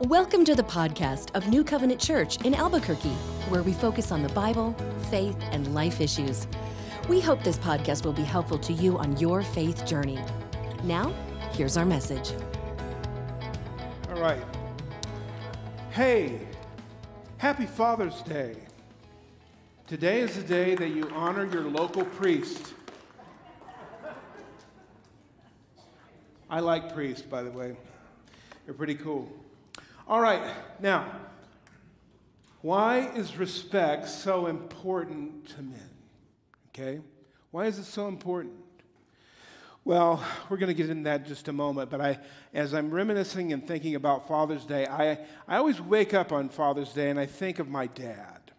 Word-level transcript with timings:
Welcome 0.00 0.44
to 0.44 0.54
the 0.54 0.62
podcast 0.62 1.34
of 1.34 1.48
New 1.48 1.64
Covenant 1.64 2.00
Church 2.00 2.40
in 2.44 2.54
Albuquerque, 2.54 3.16
where 3.48 3.62
we 3.62 3.72
focus 3.72 4.12
on 4.12 4.22
the 4.22 4.28
Bible, 4.28 4.72
faith, 5.10 5.36
and 5.50 5.74
life 5.74 6.00
issues. 6.00 6.46
We 7.08 7.20
hope 7.20 7.42
this 7.42 7.58
podcast 7.58 8.04
will 8.04 8.12
be 8.12 8.22
helpful 8.22 8.58
to 8.58 8.72
you 8.72 8.98
on 8.98 9.16
your 9.16 9.42
faith 9.42 9.84
journey. 9.84 10.20
Now, 10.84 11.12
here's 11.52 11.76
our 11.76 11.84
message. 11.84 12.32
All 14.10 14.20
right. 14.20 14.42
Hey, 15.90 16.38
happy 17.38 17.66
Father's 17.66 18.22
Day. 18.22 18.54
Today 19.88 20.20
is 20.20 20.36
the 20.36 20.42
day 20.42 20.76
that 20.76 20.90
you 20.90 21.10
honor 21.14 21.46
your 21.46 21.64
local 21.64 22.04
priest. 22.04 22.74
I 26.48 26.60
like 26.60 26.94
priests, 26.94 27.22
by 27.22 27.42
the 27.42 27.50
way. 27.50 27.76
They're 28.64 28.74
pretty 28.74 28.94
cool. 28.94 29.28
All 30.06 30.20
right, 30.20 30.42
now, 30.80 31.10
why 32.62 33.10
is 33.16 33.36
respect 33.36 34.08
so 34.08 34.46
important 34.46 35.48
to 35.50 35.62
men? 35.62 35.90
Okay? 36.68 37.00
Why 37.50 37.66
is 37.66 37.78
it 37.78 37.84
so 37.84 38.06
important? 38.06 38.54
Well, 39.84 40.22
we're 40.48 40.56
going 40.56 40.68
to 40.68 40.74
get 40.74 40.90
into 40.90 41.04
that 41.04 41.22
in 41.22 41.26
just 41.26 41.48
a 41.48 41.52
moment, 41.52 41.90
but 41.90 42.00
I, 42.00 42.18
as 42.52 42.74
I'm 42.74 42.90
reminiscing 42.90 43.52
and 43.52 43.66
thinking 43.66 43.94
about 43.94 44.26
Father's 44.26 44.64
Day, 44.64 44.86
I, 44.86 45.12
I 45.46 45.56
always 45.56 45.80
wake 45.80 46.12
up 46.12 46.32
on 46.32 46.48
Father's 46.48 46.92
Day 46.92 47.10
and 47.10 47.18
I 47.18 47.26
think 47.26 47.58
of 47.58 47.68
my 47.68 47.86
dad. 47.86 48.52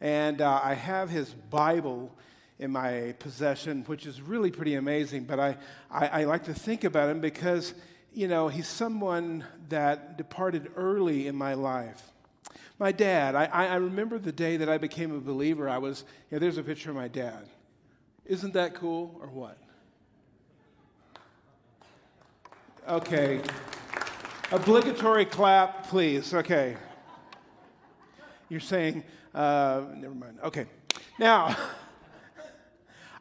And 0.00 0.40
uh, 0.40 0.60
I 0.62 0.74
have 0.74 1.08
his 1.08 1.30
Bible 1.30 2.14
in 2.62 2.70
my 2.70 3.14
possession, 3.18 3.82
which 3.86 4.06
is 4.06 4.22
really 4.22 4.50
pretty 4.50 4.74
amazing, 4.74 5.24
but 5.24 5.38
I, 5.38 5.56
I, 5.90 6.06
I 6.06 6.24
like 6.24 6.44
to 6.44 6.54
think 6.54 6.84
about 6.84 7.10
him 7.10 7.20
because 7.20 7.74
you 8.14 8.28
know, 8.28 8.48
he's 8.48 8.68
someone 8.68 9.44
that 9.68 10.18
departed 10.18 10.70
early 10.76 11.26
in 11.26 11.34
my 11.34 11.54
life. 11.54 12.10
My 12.78 12.92
dad, 12.92 13.34
I, 13.34 13.46
I 13.46 13.74
remember 13.76 14.18
the 14.18 14.32
day 14.32 14.56
that 14.58 14.68
I 14.68 14.76
became 14.78 15.14
a 15.14 15.20
believer. 15.20 15.68
I 15.68 15.78
was, 15.78 16.04
you 16.30 16.36
know, 16.36 16.38
there's 16.40 16.58
a 16.58 16.62
picture 16.62 16.90
of 16.90 16.96
my 16.96 17.08
dad. 17.08 17.48
Isn't 18.26 18.54
that 18.54 18.74
cool 18.74 19.18
or 19.20 19.28
what? 19.28 19.58
Okay. 22.88 23.40
Obligatory 24.50 25.24
clap, 25.24 25.86
please. 25.88 26.34
Okay. 26.34 26.76
You're 28.48 28.60
saying, 28.60 29.04
uh, 29.34 29.82
never 29.94 30.14
mind. 30.14 30.38
Okay. 30.42 30.66
Now, 31.18 31.56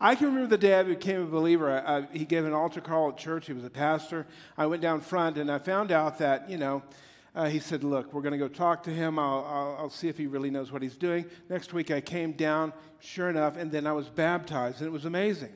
I 0.03 0.15
can 0.15 0.27
remember 0.27 0.47
the 0.47 0.57
day 0.57 0.79
I 0.79 0.81
became 0.81 1.21
a 1.21 1.27
believer. 1.27 1.71
I, 1.71 1.99
I, 1.99 2.07
he 2.11 2.25
gave 2.25 2.43
an 2.43 2.53
altar 2.53 2.81
call 2.81 3.09
at 3.09 3.17
church. 3.17 3.45
He 3.45 3.53
was 3.53 3.63
a 3.63 3.69
pastor. 3.69 4.25
I 4.57 4.65
went 4.65 4.81
down 4.81 4.99
front 4.99 5.37
and 5.37 5.51
I 5.51 5.59
found 5.59 5.91
out 5.91 6.17
that, 6.17 6.49
you 6.49 6.57
know, 6.57 6.81
uh, 7.35 7.45
he 7.45 7.59
said, 7.59 7.83
Look, 7.83 8.11
we're 8.11 8.23
going 8.23 8.31
to 8.31 8.39
go 8.39 8.47
talk 8.47 8.81
to 8.83 8.89
him. 8.89 9.19
I'll, 9.19 9.45
I'll, 9.47 9.75
I'll, 9.79 9.89
see 9.91 10.09
if 10.09 10.17
he 10.17 10.25
really 10.25 10.49
knows 10.49 10.71
what 10.71 10.81
he's 10.81 10.97
doing. 10.97 11.25
Next 11.49 11.71
week 11.71 11.91
I 11.91 12.01
came 12.01 12.31
down, 12.31 12.73
sure 12.99 13.29
enough, 13.29 13.57
and 13.57 13.71
then 13.71 13.85
I 13.85 13.93
was 13.93 14.09
baptized, 14.09 14.79
and 14.79 14.87
it 14.87 14.91
was 14.91 15.05
amazing. 15.05 15.53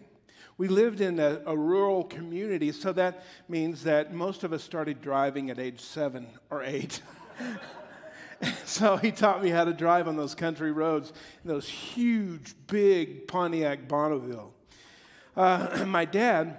We 0.60 0.68
lived 0.68 1.02
in 1.02 1.20
a, 1.20 1.42
a 1.48 1.58
rural 1.58 2.04
community, 2.04 2.72
so 2.72 2.94
that 2.94 3.26
means 3.50 3.84
that 3.84 4.14
most 4.14 4.44
of 4.44 4.54
us 4.54 4.64
started 4.64 5.02
driving 5.02 5.50
at 5.50 5.58
age 5.58 5.82
seven 5.82 6.28
or 6.52 6.64
eight. 6.64 7.02
so 8.66 8.97
he 8.97 9.11
taught 9.11 9.44
me 9.44 9.50
how 9.50 9.64
to 9.64 9.73
drive 9.73 10.08
on 10.08 10.17
those 10.17 10.36
country 10.36 10.72
roads, 10.72 11.14
those 11.44 11.67
huge, 11.67 12.55
big 12.67 13.27
Pontiac 13.27 13.88
Bonneville. 13.88 14.53
Uh, 15.36 15.83
my 15.88 16.05
dad 16.05 16.58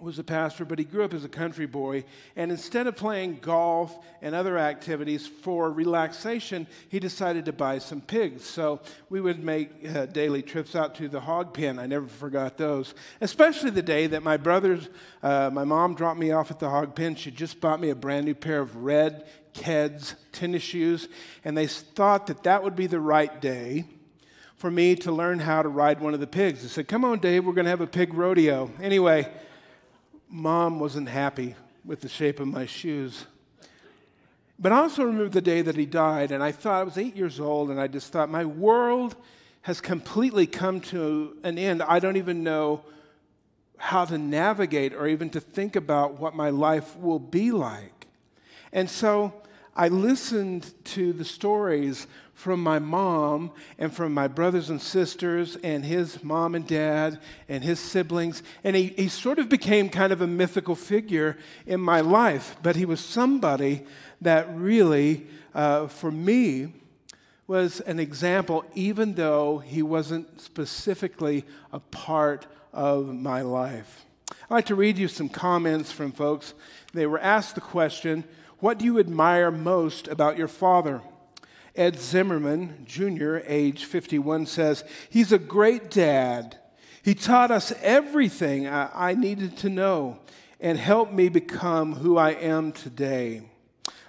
was 0.00 0.18
a 0.18 0.24
pastor, 0.24 0.64
but 0.64 0.78
he 0.78 0.84
grew 0.84 1.02
up 1.02 1.14
as 1.14 1.24
a 1.24 1.28
country 1.28 1.66
boy. 1.66 2.04
And 2.36 2.50
instead 2.50 2.86
of 2.86 2.96
playing 2.96 3.38
golf 3.40 3.96
and 4.20 4.34
other 4.34 4.58
activities 4.58 5.26
for 5.26 5.70
relaxation, 5.70 6.66
he 6.88 6.98
decided 6.98 7.46
to 7.46 7.52
buy 7.52 7.78
some 7.78 8.00
pigs. 8.00 8.44
So 8.44 8.80
we 9.08 9.20
would 9.20 9.42
make 9.42 9.70
uh, 9.88 10.06
daily 10.06 10.42
trips 10.42 10.76
out 10.76 10.94
to 10.96 11.08
the 11.08 11.20
hog 11.20 11.54
pen. 11.54 11.78
I 11.78 11.86
never 11.86 12.06
forgot 12.06 12.58
those, 12.58 12.94
especially 13.20 13.70
the 13.70 13.82
day 13.82 14.06
that 14.08 14.22
my 14.22 14.36
brothers, 14.36 14.88
uh, 15.22 15.50
my 15.52 15.64
mom 15.64 15.94
dropped 15.94 16.20
me 16.20 16.32
off 16.32 16.50
at 16.50 16.58
the 16.58 16.68
hog 16.68 16.94
pen. 16.94 17.14
She 17.14 17.30
just 17.30 17.60
bought 17.60 17.80
me 17.80 17.90
a 17.90 17.96
brand 17.96 18.26
new 18.26 18.34
pair 18.34 18.60
of 18.60 18.76
red 18.76 19.24
Keds 19.54 20.14
tennis 20.32 20.62
shoes, 20.62 21.08
and 21.44 21.56
they 21.56 21.66
thought 21.66 22.26
that 22.26 22.42
that 22.42 22.62
would 22.62 22.76
be 22.76 22.86
the 22.86 23.00
right 23.00 23.40
day 23.40 23.84
for 24.56 24.70
me 24.70 24.94
to 24.96 25.12
learn 25.12 25.38
how 25.38 25.62
to 25.62 25.68
ride 25.68 26.00
one 26.00 26.14
of 26.14 26.20
the 26.20 26.26
pigs. 26.26 26.62
They 26.62 26.68
said, 26.68 26.88
Come 26.88 27.04
on, 27.04 27.18
Dave, 27.18 27.44
we're 27.44 27.52
going 27.52 27.64
to 27.64 27.70
have 27.70 27.80
a 27.80 27.86
pig 27.86 28.14
rodeo. 28.14 28.70
Anyway, 28.80 29.30
mom 30.28 30.80
wasn't 30.80 31.08
happy 31.08 31.54
with 31.84 32.00
the 32.00 32.08
shape 32.08 32.40
of 32.40 32.48
my 32.48 32.66
shoes. 32.66 33.26
But 34.58 34.72
I 34.72 34.78
also 34.78 35.04
remember 35.04 35.28
the 35.28 35.40
day 35.40 35.62
that 35.62 35.76
he 35.76 35.86
died, 35.86 36.30
and 36.30 36.42
I 36.42 36.52
thought 36.52 36.80
I 36.80 36.84
was 36.84 36.98
eight 36.98 37.16
years 37.16 37.40
old, 37.40 37.70
and 37.70 37.80
I 37.80 37.88
just 37.88 38.12
thought, 38.12 38.30
my 38.30 38.44
world 38.44 39.16
has 39.62 39.80
completely 39.80 40.46
come 40.46 40.80
to 40.80 41.36
an 41.42 41.58
end. 41.58 41.82
I 41.82 41.98
don't 41.98 42.16
even 42.16 42.44
know 42.44 42.84
how 43.76 44.04
to 44.04 44.16
navigate 44.16 44.94
or 44.94 45.06
even 45.06 45.30
to 45.30 45.40
think 45.40 45.76
about 45.76 46.20
what 46.20 46.34
my 46.34 46.50
life 46.50 46.96
will 46.96 47.18
be 47.18 47.50
like. 47.50 48.06
And 48.72 48.88
so 48.88 49.32
I 49.76 49.88
listened 49.88 50.72
to 50.84 51.12
the 51.12 51.24
stories 51.24 52.06
from 52.34 52.62
my 52.62 52.78
mom 52.78 53.52
and 53.78 53.92
from 53.94 54.12
my 54.12 54.28
brothers 54.28 54.70
and 54.70 54.80
sisters 54.80 55.56
and 55.56 55.84
his 55.84 56.22
mom 56.22 56.54
and 56.54 56.66
dad 56.66 57.20
and 57.48 57.64
his 57.64 57.78
siblings. 57.78 58.42
And 58.62 58.76
he, 58.76 58.88
he 58.88 59.08
sort 59.08 59.38
of 59.38 59.48
became 59.48 59.88
kind 59.88 60.12
of 60.12 60.20
a 60.20 60.26
mythical 60.26 60.74
figure 60.74 61.36
in 61.66 61.80
my 61.80 62.00
life. 62.00 62.56
But 62.62 62.76
he 62.76 62.84
was 62.84 63.00
somebody 63.00 63.84
that 64.20 64.54
really, 64.54 65.26
uh, 65.54 65.86
for 65.88 66.10
me, 66.10 66.72
was 67.46 67.80
an 67.80 68.00
example, 68.00 68.64
even 68.74 69.14
though 69.14 69.58
he 69.58 69.82
wasn't 69.82 70.40
specifically 70.40 71.44
a 71.72 71.80
part 71.80 72.46
of 72.72 73.06
my 73.14 73.42
life. 73.42 74.04
I'd 74.30 74.54
like 74.54 74.66
to 74.66 74.74
read 74.74 74.98
you 74.98 75.08
some 75.08 75.28
comments 75.28 75.92
from 75.92 76.12
folks. 76.12 76.54
They 76.92 77.06
were 77.06 77.18
asked 77.18 77.54
the 77.54 77.60
question, 77.60 78.24
What 78.58 78.78
do 78.78 78.84
you 78.84 78.98
admire 78.98 79.50
most 79.50 80.08
about 80.08 80.38
your 80.38 80.48
father? 80.48 81.02
Ed 81.76 81.98
Zimmerman, 81.98 82.84
Jr., 82.86 83.38
age 83.46 83.84
51, 83.84 84.46
says, 84.46 84.84
He's 85.10 85.32
a 85.32 85.38
great 85.38 85.90
dad. 85.90 86.58
He 87.02 87.14
taught 87.14 87.50
us 87.50 87.72
everything 87.82 88.68
I, 88.68 89.10
I 89.10 89.14
needed 89.14 89.56
to 89.58 89.68
know 89.68 90.20
and 90.60 90.78
helped 90.78 91.12
me 91.12 91.28
become 91.28 91.94
who 91.96 92.16
I 92.16 92.30
am 92.30 92.72
today. 92.72 93.42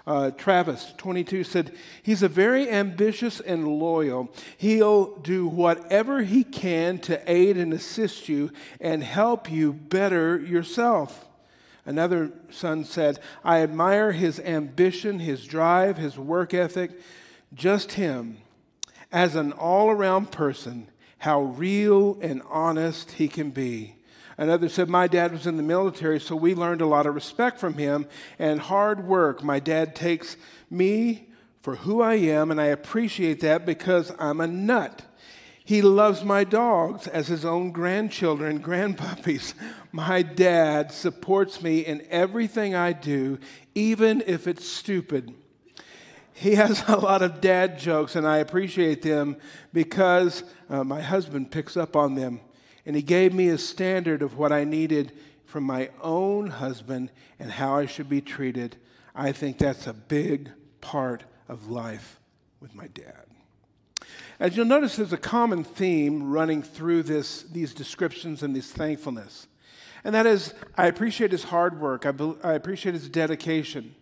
Uh, 0.07 0.29
Travis, 0.29 0.93
22, 0.97 1.43
said, 1.43 1.75
He's 2.03 2.21
a 2.21 2.29
very 2.29 2.69
ambitious 2.69 3.39
and 3.39 3.67
loyal. 3.67 4.31
He'll 4.55 5.17
do 5.17 5.47
whatever 5.47 6.21
he 6.21 6.43
can 6.43 6.99
to 6.99 7.19
aid 7.29 7.57
and 7.57 7.73
assist 7.73 8.29
you 8.29 8.51
and 8.79 9.03
help 9.03 9.51
you 9.51 9.73
better 9.73 10.37
yourself. 10.39 11.27
Another 11.85 12.31
son 12.49 12.83
said, 12.83 13.19
I 13.43 13.61
admire 13.61 14.11
his 14.11 14.39
ambition, 14.39 15.19
his 15.19 15.45
drive, 15.45 15.97
his 15.97 16.17
work 16.17 16.53
ethic 16.53 16.91
just 17.55 17.93
him, 17.93 18.37
as 19.11 19.35
an 19.35 19.53
all 19.53 19.89
around 19.89 20.31
person, 20.31 20.87
how 21.19 21.41
real 21.41 22.17
and 22.21 22.41
honest 22.49 23.13
he 23.13 23.27
can 23.27 23.51
be. 23.51 23.95
Another 24.37 24.67
said, 24.67 24.89
My 24.89 25.07
dad 25.07 25.31
was 25.31 25.47
in 25.47 25.55
the 25.55 25.63
military, 25.63 26.19
so 26.19 26.35
we 26.35 26.53
learned 26.53 26.81
a 26.81 26.85
lot 26.85 27.05
of 27.05 27.15
respect 27.15 27.57
from 27.57 27.75
him 27.75 28.05
and 28.37 28.59
hard 28.59 29.07
work. 29.07 29.41
My 29.41 29.59
dad 29.59 29.95
takes 29.95 30.35
me 30.69 31.29
for 31.61 31.77
who 31.77 32.01
I 32.01 32.15
am, 32.15 32.51
and 32.51 32.59
I 32.59 32.65
appreciate 32.65 33.39
that 33.39 33.65
because 33.65 34.11
I'm 34.19 34.41
a 34.41 34.47
nut. 34.47 35.03
He 35.65 35.81
loves 35.81 36.23
my 36.23 36.45
dogs 36.45 37.07
as 37.07 37.27
his 37.27 37.43
own 37.43 37.71
grandchildren, 37.71 38.61
grandpuppies. 38.61 39.53
My 39.91 40.21
dad 40.21 40.91
supports 40.91 41.61
me 41.61 41.79
in 41.79 42.05
everything 42.09 42.75
I 42.75 42.93
do, 42.93 43.39
even 43.73 44.23
if 44.27 44.45
it's 44.45 44.67
stupid 44.67 45.33
he 46.35 46.55
has 46.55 46.83
a 46.87 46.97
lot 46.97 47.21
of 47.23 47.41
dad 47.41 47.79
jokes, 47.79 48.15
and 48.15 48.27
I 48.27 48.37
appreciate 48.37 49.01
them 49.01 49.37
because 49.73 50.43
uh, 50.69 50.83
my 50.83 51.01
husband 51.01 51.49
picks 51.49 51.75
up 51.75 51.95
on 51.95 52.13
them. 52.13 52.41
And 52.85 52.95
he 52.95 53.01
gave 53.01 53.33
me 53.33 53.49
a 53.49 53.57
standard 53.57 54.21
of 54.21 54.37
what 54.37 54.51
I 54.51 54.63
needed 54.63 55.13
from 55.45 55.63
my 55.63 55.89
own 56.01 56.47
husband 56.47 57.09
and 57.39 57.49
how 57.49 57.77
I 57.77 57.87
should 57.87 58.09
be 58.09 58.21
treated. 58.21 58.75
I 59.15 59.31
think 59.31 59.57
that's 59.57 59.87
a 59.87 59.93
big 59.93 60.51
part 60.81 61.23
of 61.47 61.67
life 61.67 62.19
with 62.59 62.75
my 62.75 62.87
dad. 62.87 63.25
As 64.39 64.57
you'll 64.57 64.65
notice, 64.65 64.97
there's 64.97 65.13
a 65.13 65.17
common 65.17 65.63
theme 65.63 66.29
running 66.31 66.61
through 66.61 67.03
this, 67.03 67.43
these 67.43 67.73
descriptions 67.73 68.43
and 68.43 68.55
this 68.55 68.71
thankfulness. 68.71 69.47
And 70.03 70.13
that 70.13 70.25
is, 70.25 70.53
I 70.77 70.87
appreciate 70.87 71.31
his 71.31 71.45
hard 71.45 71.79
work, 71.79 72.05
I, 72.05 72.11
be, 72.11 72.35
I 72.43 72.53
appreciate 72.53 72.93
his 72.93 73.09
dedication. 73.09 73.95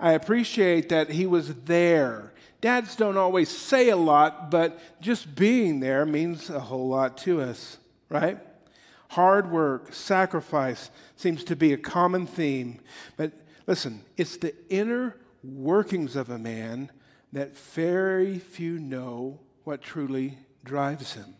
I 0.00 0.12
appreciate 0.12 0.88
that 0.90 1.10
he 1.10 1.26
was 1.26 1.54
there. 1.64 2.32
Dads 2.60 2.96
don't 2.96 3.16
always 3.16 3.48
say 3.48 3.88
a 3.88 3.96
lot, 3.96 4.50
but 4.50 4.80
just 5.00 5.34
being 5.34 5.80
there 5.80 6.04
means 6.04 6.50
a 6.50 6.60
whole 6.60 6.88
lot 6.88 7.16
to 7.18 7.40
us, 7.40 7.78
right? 8.08 8.38
Hard 9.10 9.50
work, 9.50 9.92
sacrifice 9.94 10.90
seems 11.16 11.44
to 11.44 11.56
be 11.56 11.72
a 11.72 11.78
common 11.78 12.26
theme. 12.26 12.80
But 13.16 13.32
listen, 13.66 14.02
it's 14.16 14.36
the 14.36 14.54
inner 14.68 15.16
workings 15.42 16.16
of 16.16 16.30
a 16.30 16.38
man 16.38 16.90
that 17.32 17.56
very 17.56 18.38
few 18.38 18.78
know 18.78 19.38
what 19.68 19.82
truly 19.82 20.38
drives 20.64 21.12
him. 21.12 21.34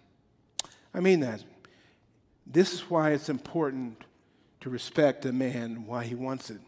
I 0.92 1.00
mean 1.00 1.20
that. 1.20 1.42
This 2.46 2.74
is 2.74 2.90
why 2.90 3.12
it's 3.12 3.30
important 3.30 4.04
to 4.60 4.68
respect 4.68 5.24
a 5.24 5.32
man, 5.32 5.86
why 5.86 6.04
he 6.04 6.14
wants 6.14 6.50
it. 6.50 6.60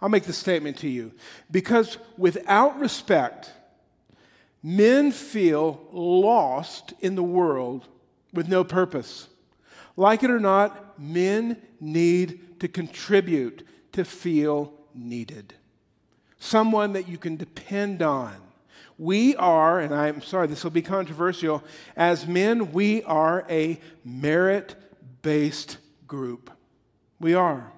I'll 0.00 0.08
make 0.08 0.24
the 0.24 0.32
statement 0.32 0.78
to 0.78 0.88
you. 0.88 1.12
Because 1.52 1.98
without 2.18 2.80
respect, 2.80 3.52
men 4.60 5.12
feel 5.12 5.86
lost 5.92 6.94
in 6.98 7.14
the 7.14 7.22
world 7.22 7.86
with 8.32 8.48
no 8.48 8.64
purpose. 8.64 9.28
Like 9.96 10.24
it 10.24 10.32
or 10.32 10.40
not, 10.40 10.98
men 10.98 11.62
need 11.78 12.58
to 12.58 12.66
contribute 12.66 13.64
to 13.92 14.04
feel 14.04 14.72
needed. 14.96 15.54
Someone 16.40 16.94
that 16.94 17.08
you 17.08 17.18
can 17.18 17.36
depend 17.36 18.02
on. 18.02 18.34
We 19.02 19.34
are, 19.34 19.80
and 19.80 19.92
I'm 19.92 20.22
sorry, 20.22 20.46
this 20.46 20.62
will 20.62 20.70
be 20.70 20.80
controversial, 20.80 21.64
as 21.96 22.24
men, 22.24 22.70
we 22.70 23.02
are 23.02 23.44
a 23.50 23.80
merit 24.04 24.76
based 25.22 25.78
group. 26.06 26.52
We 27.18 27.34
are. 27.34 27.72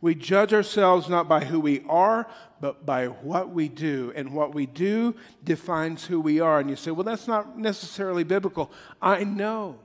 We 0.00 0.14
judge 0.14 0.54
ourselves 0.54 1.10
not 1.10 1.28
by 1.28 1.44
who 1.44 1.60
we 1.60 1.84
are, 1.90 2.26
but 2.58 2.86
by 2.86 3.08
what 3.08 3.50
we 3.50 3.68
do. 3.68 4.14
And 4.16 4.32
what 4.32 4.54
we 4.54 4.64
do 4.64 5.14
defines 5.44 6.06
who 6.06 6.22
we 6.22 6.40
are. 6.40 6.58
And 6.58 6.70
you 6.70 6.76
say, 6.76 6.90
well, 6.90 7.04
that's 7.04 7.28
not 7.28 7.58
necessarily 7.58 8.24
biblical. 8.24 8.72
I 9.02 9.24
know. 9.24 9.78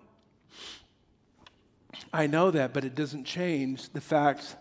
I 2.13 2.27
know 2.27 2.49
that, 2.49 2.71
but 2.71 2.85
it 2.85 2.95
doesn't 2.95 3.25
change 3.25 3.89
the 3.89 3.99
fact 3.99 4.55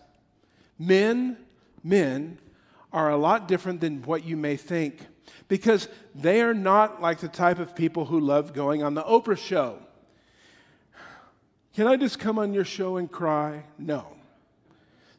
men, 0.77 1.37
men 1.85 2.37
are 2.91 3.09
a 3.09 3.17
lot 3.17 3.47
different 3.47 3.79
than 3.79 4.01
what 4.01 4.25
you 4.25 4.35
may 4.35 4.57
think 4.57 5.07
because 5.51 5.89
they 6.15 6.41
are 6.41 6.53
not 6.53 7.01
like 7.01 7.19
the 7.19 7.27
type 7.27 7.59
of 7.59 7.75
people 7.75 8.05
who 8.05 8.21
love 8.21 8.53
going 8.53 8.83
on 8.83 8.93
the 8.93 9.03
Oprah 9.03 9.37
show. 9.37 9.79
Can 11.75 11.87
I 11.87 11.97
just 11.97 12.19
come 12.19 12.39
on 12.39 12.53
your 12.53 12.63
show 12.63 12.95
and 12.95 13.11
cry? 13.11 13.65
No. 13.77 14.15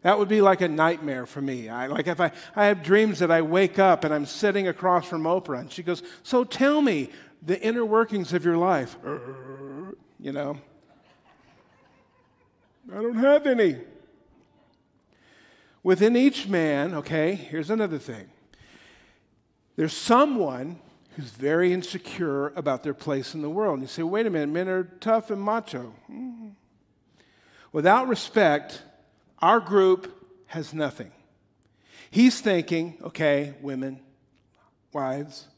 That 0.00 0.18
would 0.18 0.30
be 0.30 0.40
like 0.40 0.62
a 0.62 0.68
nightmare 0.68 1.26
for 1.26 1.42
me. 1.42 1.68
I, 1.68 1.86
like 1.88 2.06
if 2.06 2.18
I, 2.18 2.32
I 2.56 2.64
have 2.64 2.82
dreams 2.82 3.18
that 3.18 3.30
I 3.30 3.42
wake 3.42 3.78
up 3.78 4.04
and 4.04 4.14
I'm 4.14 4.24
sitting 4.24 4.68
across 4.68 5.06
from 5.06 5.24
Oprah 5.24 5.60
and 5.60 5.70
she 5.70 5.82
goes, 5.82 6.02
So 6.22 6.44
tell 6.44 6.80
me 6.80 7.10
the 7.42 7.60
inner 7.60 7.84
workings 7.84 8.32
of 8.32 8.42
your 8.42 8.56
life. 8.56 8.96
You 10.18 10.32
know? 10.32 10.56
I 12.90 13.02
don't 13.02 13.16
have 13.16 13.46
any. 13.46 13.76
Within 15.82 16.16
each 16.16 16.48
man, 16.48 16.94
okay, 16.94 17.34
here's 17.34 17.68
another 17.68 17.98
thing 17.98 18.30
there's 19.76 19.96
someone 19.96 20.78
who's 21.16 21.30
very 21.30 21.72
insecure 21.72 22.48
about 22.56 22.82
their 22.82 22.94
place 22.94 23.34
in 23.34 23.42
the 23.42 23.50
world. 23.50 23.74
And 23.74 23.82
you 23.82 23.88
say, 23.88 24.02
wait 24.02 24.26
a 24.26 24.30
minute, 24.30 24.48
men 24.48 24.68
are 24.68 24.84
tough 25.00 25.30
and 25.30 25.40
macho. 25.40 25.94
Mm-hmm. 26.10 26.48
Without 27.72 28.08
respect, 28.08 28.82
our 29.40 29.60
group 29.60 30.26
has 30.46 30.72
nothing. 30.72 31.10
He's 32.10 32.40
thinking, 32.40 32.98
okay, 33.02 33.54
women, 33.62 34.00
wives, 34.92 35.48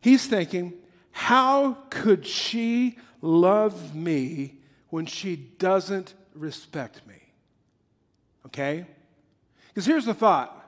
he's 0.00 0.26
thinking, 0.26 0.72
how 1.10 1.74
could 1.90 2.26
she 2.26 2.98
love 3.20 3.94
me 3.94 4.54
when 4.88 5.04
she 5.04 5.36
doesn't 5.36 6.14
respect 6.34 7.06
me? 7.06 7.16
Okay? 8.46 8.86
Because 9.68 9.86
here's 9.86 10.06
the 10.06 10.14
thought 10.14 10.58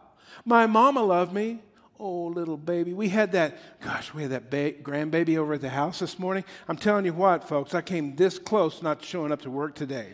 my 0.45 0.67
mama 0.67 1.03
loved 1.03 1.33
me. 1.33 1.61
Oh, 1.99 2.25
little 2.25 2.57
baby. 2.57 2.93
We 2.93 3.09
had 3.09 3.33
that, 3.33 3.81
gosh, 3.81 4.13
we 4.13 4.23
had 4.23 4.33
that 4.33 4.51
ba- 4.51 4.73
grandbaby 4.73 5.37
over 5.37 5.55
at 5.55 5.61
the 5.61 5.69
house 5.69 6.01
this 6.01 6.19
morning. 6.19 6.45
I'm 6.69 6.77
telling 6.77 7.05
you 7.05 7.13
what, 7.13 7.49
folks, 7.49 7.75
I 7.75 7.83
came 7.83 8.17
this 8.17 8.39
close 8.39 8.83
not 8.83 9.05
showing 9.05 9.31
up 9.31 9.43
to 9.43 9.51
work 9.51 9.75
today. 9.75 10.09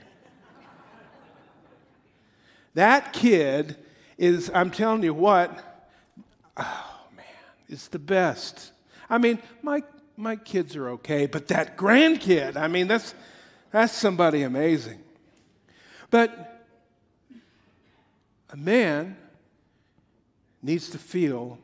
That 2.75 3.13
kid 3.13 3.77
is, 4.19 4.51
I'm 4.55 4.71
telling 4.71 5.03
you 5.03 5.15
what, 5.15 5.91
oh 6.57 6.99
man, 7.17 7.25
it's 7.69 7.89
the 7.89 7.99
best. 7.99 8.73
I 9.09 9.19
mean, 9.19 9.39
my, 9.63 9.83
my 10.17 10.37
kids 10.37 10.77
are 10.77 10.91
okay, 10.91 11.27
but 11.27 11.49
that 11.49 11.77
grandkid, 11.77 12.57
I 12.57 12.69
mean, 12.69 12.87
that's, 12.87 13.15
that's 13.73 13.93
somebody 13.93 14.43
amazing. 14.43 15.03
But 16.11 16.67
a 18.51 18.57
man 18.57 19.17
needs 20.63 20.91
to 20.91 20.99
feel 20.99 21.59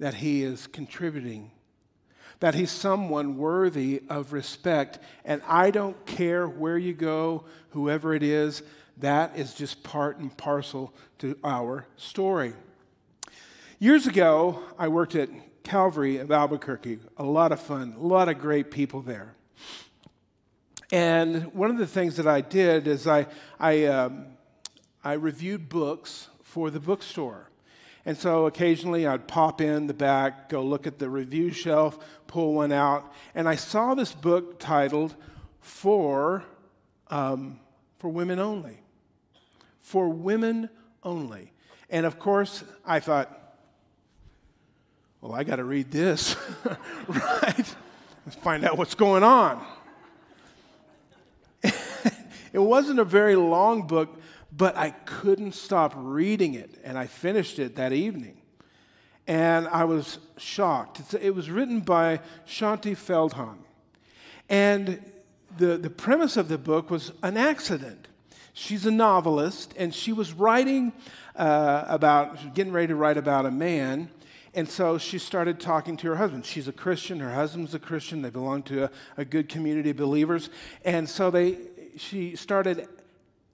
that 0.00 0.14
he 0.14 0.42
is 0.42 0.66
contributing, 0.66 1.50
that 2.40 2.54
he's 2.54 2.70
someone 2.70 3.36
worthy 3.36 4.02
of 4.08 4.32
respect. 4.32 4.98
And 5.24 5.42
I 5.46 5.70
don't 5.70 6.04
care 6.06 6.48
where 6.48 6.78
you 6.78 6.94
go, 6.94 7.44
whoever 7.70 8.14
it 8.14 8.22
is, 8.22 8.62
that 8.96 9.36
is 9.36 9.54
just 9.54 9.82
part 9.82 10.18
and 10.18 10.34
parcel 10.36 10.92
to 11.18 11.38
our 11.44 11.86
story. 11.96 12.54
Years 13.78 14.06
ago, 14.06 14.62
I 14.78 14.88
worked 14.88 15.14
at 15.14 15.28
Calvary 15.62 16.16
of 16.16 16.30
Albuquerque. 16.30 16.98
A 17.18 17.22
lot 17.22 17.52
of 17.52 17.60
fun, 17.60 17.94
a 17.98 18.02
lot 18.02 18.28
of 18.28 18.38
great 18.38 18.70
people 18.70 19.02
there. 19.02 19.34
And 20.90 21.52
one 21.54 21.70
of 21.70 21.76
the 21.76 21.86
things 21.86 22.16
that 22.16 22.26
I 22.26 22.40
did 22.40 22.88
is 22.88 23.06
I, 23.06 23.26
I, 23.58 23.84
um, 23.84 24.26
I 25.04 25.12
reviewed 25.12 25.68
books 25.68 26.28
for 26.42 26.70
the 26.70 26.80
bookstore. 26.80 27.49
And 28.06 28.16
so 28.16 28.46
occasionally 28.46 29.06
I'd 29.06 29.28
pop 29.28 29.60
in 29.60 29.86
the 29.86 29.94
back, 29.94 30.48
go 30.48 30.62
look 30.62 30.86
at 30.86 30.98
the 30.98 31.10
review 31.10 31.52
shelf, 31.52 31.98
pull 32.26 32.54
one 32.54 32.72
out, 32.72 33.12
and 33.34 33.48
I 33.48 33.56
saw 33.56 33.94
this 33.94 34.12
book 34.12 34.58
titled 34.58 35.14
For, 35.60 36.44
um, 37.08 37.60
for 37.98 38.08
Women 38.08 38.38
Only 38.38 38.80
for 39.90 40.08
women 40.08 40.70
only. 41.02 41.50
And 41.90 42.06
of 42.06 42.20
course, 42.20 42.62
I 42.86 43.00
thought, 43.00 43.56
well, 45.20 45.32
I 45.32 45.42
got 45.42 45.56
to 45.56 45.64
read 45.64 45.90
this, 45.90 46.36
right? 47.08 47.74
Let's 48.24 48.36
find 48.40 48.64
out 48.64 48.78
what's 48.78 48.94
going 48.94 49.24
on. 49.24 49.60
it 52.52 52.60
wasn't 52.60 53.00
a 53.00 53.04
very 53.04 53.34
long 53.34 53.88
book, 53.88 54.16
but 54.56 54.76
I 54.76 54.90
couldn't 54.90 55.52
stop 55.52 55.92
reading 55.96 56.54
it, 56.54 56.80
and 56.84 56.98
I 56.98 57.06
finished 57.06 57.58
it 57.58 57.76
that 57.76 57.92
evening. 57.92 58.36
And 59.26 59.68
I 59.68 59.84
was 59.84 60.18
shocked. 60.38 61.14
it 61.20 61.34
was 61.34 61.50
written 61.50 61.80
by 61.80 62.20
Shaunti 62.46 62.96
Feldhahn. 62.96 63.58
And 64.48 65.00
the, 65.56 65.76
the 65.76 65.90
premise 65.90 66.36
of 66.36 66.48
the 66.48 66.58
book 66.58 66.90
was 66.90 67.12
an 67.22 67.36
accident. 67.36 68.08
She's 68.52 68.86
a 68.86 68.90
novelist, 68.90 69.72
and 69.76 69.94
she 69.94 70.12
was 70.12 70.32
writing 70.32 70.92
uh, 71.36 71.84
about, 71.86 72.54
getting 72.54 72.72
ready 72.72 72.88
to 72.88 72.96
write 72.96 73.16
about 73.16 73.46
a 73.46 73.50
man. 73.50 74.10
And 74.52 74.68
so 74.68 74.98
she 74.98 75.18
started 75.18 75.60
talking 75.60 75.96
to 75.98 76.08
her 76.08 76.16
husband. 76.16 76.44
She's 76.44 76.66
a 76.66 76.72
Christian. 76.72 77.20
Her 77.20 77.32
husband's 77.32 77.74
a 77.74 77.78
Christian. 77.78 78.22
They 78.22 78.30
belong 78.30 78.64
to 78.64 78.84
a, 78.84 78.90
a 79.18 79.24
good 79.24 79.48
community 79.48 79.90
of 79.90 79.96
believers. 79.96 80.50
And 80.84 81.08
so 81.08 81.30
they, 81.30 81.58
she 81.96 82.34
started 82.34 82.88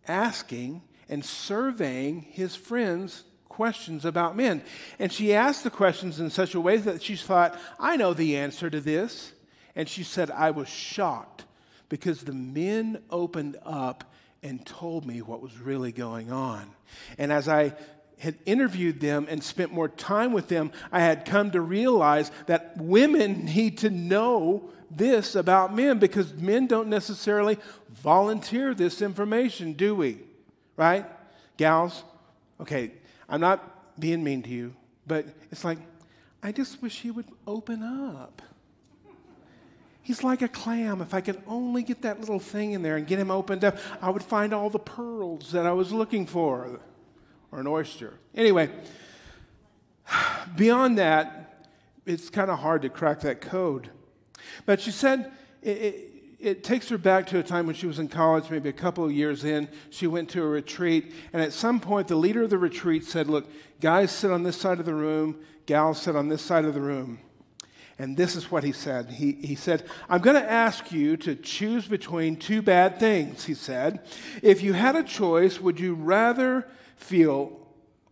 asking 0.08 0.82
and 1.08 1.24
surveying 1.24 2.22
his 2.22 2.56
friends 2.56 3.24
questions 3.48 4.04
about 4.04 4.36
men. 4.36 4.62
And 4.98 5.12
she 5.12 5.34
asked 5.34 5.64
the 5.64 5.70
questions 5.70 6.20
in 6.20 6.30
such 6.30 6.54
a 6.54 6.60
way 6.60 6.76
that 6.76 7.02
she 7.02 7.16
thought, 7.16 7.58
I 7.78 7.96
know 7.96 8.12
the 8.12 8.36
answer 8.36 8.68
to 8.68 8.80
this. 8.80 9.32
And 9.74 9.88
she 9.88 10.02
said, 10.02 10.30
I 10.30 10.50
was 10.50 10.68
shocked 10.68 11.44
because 11.88 12.22
the 12.22 12.32
men 12.32 13.02
opened 13.10 13.56
up 13.64 14.04
and 14.42 14.64
told 14.64 15.06
me 15.06 15.22
what 15.22 15.40
was 15.40 15.58
really 15.58 15.92
going 15.92 16.30
on. 16.30 16.70
And 17.18 17.32
as 17.32 17.48
I 17.48 17.74
had 18.18 18.36
interviewed 18.46 19.00
them 19.00 19.26
and 19.28 19.42
spent 19.42 19.72
more 19.72 19.88
time 19.88 20.32
with 20.32 20.48
them, 20.48 20.72
I 20.90 21.00
had 21.00 21.24
come 21.24 21.50
to 21.50 21.60
realize 21.60 22.30
that 22.46 22.76
women 22.78 23.44
need 23.56 23.78
to 23.78 23.90
know 23.90 24.70
this 24.90 25.34
about 25.34 25.74
men 25.74 25.98
because 25.98 26.32
men 26.34 26.66
don't 26.66 26.88
necessarily 26.88 27.58
volunteer 28.02 28.74
this 28.74 29.02
information, 29.02 29.72
do 29.72 29.94
we? 29.94 30.18
Right? 30.76 31.06
Gals? 31.56 32.04
Okay, 32.60 32.92
I'm 33.28 33.40
not 33.40 33.98
being 33.98 34.22
mean 34.22 34.42
to 34.42 34.50
you, 34.50 34.74
but 35.06 35.26
it's 35.50 35.64
like, 35.64 35.78
I 36.42 36.52
just 36.52 36.80
wish 36.82 37.00
he 37.00 37.10
would 37.10 37.26
open 37.46 37.82
up. 37.82 38.42
He's 40.02 40.22
like 40.22 40.40
a 40.40 40.48
clam. 40.48 41.00
If 41.00 41.14
I 41.14 41.20
could 41.20 41.42
only 41.48 41.82
get 41.82 42.02
that 42.02 42.20
little 42.20 42.38
thing 42.38 42.72
in 42.72 42.82
there 42.82 42.96
and 42.96 43.06
get 43.06 43.18
him 43.18 43.30
opened 43.30 43.64
up, 43.64 43.76
I 44.00 44.10
would 44.10 44.22
find 44.22 44.54
all 44.54 44.70
the 44.70 44.78
pearls 44.78 45.50
that 45.50 45.66
I 45.66 45.72
was 45.72 45.92
looking 45.92 46.26
for, 46.26 46.78
or 47.50 47.58
an 47.58 47.66
oyster. 47.66 48.14
Anyway, 48.32 48.70
beyond 50.56 50.98
that, 50.98 51.68
it's 52.06 52.30
kind 52.30 52.50
of 52.52 52.60
hard 52.60 52.82
to 52.82 52.88
crack 52.88 53.20
that 53.22 53.40
code. 53.40 53.90
But 54.64 54.80
she 54.80 54.92
said, 54.92 55.32
it, 55.60 55.70
it, 55.70 56.15
it 56.38 56.62
takes 56.62 56.88
her 56.90 56.98
back 56.98 57.26
to 57.28 57.38
a 57.38 57.42
time 57.42 57.66
when 57.66 57.74
she 57.74 57.86
was 57.86 57.98
in 57.98 58.08
college, 58.08 58.50
maybe 58.50 58.68
a 58.68 58.74
couple 58.74 59.04
of 59.04 59.12
years 59.12 59.44
in. 59.44 59.68
She 59.90 60.06
went 60.06 60.28
to 60.30 60.42
a 60.42 60.46
retreat, 60.46 61.12
and 61.32 61.42
at 61.42 61.52
some 61.52 61.80
point, 61.80 62.08
the 62.08 62.16
leader 62.16 62.42
of 62.42 62.50
the 62.50 62.58
retreat 62.58 63.04
said, 63.04 63.28
Look, 63.28 63.48
guys 63.80 64.10
sit 64.10 64.30
on 64.30 64.42
this 64.42 64.56
side 64.56 64.78
of 64.78 64.86
the 64.86 64.94
room, 64.94 65.40
gals 65.64 66.02
sit 66.02 66.14
on 66.14 66.28
this 66.28 66.42
side 66.42 66.64
of 66.64 66.74
the 66.74 66.80
room. 66.80 67.20
And 67.98 68.16
this 68.16 68.36
is 68.36 68.50
what 68.50 68.62
he 68.62 68.72
said. 68.72 69.10
He, 69.10 69.32
he 69.32 69.54
said, 69.54 69.84
I'm 70.08 70.20
going 70.20 70.36
to 70.36 70.50
ask 70.50 70.92
you 70.92 71.16
to 71.18 71.34
choose 71.34 71.86
between 71.86 72.36
two 72.36 72.60
bad 72.60 73.00
things, 73.00 73.46
he 73.46 73.54
said. 73.54 74.00
If 74.42 74.62
you 74.62 74.74
had 74.74 74.96
a 74.96 75.02
choice, 75.02 75.60
would 75.60 75.80
you 75.80 75.94
rather 75.94 76.68
feel 76.96 77.66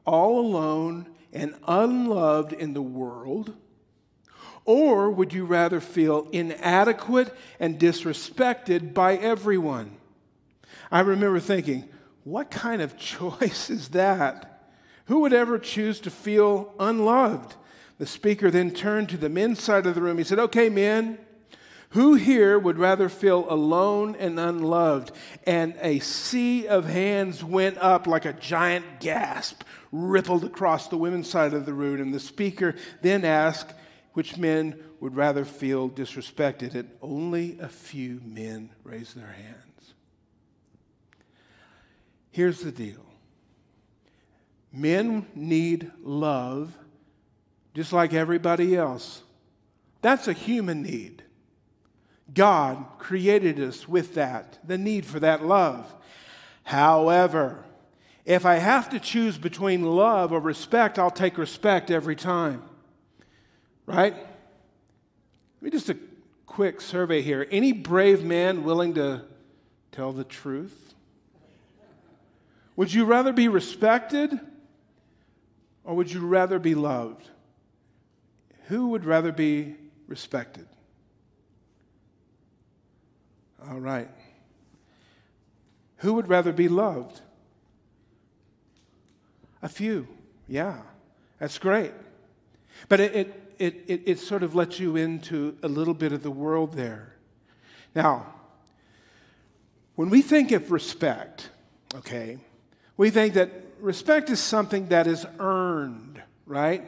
all 0.06 0.40
alone 0.40 1.08
and 1.34 1.54
unloved 1.68 2.54
in 2.54 2.72
the 2.72 2.80
world? 2.80 3.54
Or 4.64 5.10
would 5.10 5.32
you 5.32 5.44
rather 5.44 5.80
feel 5.80 6.26
inadequate 6.32 7.34
and 7.60 7.78
disrespected 7.78 8.94
by 8.94 9.16
everyone? 9.16 9.96
I 10.90 11.00
remember 11.00 11.40
thinking, 11.40 11.88
what 12.24 12.50
kind 12.50 12.80
of 12.80 12.96
choice 12.98 13.70
is 13.70 13.88
that? 13.88 14.50
Who 15.06 15.20
would 15.20 15.34
ever 15.34 15.58
choose 15.58 16.00
to 16.00 16.10
feel 16.10 16.72
unloved? 16.78 17.56
The 17.98 18.06
speaker 18.06 18.50
then 18.50 18.70
turned 18.70 19.10
to 19.10 19.16
the 19.16 19.28
men's 19.28 19.62
side 19.62 19.86
of 19.86 19.94
the 19.94 20.00
room. 20.00 20.18
He 20.18 20.24
said, 20.24 20.38
Okay, 20.38 20.68
men, 20.68 21.18
who 21.90 22.14
here 22.14 22.58
would 22.58 22.78
rather 22.78 23.08
feel 23.08 23.46
alone 23.48 24.16
and 24.18 24.40
unloved? 24.40 25.12
And 25.46 25.76
a 25.80 26.00
sea 26.00 26.66
of 26.66 26.86
hands 26.86 27.44
went 27.44 27.78
up 27.78 28.06
like 28.06 28.24
a 28.24 28.32
giant 28.32 28.98
gasp, 28.98 29.62
rippled 29.92 30.42
across 30.42 30.88
the 30.88 30.96
women's 30.96 31.30
side 31.30 31.54
of 31.54 31.66
the 31.66 31.74
room. 31.74 32.00
And 32.00 32.12
the 32.12 32.18
speaker 32.18 32.74
then 33.02 33.24
asked, 33.24 33.72
which 34.14 34.36
men 34.36 34.82
would 35.00 35.14
rather 35.14 35.44
feel 35.44 35.90
disrespected, 35.90 36.74
and 36.74 36.90
only 37.02 37.58
a 37.60 37.68
few 37.68 38.20
men 38.24 38.70
raised 38.82 39.16
their 39.16 39.32
hands. 39.32 39.94
Here's 42.30 42.60
the 42.60 42.72
deal 42.72 43.04
men 44.72 45.26
need 45.34 45.90
love 46.02 46.76
just 47.74 47.92
like 47.92 48.14
everybody 48.14 48.76
else. 48.76 49.22
That's 50.00 50.28
a 50.28 50.32
human 50.32 50.82
need. 50.82 51.22
God 52.32 52.84
created 52.98 53.60
us 53.60 53.88
with 53.88 54.14
that, 54.14 54.58
the 54.64 54.78
need 54.78 55.04
for 55.04 55.20
that 55.20 55.44
love. 55.44 55.92
However, 56.62 57.64
if 58.24 58.46
I 58.46 58.54
have 58.54 58.88
to 58.90 59.00
choose 59.00 59.36
between 59.36 59.82
love 59.82 60.32
or 60.32 60.40
respect, 60.40 60.98
I'll 60.98 61.10
take 61.10 61.36
respect 61.36 61.90
every 61.90 62.16
time. 62.16 62.62
Right? 63.86 64.14
Let 64.14 65.62
me 65.62 65.70
just 65.70 65.88
a 65.90 65.96
quick 66.46 66.80
survey 66.80 67.20
here. 67.22 67.46
Any 67.50 67.72
brave 67.72 68.24
man 68.24 68.64
willing 68.64 68.94
to 68.94 69.22
tell 69.92 70.12
the 70.12 70.24
truth? 70.24 70.94
Would 72.76 72.92
you 72.92 73.04
rather 73.04 73.32
be 73.32 73.48
respected 73.48 74.38
or 75.84 75.94
would 75.94 76.10
you 76.10 76.26
rather 76.26 76.58
be 76.58 76.74
loved? 76.74 77.28
Who 78.68 78.88
would 78.88 79.04
rather 79.04 79.32
be 79.32 79.76
respected? 80.08 80.66
All 83.70 83.80
right. 83.80 84.10
Who 85.98 86.14
would 86.14 86.28
rather 86.28 86.52
be 86.52 86.68
loved? 86.68 87.20
A 89.62 89.68
few. 89.68 90.06
Yeah, 90.48 90.76
that's 91.38 91.58
great. 91.58 91.92
But 92.88 93.00
it, 93.00 93.14
it 93.14 93.43
it, 93.58 93.84
it, 93.86 94.02
it 94.06 94.18
sort 94.18 94.42
of 94.42 94.54
lets 94.54 94.78
you 94.78 94.96
into 94.96 95.56
a 95.62 95.68
little 95.68 95.94
bit 95.94 96.12
of 96.12 96.22
the 96.22 96.30
world 96.30 96.74
there. 96.74 97.14
Now, 97.94 98.26
when 99.94 100.10
we 100.10 100.22
think 100.22 100.50
of 100.52 100.70
respect, 100.72 101.50
okay, 101.94 102.38
we 102.96 103.10
think 103.10 103.34
that 103.34 103.50
respect 103.80 104.30
is 104.30 104.40
something 104.40 104.88
that 104.88 105.06
is 105.06 105.26
earned, 105.38 106.20
right? 106.46 106.84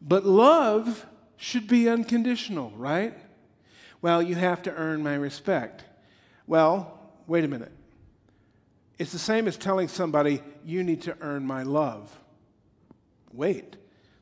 But 0.00 0.24
love 0.24 1.06
should 1.36 1.68
be 1.68 1.88
unconditional, 1.88 2.72
right? 2.76 3.14
Well, 4.02 4.22
you 4.22 4.34
have 4.34 4.62
to 4.62 4.74
earn 4.74 5.02
my 5.02 5.14
respect. 5.14 5.84
Well, 6.46 6.98
wait 7.26 7.44
a 7.44 7.48
minute. 7.48 7.72
It's 8.98 9.12
the 9.12 9.18
same 9.18 9.46
as 9.46 9.56
telling 9.56 9.86
somebody, 9.88 10.42
you 10.64 10.82
need 10.82 11.02
to 11.02 11.16
earn 11.20 11.46
my 11.46 11.62
love. 11.62 12.18
Wait, 13.32 13.76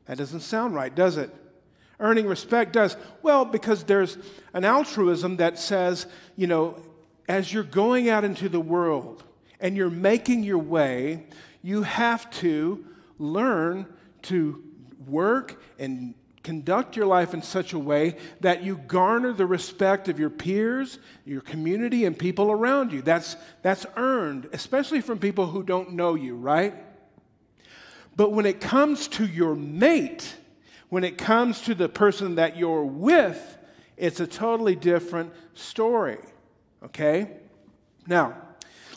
that 0.05 0.17
doesn't 0.17 0.41
sound 0.41 0.75
right, 0.75 0.93
does 0.93 1.17
it? 1.17 1.33
Earning 1.99 2.27
respect 2.27 2.73
does. 2.73 2.95
Well, 3.21 3.45
because 3.45 3.83
there's 3.83 4.17
an 4.53 4.65
altruism 4.65 5.37
that 5.37 5.57
says, 5.57 6.05
you 6.35 6.47
know, 6.47 6.81
as 7.27 7.51
you're 7.51 7.63
going 7.63 8.09
out 8.09 8.23
into 8.23 8.49
the 8.49 8.59
world 8.59 9.23
and 9.59 9.75
you're 9.75 9.89
making 9.89 10.43
your 10.43 10.59
way, 10.59 11.25
you 11.61 11.83
have 11.83 12.29
to 12.31 12.85
learn 13.17 13.87
to 14.23 14.63
work 15.07 15.61
and 15.79 16.13
conduct 16.43 16.95
your 16.95 17.05
life 17.05 17.33
in 17.33 17.41
such 17.41 17.73
a 17.73 17.79
way 17.79 18.15
that 18.39 18.63
you 18.63 18.77
garner 18.87 19.33
the 19.33 19.45
respect 19.45 20.07
of 20.07 20.17
your 20.17 20.29
peers, 20.29 20.99
your 21.25 21.41
community, 21.41 22.05
and 22.05 22.17
people 22.17 22.51
around 22.51 22.93
you. 22.93 23.01
That's, 23.01 23.35
that's 23.63 23.85
earned, 23.97 24.47
especially 24.53 25.01
from 25.01 25.19
people 25.19 25.47
who 25.47 25.61
don't 25.61 25.93
know 25.93 26.15
you, 26.15 26.35
right? 26.35 26.73
But 28.15 28.31
when 28.31 28.45
it 28.45 28.61
comes 28.61 29.09
to 29.09 29.25
your 29.25 29.55
mate, 29.55 30.35
when 30.89 31.03
it 31.03 31.17
comes 31.17 31.61
to 31.61 31.75
the 31.75 31.89
person 31.89 32.35
that 32.35 32.57
you're 32.57 32.85
with, 32.85 33.57
it's 33.97 34.19
a 34.19 34.27
totally 34.27 34.75
different 34.75 35.33
story. 35.53 36.19
Okay? 36.83 37.31
Now, 38.07 38.35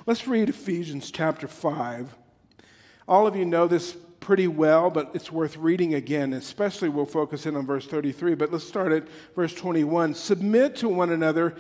let's 0.07 0.29
read 0.29 0.49
Ephesians 0.49 1.11
chapter 1.11 1.49
5. 1.49 2.17
All 3.09 3.27
of 3.27 3.35
you 3.35 3.45
know 3.45 3.67
this 3.67 3.97
pretty 4.21 4.47
well, 4.47 4.91
but 4.91 5.11
it's 5.15 5.33
worth 5.33 5.57
reading 5.57 5.95
again, 5.95 6.33
especially 6.33 6.89
we'll 6.89 7.07
focus 7.07 7.47
in 7.47 7.57
on 7.57 7.67
verse 7.67 7.87
33. 7.87 8.35
But 8.35 8.53
let's 8.53 8.67
start 8.67 8.93
at 8.93 9.09
verse 9.35 9.55
21. 9.55 10.15
Submit 10.15 10.77
to 10.77 10.89
one 10.89 11.11
another 11.11 11.57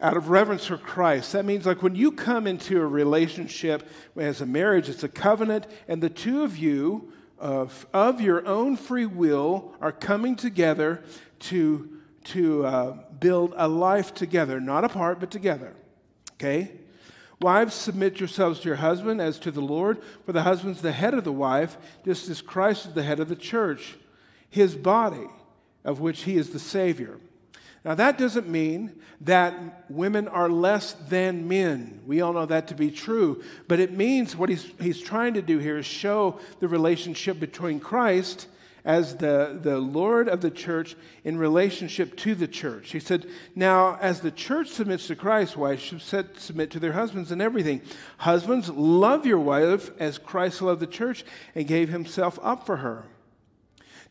out 0.00 0.16
of 0.16 0.28
reverence 0.28 0.66
for 0.66 0.76
Christ. 0.76 1.32
That 1.32 1.44
means, 1.44 1.64
like, 1.64 1.82
when 1.82 1.94
you 1.94 2.10
come 2.10 2.46
into 2.48 2.82
a 2.82 2.86
relationship 2.86 3.88
as 4.16 4.40
a 4.40 4.46
marriage, 4.46 4.88
it's 4.88 5.04
a 5.04 5.08
covenant, 5.08 5.66
and 5.86 6.02
the 6.02 6.10
two 6.10 6.42
of 6.42 6.58
you 6.58 7.12
of, 7.42 7.86
of 7.92 8.20
your 8.20 8.46
own 8.46 8.76
free 8.76 9.04
will 9.04 9.74
are 9.80 9.90
coming 9.90 10.36
together 10.36 11.02
to, 11.40 11.98
to 12.24 12.64
uh, 12.64 12.96
build 13.18 13.52
a 13.56 13.66
life 13.66 14.14
together, 14.14 14.60
not 14.60 14.84
apart, 14.84 15.18
but 15.18 15.30
together. 15.30 15.74
Okay? 16.34 16.70
Wives, 17.40 17.74
submit 17.74 18.20
yourselves 18.20 18.60
to 18.60 18.68
your 18.68 18.76
husband 18.76 19.20
as 19.20 19.40
to 19.40 19.50
the 19.50 19.60
Lord, 19.60 20.00
for 20.24 20.32
the 20.32 20.44
husband's 20.44 20.82
the 20.82 20.92
head 20.92 21.14
of 21.14 21.24
the 21.24 21.32
wife, 21.32 21.76
just 22.04 22.28
as 22.28 22.40
Christ 22.40 22.86
is 22.86 22.94
the 22.94 23.02
head 23.02 23.18
of 23.18 23.28
the 23.28 23.34
church, 23.34 23.96
his 24.48 24.76
body, 24.76 25.26
of 25.84 25.98
which 25.98 26.22
he 26.22 26.36
is 26.36 26.50
the 26.50 26.60
Savior. 26.60 27.18
Now, 27.84 27.96
that 27.96 28.16
doesn't 28.16 28.48
mean 28.48 28.92
that 29.22 29.90
women 29.90 30.28
are 30.28 30.48
less 30.48 30.92
than 30.92 31.48
men. 31.48 32.00
We 32.06 32.20
all 32.20 32.32
know 32.32 32.46
that 32.46 32.68
to 32.68 32.74
be 32.74 32.92
true. 32.92 33.42
But 33.66 33.80
it 33.80 33.92
means 33.92 34.36
what 34.36 34.48
he's, 34.48 34.70
he's 34.80 35.00
trying 35.00 35.34
to 35.34 35.42
do 35.42 35.58
here 35.58 35.78
is 35.78 35.86
show 35.86 36.38
the 36.60 36.68
relationship 36.68 37.40
between 37.40 37.80
Christ 37.80 38.46
as 38.84 39.16
the, 39.16 39.58
the 39.60 39.78
Lord 39.78 40.28
of 40.28 40.40
the 40.40 40.50
church 40.50 40.96
in 41.24 41.38
relationship 41.38 42.16
to 42.18 42.34
the 42.34 42.48
church. 42.48 42.92
He 42.92 43.00
said, 43.00 43.26
Now, 43.54 43.96
as 44.00 44.20
the 44.20 44.32
church 44.32 44.68
submits 44.68 45.08
to 45.08 45.16
Christ, 45.16 45.56
wives 45.56 45.82
should 45.82 46.02
submit 46.38 46.70
to 46.72 46.80
their 46.80 46.92
husbands 46.92 47.30
in 47.32 47.40
everything. 47.40 47.82
Husbands, 48.18 48.68
love 48.68 49.26
your 49.26 49.38
wife 49.38 49.90
as 49.98 50.18
Christ 50.18 50.62
loved 50.62 50.80
the 50.80 50.86
church 50.86 51.24
and 51.54 51.66
gave 51.66 51.88
himself 51.88 52.38
up 52.42 52.66
for 52.66 52.78
her 52.78 53.06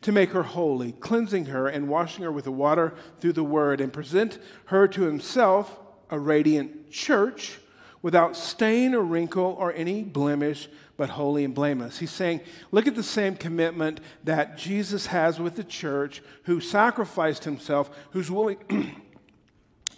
to 0.02 0.12
make 0.12 0.30
her 0.30 0.42
holy, 0.42 0.92
cleansing 0.92 1.46
her 1.46 1.68
and 1.68 1.88
washing 1.88 2.24
her 2.24 2.32
with 2.32 2.44
the 2.44 2.52
water 2.52 2.94
through 3.20 3.32
the 3.32 3.44
word, 3.44 3.80
and 3.80 3.92
present 3.92 4.38
her 4.66 4.86
to 4.88 5.02
himself 5.02 5.78
a 6.10 6.18
radiant 6.18 6.90
church 6.90 7.58
without 8.02 8.36
stain 8.36 8.94
or 8.94 9.02
wrinkle 9.02 9.56
or 9.58 9.72
any 9.72 10.02
blemish, 10.02 10.68
but 10.96 11.10
holy 11.10 11.44
and 11.44 11.54
blameless. 11.54 11.98
He's 11.98 12.10
saying, 12.10 12.40
look 12.72 12.86
at 12.86 12.96
the 12.96 13.02
same 13.02 13.36
commitment 13.36 14.00
that 14.24 14.58
Jesus 14.58 15.06
has 15.06 15.38
with 15.38 15.56
the 15.56 15.64
church, 15.64 16.20
who 16.44 16.60
sacrificed 16.60 17.44
himself, 17.44 17.90
who's 18.10 18.30
willing. 18.30 18.58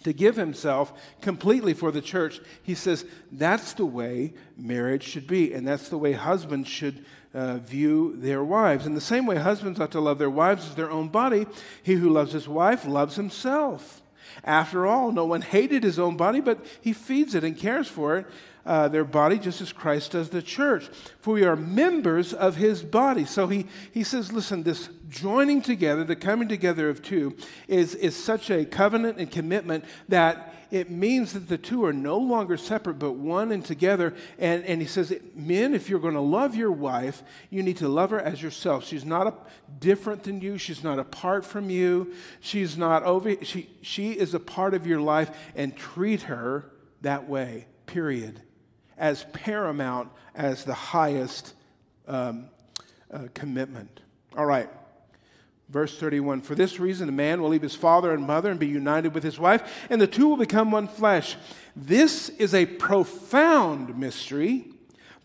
to 0.03 0.13
give 0.13 0.35
himself 0.35 0.93
completely 1.19 1.73
for 1.73 1.91
the 1.91 2.01
church, 2.01 2.39
he 2.61 2.75
says 2.75 3.05
that's 3.31 3.73
the 3.73 3.85
way 3.85 4.35
marriage 4.55 5.01
should 5.01 5.25
be, 5.25 5.51
and 5.51 5.67
that's 5.67 5.89
the 5.89 5.97
way 5.97 6.13
husbands 6.13 6.69
should 6.69 7.03
uh, 7.35 7.57
view 7.57 8.15
their 8.17 8.43
wives. 8.43 8.85
In 8.85 8.95
the 8.95 9.01
same 9.01 9.25
way, 9.25 9.35
husbands 9.35 9.79
ought 9.79 9.91
to 9.91 9.99
love 9.99 10.17
their 10.17 10.29
wives 10.29 10.65
as 10.65 10.75
their 10.75 10.89
own 10.89 11.09
body. 11.09 11.45
He 11.83 11.95
who 11.95 12.09
loves 12.09 12.31
his 12.31 12.47
wife 12.47 12.85
loves 12.85 13.17
himself. 13.17 14.01
After 14.43 14.87
all, 14.87 15.11
no 15.11 15.25
one 15.25 15.41
hated 15.41 15.83
his 15.83 15.99
own 15.99 16.17
body, 16.17 16.39
but 16.39 16.65
he 16.81 16.93
feeds 16.93 17.35
it 17.35 17.43
and 17.43 17.57
cares 17.57 17.87
for 17.87 18.17
it. 18.17 18.25
Uh, 18.65 18.87
their 18.87 19.03
body 19.03 19.37
just 19.37 19.61
as 19.61 19.71
Christ 19.71 20.11
does 20.11 20.29
the 20.29 20.41
church. 20.41 20.89
For 21.19 21.33
we 21.33 21.43
are 21.43 21.55
members 21.55 22.33
of 22.33 22.55
his 22.55 22.83
body. 22.83 23.25
So 23.25 23.47
he, 23.47 23.67
he 23.91 24.03
says, 24.03 24.31
listen, 24.31 24.63
this 24.63 24.89
joining 25.09 25.61
together, 25.61 26.03
the 26.03 26.15
coming 26.15 26.47
together 26.47 26.89
of 26.89 27.01
two, 27.01 27.35
is, 27.67 27.95
is 27.95 28.15
such 28.15 28.49
a 28.49 28.65
covenant 28.65 29.17
and 29.17 29.29
commitment 29.29 29.85
that 30.09 30.53
it 30.71 30.89
means 30.89 31.33
that 31.33 31.47
the 31.47 31.57
two 31.57 31.85
are 31.85 31.93
no 31.93 32.17
longer 32.17 32.57
separate 32.57 32.95
but 32.95 33.13
one 33.13 33.51
and 33.51 33.63
together. 33.63 34.15
And, 34.39 34.65
and 34.65 34.81
he 34.81 34.87
says, 34.87 35.13
Men, 35.35 35.73
if 35.73 35.89
you're 35.89 35.99
going 35.99 36.15
to 36.15 36.19
love 36.19 36.55
your 36.55 36.71
wife, 36.71 37.23
you 37.49 37.63
need 37.63 37.77
to 37.77 37.87
love 37.87 38.09
her 38.09 38.19
as 38.19 38.41
yourself. 38.41 38.85
She's 38.85 39.05
not 39.05 39.27
a, 39.27 39.33
different 39.79 40.23
than 40.23 40.41
you, 40.41 40.57
she's 40.57 40.83
not 40.83 40.99
apart 40.99 41.45
from 41.45 41.69
you, 41.69 42.13
she's 42.39 42.77
not 42.77 43.03
over, 43.03 43.35
she, 43.43 43.69
she 43.81 44.11
is 44.11 44.33
a 44.33 44.39
part 44.39 44.73
of 44.73 44.87
your 44.87 45.01
life, 45.01 45.29
and 45.55 45.75
treat 45.75 46.23
her 46.23 46.71
that 47.01 47.27
way, 47.27 47.67
period, 47.85 48.41
as 48.97 49.25
paramount 49.33 50.09
as 50.33 50.63
the 50.65 50.73
highest 50.73 51.53
um, 52.07 52.49
uh, 53.11 53.27
commitment. 53.33 54.01
All 54.37 54.45
right. 54.45 54.69
Verse 55.69 55.97
31 55.97 56.41
For 56.41 56.55
this 56.55 56.79
reason, 56.79 57.09
a 57.09 57.13
man 57.13 57.41
will 57.41 57.49
leave 57.49 57.61
his 57.61 57.75
father 57.75 58.13
and 58.13 58.25
mother 58.25 58.51
and 58.51 58.59
be 58.59 58.67
united 58.67 59.13
with 59.13 59.23
his 59.23 59.39
wife, 59.39 59.87
and 59.89 59.99
the 59.99 60.07
two 60.07 60.27
will 60.27 60.37
become 60.37 60.71
one 60.71 60.87
flesh. 60.87 61.37
This 61.75 62.29
is 62.29 62.53
a 62.53 62.65
profound 62.65 63.97
mystery, 63.97 64.65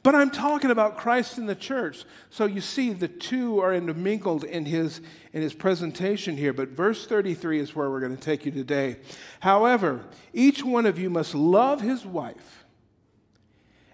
but 0.02 0.14
I'm 0.14 0.30
talking 0.30 0.70
about 0.70 0.96
Christ 0.96 1.36
in 1.36 1.44
the 1.44 1.54
church. 1.54 2.04
So 2.30 2.46
you 2.46 2.62
see, 2.62 2.94
the 2.94 3.06
two 3.06 3.60
are 3.60 3.74
intermingled 3.74 4.44
in 4.44 4.64
his, 4.64 5.02
in 5.34 5.42
his 5.42 5.52
presentation 5.52 6.38
here. 6.38 6.54
But 6.54 6.70
verse 6.70 7.06
33 7.06 7.60
is 7.60 7.76
where 7.76 7.90
we're 7.90 8.00
going 8.00 8.16
to 8.16 8.22
take 8.22 8.46
you 8.46 8.50
today. 8.50 8.96
However, 9.40 10.06
each 10.32 10.64
one 10.64 10.86
of 10.86 10.98
you 10.98 11.10
must 11.10 11.34
love 11.34 11.82
his 11.82 12.06
wife 12.06 12.59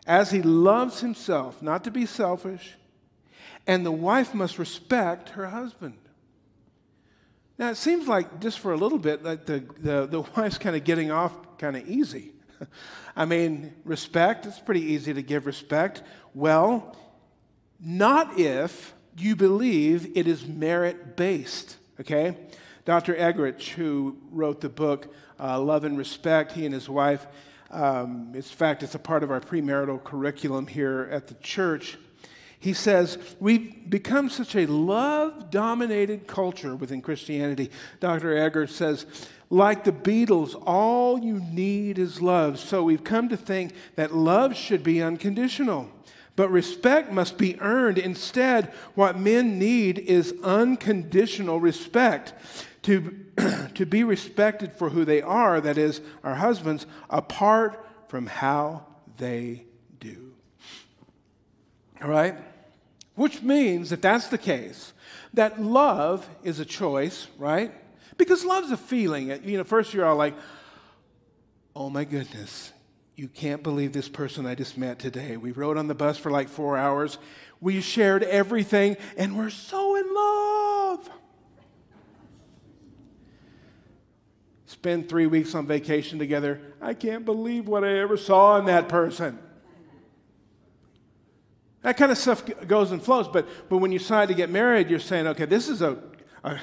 as 0.06 0.30
he 0.30 0.42
loves 0.42 1.00
himself, 1.00 1.60
not 1.60 1.84
to 1.84 1.90
be 1.90 2.06
selfish, 2.06 2.74
and 3.66 3.84
the 3.84 3.92
wife 3.92 4.32
must 4.34 4.58
respect 4.58 5.30
her 5.30 5.48
husband. 5.48 5.98
Now, 7.58 7.70
it 7.70 7.76
seems 7.76 8.06
like 8.06 8.40
just 8.40 8.58
for 8.58 8.72
a 8.72 8.76
little 8.76 8.98
bit, 8.98 9.24
like 9.24 9.46
the, 9.46 9.64
the, 9.80 10.06
the 10.06 10.20
wife's 10.36 10.58
kind 10.58 10.76
of 10.76 10.84
getting 10.84 11.10
off 11.10 11.58
kind 11.58 11.76
of 11.76 11.88
easy. 11.88 12.32
I 13.16 13.24
mean, 13.24 13.74
respect, 13.84 14.46
it's 14.46 14.60
pretty 14.60 14.82
easy 14.82 15.12
to 15.14 15.22
give 15.22 15.46
respect. 15.46 16.02
Well, 16.34 16.96
not 17.80 18.38
if 18.38 18.94
you 19.18 19.34
believe 19.36 20.16
it 20.16 20.26
is 20.26 20.46
merit 20.46 21.16
based, 21.16 21.76
okay? 22.00 22.36
Dr. 22.84 23.14
Eggerichs, 23.14 23.68
who 23.68 24.18
wrote 24.30 24.60
the 24.60 24.68
book 24.68 25.12
uh, 25.40 25.60
Love 25.60 25.84
and 25.84 25.98
Respect, 25.98 26.52
he 26.52 26.64
and 26.66 26.74
his 26.74 26.88
wife, 26.88 27.26
um, 27.70 28.32
in 28.34 28.42
fact, 28.42 28.82
it's 28.82 28.94
a 28.94 28.98
part 28.98 29.22
of 29.22 29.30
our 29.30 29.40
premarital 29.40 30.02
curriculum 30.04 30.66
here 30.66 31.08
at 31.10 31.26
the 31.26 31.34
church. 31.34 31.98
He 32.58 32.72
says, 32.72 33.18
We've 33.38 33.88
become 33.88 34.30
such 34.30 34.54
a 34.54 34.66
love 34.66 35.50
dominated 35.50 36.26
culture 36.26 36.74
within 36.74 37.02
Christianity. 37.02 37.70
Dr. 38.00 38.36
Egger 38.36 38.66
says, 38.66 39.06
like 39.48 39.84
the 39.84 39.92
Beatles, 39.92 40.60
all 40.66 41.18
you 41.18 41.40
need 41.40 41.98
is 41.98 42.20
love. 42.20 42.58
So 42.58 42.82
we've 42.82 43.04
come 43.04 43.28
to 43.28 43.36
think 43.36 43.74
that 43.94 44.14
love 44.14 44.56
should 44.56 44.82
be 44.82 45.02
unconditional. 45.02 45.88
But 46.34 46.50
respect 46.50 47.12
must 47.12 47.38
be 47.38 47.58
earned. 47.60 47.98
Instead, 47.98 48.72
what 48.94 49.18
men 49.18 49.58
need 49.58 49.98
is 49.98 50.34
unconditional 50.42 51.60
respect. 51.60 52.34
To, 52.86 53.14
to 53.74 53.86
be 53.86 54.04
respected 54.04 54.72
for 54.72 54.90
who 54.90 55.04
they 55.04 55.22
are, 55.22 55.60
that 55.60 55.78
is, 55.78 56.00
our 56.24 56.34
husbands, 56.34 56.86
apart 57.10 57.84
from 58.08 58.26
how 58.26 58.86
they 59.18 59.64
do. 60.00 60.32
All 62.02 62.08
right? 62.08 62.36
Which 63.14 63.42
means, 63.42 63.92
if 63.92 64.00
that's 64.00 64.28
the 64.28 64.38
case, 64.38 64.92
that 65.34 65.60
love 65.60 66.28
is 66.44 66.60
a 66.60 66.64
choice, 66.64 67.26
right? 67.38 67.72
Because 68.18 68.44
love's 68.44 68.70
a 68.70 68.76
feeling. 68.76 69.28
You 69.44 69.58
know, 69.58 69.64
first 69.64 69.92
you're 69.92 70.06
all 70.06 70.16
like, 70.16 70.34
oh 71.74 71.90
my 71.90 72.04
goodness, 72.04 72.72
you 73.16 73.28
can't 73.28 73.62
believe 73.62 73.92
this 73.92 74.08
person 74.08 74.46
I 74.46 74.54
just 74.54 74.78
met 74.78 74.98
today. 74.98 75.36
We 75.36 75.52
rode 75.52 75.78
on 75.78 75.88
the 75.88 75.94
bus 75.94 76.18
for 76.18 76.30
like 76.30 76.48
four 76.48 76.76
hours. 76.76 77.18
We 77.60 77.80
shared 77.80 78.22
everything, 78.22 78.96
and 79.16 79.36
we're 79.36 79.50
so 79.50 79.96
in 79.96 80.14
love. 80.14 81.10
Spend 84.76 85.08
three 85.08 85.26
weeks 85.26 85.54
on 85.54 85.66
vacation 85.66 86.18
together. 86.18 86.60
I 86.82 86.92
can't 86.92 87.24
believe 87.24 87.66
what 87.66 87.82
I 87.82 87.98
ever 87.98 88.18
saw 88.18 88.58
in 88.58 88.66
that 88.66 88.90
person. 88.90 89.38
That 91.80 91.96
kind 91.96 92.12
of 92.12 92.18
stuff 92.18 92.44
goes 92.68 92.92
and 92.92 93.02
flows. 93.02 93.26
But, 93.26 93.48
but 93.70 93.78
when 93.78 93.90
you 93.90 93.98
decide 93.98 94.28
to 94.28 94.34
get 94.34 94.50
married, 94.50 94.90
you're 94.90 95.00
saying, 95.00 95.28
okay, 95.28 95.46
this 95.46 95.70
is 95.70 95.80
a, 95.80 95.96
a, 96.44 96.58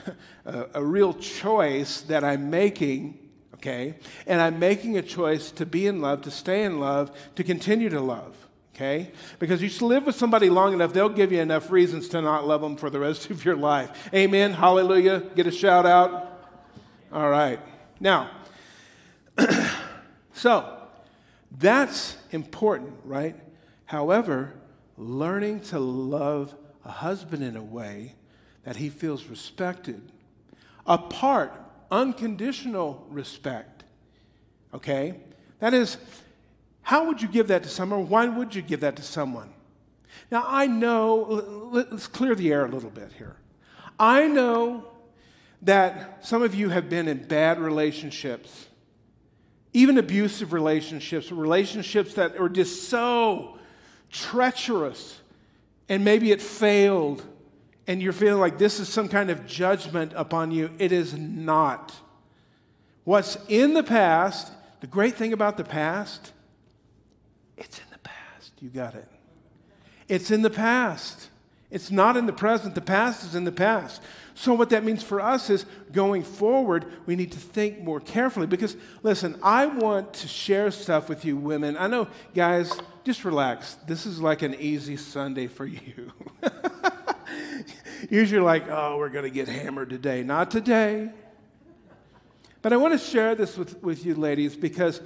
a 0.75 0.83
real 0.83 1.15
choice 1.15 2.01
that 2.01 2.23
I'm 2.23 2.51
making, 2.51 3.17
okay? 3.55 3.95
And 4.27 4.39
I'm 4.39 4.59
making 4.59 4.95
a 4.97 5.01
choice 5.01 5.49
to 5.53 5.65
be 5.65 5.87
in 5.87 5.99
love, 5.99 6.21
to 6.21 6.31
stay 6.31 6.63
in 6.63 6.79
love, 6.79 7.11
to 7.35 7.43
continue 7.43 7.89
to 7.89 7.99
love, 7.99 8.37
okay? 8.75 9.11
Because 9.39 9.63
you 9.63 9.87
live 9.87 10.05
with 10.05 10.15
somebody 10.15 10.51
long 10.51 10.73
enough, 10.73 10.93
they'll 10.93 11.09
give 11.09 11.31
you 11.31 11.41
enough 11.41 11.71
reasons 11.71 12.09
to 12.09 12.21
not 12.21 12.45
love 12.45 12.61
them 12.61 12.77
for 12.77 12.91
the 12.91 12.99
rest 12.99 13.31
of 13.31 13.43
your 13.43 13.55
life. 13.55 13.89
Amen. 14.13 14.53
Hallelujah. 14.53 15.23
Get 15.35 15.47
a 15.47 15.51
shout 15.51 15.87
out. 15.87 16.29
All 17.11 17.29
right. 17.29 17.59
Now, 18.03 18.31
so 20.33 20.77
that's 21.57 22.17
important, 22.31 22.91
right? 23.05 23.33
However, 23.85 24.53
learning 24.97 25.61
to 25.61 25.79
love 25.79 26.53
a 26.83 26.91
husband 26.91 27.41
in 27.43 27.55
a 27.55 27.63
way 27.63 28.15
that 28.65 28.75
he 28.75 28.89
feels 28.89 29.27
respected, 29.27 30.11
apart, 30.85 31.53
unconditional 31.89 33.07
respect. 33.09 33.85
Okay? 34.73 35.21
That 35.59 35.73
is, 35.73 35.97
how 36.81 37.07
would 37.07 37.21
you 37.21 37.29
give 37.29 37.47
that 37.47 37.63
to 37.63 37.69
someone? 37.69 38.09
Why 38.09 38.25
would 38.25 38.53
you 38.53 38.61
give 38.61 38.81
that 38.81 38.97
to 38.97 39.01
someone? 39.01 39.53
Now, 40.29 40.43
I 40.45 40.67
know, 40.67 41.69
let's 41.71 42.07
clear 42.07 42.35
the 42.35 42.51
air 42.51 42.65
a 42.65 42.69
little 42.69 42.89
bit 42.89 43.13
here. 43.17 43.37
I 43.97 44.27
know 44.27 44.92
that 45.63 46.25
some 46.25 46.43
of 46.43 46.53
you 46.53 46.69
have 46.69 46.89
been 46.89 47.07
in 47.07 47.25
bad 47.25 47.59
relationships, 47.59 48.67
even 49.73 49.97
abusive 49.97 50.53
relationships, 50.53 51.31
relationships 51.31 52.13
that 52.15 52.37
are 52.39 52.49
just 52.49 52.89
so 52.89 53.57
treacherous, 54.11 55.19
and 55.89 56.05
maybe 56.05 56.31
it 56.31 56.41
failed, 56.41 57.25
and 57.87 58.01
you're 58.01 58.13
feeling 58.13 58.39
like 58.39 58.57
this 58.57 58.79
is 58.79 58.87
some 58.87 59.07
kind 59.07 59.29
of 59.29 59.45
judgment 59.45 60.13
upon 60.15 60.51
you. 60.51 60.69
It 60.79 60.91
is 60.91 61.13
not. 61.13 61.93
What's 63.03 63.37
in 63.47 63.73
the 63.73 63.83
past, 63.83 64.51
the 64.81 64.87
great 64.87 65.15
thing 65.15 65.33
about 65.33 65.57
the 65.57 65.63
past, 65.63 66.31
it's 67.57 67.79
in 67.79 67.85
the 67.91 67.99
past. 67.99 68.51
You 68.59 68.69
got 68.69 68.95
it. 68.95 69.07
It's 70.07 70.31
in 70.31 70.41
the 70.41 70.49
past. 70.49 71.29
It's 71.71 71.89
not 71.89 72.17
in 72.17 72.25
the 72.25 72.33
present. 72.33 72.75
The 72.75 72.81
past 72.81 73.25
is 73.25 73.35
in 73.35 73.45
the 73.45 73.51
past. 73.51 74.01
So, 74.35 74.53
what 74.53 74.71
that 74.71 74.83
means 74.83 75.03
for 75.03 75.21
us 75.21 75.49
is 75.49 75.65
going 75.91 76.23
forward, 76.23 76.85
we 77.05 77.15
need 77.15 77.31
to 77.33 77.39
think 77.39 77.79
more 77.81 77.99
carefully 77.99 78.47
because, 78.47 78.75
listen, 79.03 79.37
I 79.43 79.67
want 79.67 80.13
to 80.15 80.27
share 80.27 80.71
stuff 80.71 81.07
with 81.07 81.23
you, 81.23 81.37
women. 81.37 81.77
I 81.77 81.87
know, 81.87 82.07
guys, 82.33 82.75
just 83.03 83.25
relax. 83.25 83.75
This 83.85 84.05
is 84.05 84.19
like 84.19 84.41
an 84.41 84.55
easy 84.55 84.97
Sunday 84.97 85.47
for 85.47 85.65
you. 85.65 86.11
Usually, 88.09 88.41
like, 88.41 88.67
oh, 88.69 88.97
we're 88.97 89.09
going 89.09 89.25
to 89.25 89.29
get 89.29 89.47
hammered 89.47 89.89
today. 89.89 90.23
Not 90.23 90.49
today. 90.49 91.11
But 92.63 92.73
I 92.73 92.77
want 92.77 92.93
to 92.93 92.97
share 92.97 93.35
this 93.35 93.57
with, 93.57 93.83
with 93.83 94.05
you, 94.05 94.15
ladies, 94.15 94.55
because 94.55 95.01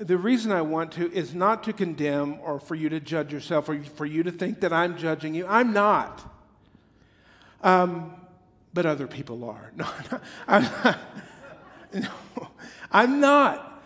the 0.00 0.16
reason 0.16 0.50
I 0.50 0.62
want 0.62 0.92
to 0.92 1.12
is 1.12 1.34
not 1.34 1.62
to 1.64 1.72
condemn 1.72 2.40
or 2.40 2.58
for 2.58 2.74
you 2.74 2.88
to 2.88 2.98
judge 2.98 3.32
yourself 3.32 3.68
or 3.68 3.80
for 3.82 4.06
you 4.06 4.24
to 4.24 4.32
think 4.32 4.60
that 4.60 4.72
I'm 4.72 4.96
judging 4.96 5.34
you. 5.34 5.46
I'm 5.46 5.72
not. 5.72 6.34
Um, 7.62 8.14
but 8.78 8.86
other 8.86 9.08
people 9.08 9.42
are. 9.42 9.72
No, 9.76 9.88
I'm 10.46 10.62
not. 10.62 10.98
No, 11.92 12.48
I'm 12.92 13.18
not. 13.18 13.82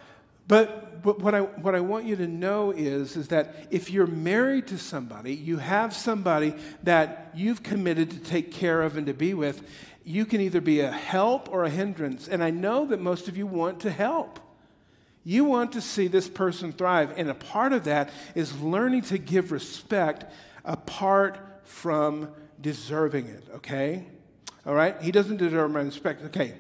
But, 0.47 1.03
but 1.03 1.19
what, 1.19 1.35
I, 1.35 1.41
what 1.41 1.75
I 1.75 1.81
want 1.81 2.05
you 2.05 2.15
to 2.17 2.27
know 2.27 2.73
is, 2.73 3.17
is 3.17 3.29
that 3.29 3.69
if 3.71 3.91
you're 3.91 4.07
married 4.07 4.67
to 4.67 4.77
somebody, 4.77 5.35
you 5.35 5.57
have 5.57 5.95
somebody 5.95 6.53
that 6.83 7.31
you've 7.35 7.63
committed 7.63 8.11
to 8.11 8.19
take 8.19 8.53
care 8.53 8.83
of 8.83 8.99
and 8.99 9.07
to 9.07 9.15
be 9.15 9.33
with, 9.33 9.67
you 10.05 10.27
can 10.27 10.43
either 10.43 10.61
be 10.61 10.81
a 10.81 10.93
help 10.93 11.51
or 11.51 11.65
a 11.65 11.71
hindrance. 11.71 12.29
And 12.29 12.45
I 12.45 12.51
know 12.51 12.85
that 12.85 13.01
most 13.01 13.29
of 13.29 13.37
you 13.39 13.47
want 13.47 13.81
to 13.81 13.91
help. 13.91 14.41
You 15.25 15.45
want 15.45 15.73
to 15.73 15.81
see 15.81 16.07
this 16.07 16.29
person 16.29 16.71
thrive. 16.71 17.15
And 17.17 17.31
a 17.31 17.35
part 17.35 17.73
of 17.73 17.85
that 17.85 18.11
is 18.35 18.61
learning 18.61 19.05
to 19.05 19.17
give 19.17 19.53
respect 19.53 20.31
apart 20.67 21.39
from 21.65 22.29
deserving 22.61 23.29
it, 23.29 23.45
okay? 23.55 24.09
All 24.67 24.75
right? 24.75 25.01
He 25.03 25.11
doesn't 25.11 25.39
deserve 25.39 25.71
my 25.71 25.81
respect. 25.81 26.23
Okay. 26.27 26.55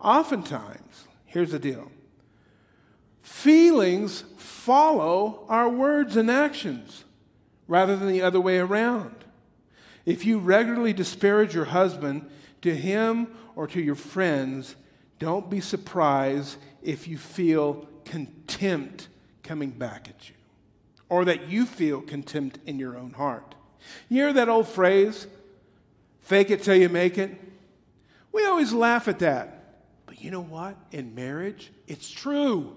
Oftentimes, 0.00 1.06
here's 1.26 1.52
the 1.52 1.58
deal 1.58 1.90
Feelings 3.22 4.24
follow 4.36 5.46
our 5.48 5.68
words 5.68 6.16
and 6.16 6.30
actions 6.30 7.04
rather 7.68 7.96
than 7.96 8.08
the 8.08 8.22
other 8.22 8.40
way 8.40 8.58
around. 8.58 9.14
If 10.04 10.26
you 10.26 10.38
regularly 10.38 10.92
disparage 10.92 11.54
your 11.54 11.66
husband 11.66 12.28
to 12.62 12.74
him 12.74 13.28
or 13.54 13.66
to 13.68 13.80
your 13.80 13.94
friends, 13.94 14.74
don't 15.18 15.48
be 15.48 15.60
surprised 15.60 16.56
if 16.82 17.06
you 17.06 17.16
feel 17.16 17.86
contempt 18.04 19.08
coming 19.44 19.70
back 19.70 20.08
at 20.08 20.28
you 20.28 20.34
or 21.08 21.24
that 21.24 21.48
you 21.48 21.66
feel 21.66 22.00
contempt 22.00 22.58
in 22.66 22.78
your 22.78 22.96
own 22.96 23.12
heart. 23.12 23.54
You 24.08 24.22
hear 24.22 24.32
that 24.32 24.48
old 24.48 24.66
phrase, 24.66 25.26
fake 26.20 26.50
it 26.50 26.62
till 26.62 26.76
you 26.76 26.88
make 26.88 27.18
it? 27.18 27.38
We 28.32 28.46
always 28.46 28.72
laugh 28.72 29.08
at 29.08 29.18
that. 29.20 29.58
But 30.06 30.22
you 30.22 30.30
know 30.30 30.42
what? 30.42 30.76
In 30.90 31.14
marriage, 31.14 31.70
it's 31.86 32.10
true. 32.10 32.76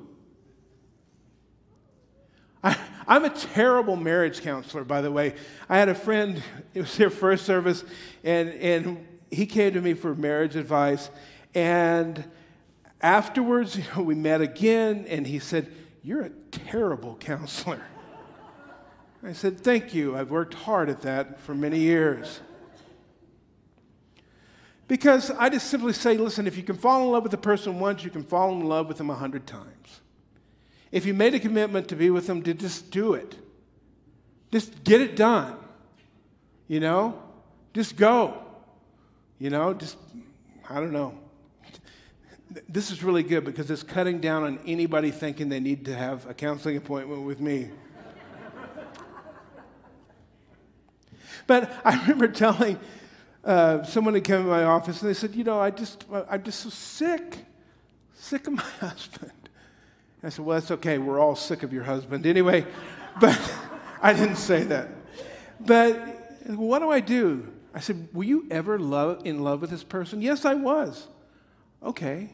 I, 2.64 2.78
am 3.08 3.26
a 3.26 3.30
terrible 3.30 3.96
marriage 3.96 4.42
counselor, 4.42 4.84
by 4.84 5.02
the 5.02 5.12
way. 5.12 5.36
I 5.70 5.78
had 5.78 5.90
a 5.90 5.96
friend, 5.96 6.42
it 6.74 6.82
was 6.82 6.98
their 6.98 7.10
first 7.10 7.46
service, 7.46 7.84
and, 8.24 8.50
and 8.50 9.08
he 9.30 9.46
came 9.46 9.74
to 9.74 9.82
me 9.82 9.94
for 9.94 10.16
marriage 10.16 10.56
advice. 10.56 11.10
And 11.54 12.24
afterwards, 13.02 13.80
we 13.98 14.16
met 14.16 14.42
again, 14.42 15.06
and 15.08 15.28
he 15.28 15.40
said, 15.40 15.72
You're 16.02 16.22
a 16.22 16.32
terrible 16.52 17.16
counselor. 17.16 17.82
I 19.24 19.34
said, 19.34 19.60
Thank 19.62 19.94
you. 19.94 20.18
I've 20.18 20.32
worked 20.32 20.54
hard 20.54 20.90
at 20.90 21.02
that 21.02 21.40
for 21.40 21.54
many 21.54 21.80
years. 21.80 22.42
Because 24.88 25.32
I 25.32 25.50
just 25.50 25.70
simply 25.70 25.94
say, 25.94 26.18
listen, 26.18 26.46
if 26.46 26.58
you 26.58 26.64
can 26.64 26.78
fall 26.78 27.04
in 27.04 27.12
love 27.12 27.24
with 27.24 27.34
a 27.34 27.38
person 27.38 27.80
once, 27.80 28.04
you 28.04 28.12
can 28.12 28.24
fall 28.24 28.52
in 28.52 28.62
love 28.62 28.88
with 28.88 28.98
them 28.98 29.10
a 29.10 29.16
hundred 29.16 29.48
times. 29.48 30.02
If 30.92 31.06
you 31.06 31.14
made 31.14 31.34
a 31.34 31.40
commitment 31.40 31.88
to 31.90 31.96
be 31.96 32.10
with 32.10 32.28
them, 32.28 32.44
to 32.44 32.54
just 32.54 32.92
do 32.92 33.16
it. 33.16 33.36
Just 34.52 34.84
get 34.84 35.02
it 35.02 35.16
done. 35.16 35.58
You 36.68 36.80
know? 36.80 37.22
Just 37.74 37.98
go. 37.98 38.44
You 39.40 39.50
know, 39.50 39.74
just, 39.74 39.98
I 40.70 40.76
don't 40.76 40.94
know. 40.94 41.18
This 42.70 42.90
is 42.90 43.04
really 43.04 43.24
good 43.24 43.44
because 43.44 43.70
it's 43.70 43.84
cutting 43.84 44.22
down 44.22 44.44
on 44.44 44.60
anybody 44.66 45.12
thinking 45.12 45.50
they 45.50 45.60
need 45.60 45.84
to 45.86 45.96
have 45.96 46.30
a 46.30 46.34
counseling 46.34 46.78
appointment 46.78 47.24
with 47.24 47.42
me. 47.42 47.70
but 51.48 51.70
I 51.84 52.00
remember 52.00 52.30
telling 52.30 52.80
uh, 53.46 53.84
someone 53.84 54.16
had 54.16 54.24
come 54.24 54.42
in 54.42 54.48
my 54.48 54.64
office 54.64 55.02
and 55.02 55.10
they 55.10 55.14
said, 55.14 55.36
You 55.36 55.44
know, 55.44 55.60
I 55.60 55.70
just, 55.70 56.04
I'm 56.30 56.44
just 56.44 56.62
so 56.62 56.70
sick, 56.70 57.46
sick 58.16 58.48
of 58.48 58.54
my 58.54 58.62
husband. 58.80 59.32
And 59.32 60.24
I 60.24 60.30
said, 60.30 60.44
Well, 60.44 60.60
that's 60.60 60.72
okay. 60.72 60.98
We're 60.98 61.20
all 61.20 61.36
sick 61.36 61.62
of 61.64 61.72
your 61.72 61.84
husband 61.84 62.26
anyway. 62.26 62.66
But 63.22 63.40
I 64.02 64.12
didn't 64.12 64.36
say 64.36 64.64
that. 64.64 64.90
But 65.62 65.96
what 66.48 66.80
do 66.80 66.90
I 66.90 67.00
do? 67.00 67.48
I 67.74 67.80
said, 67.80 68.10
Were 68.12 68.26
you 68.26 68.46
ever 68.52 68.78
love, 68.78 69.22
in 69.24 69.42
love 69.42 69.62
with 69.62 69.70
this 69.70 69.86
person? 69.86 70.22
Yes, 70.22 70.44
I 70.44 70.56
was. 70.56 71.08
Okay. 71.82 72.32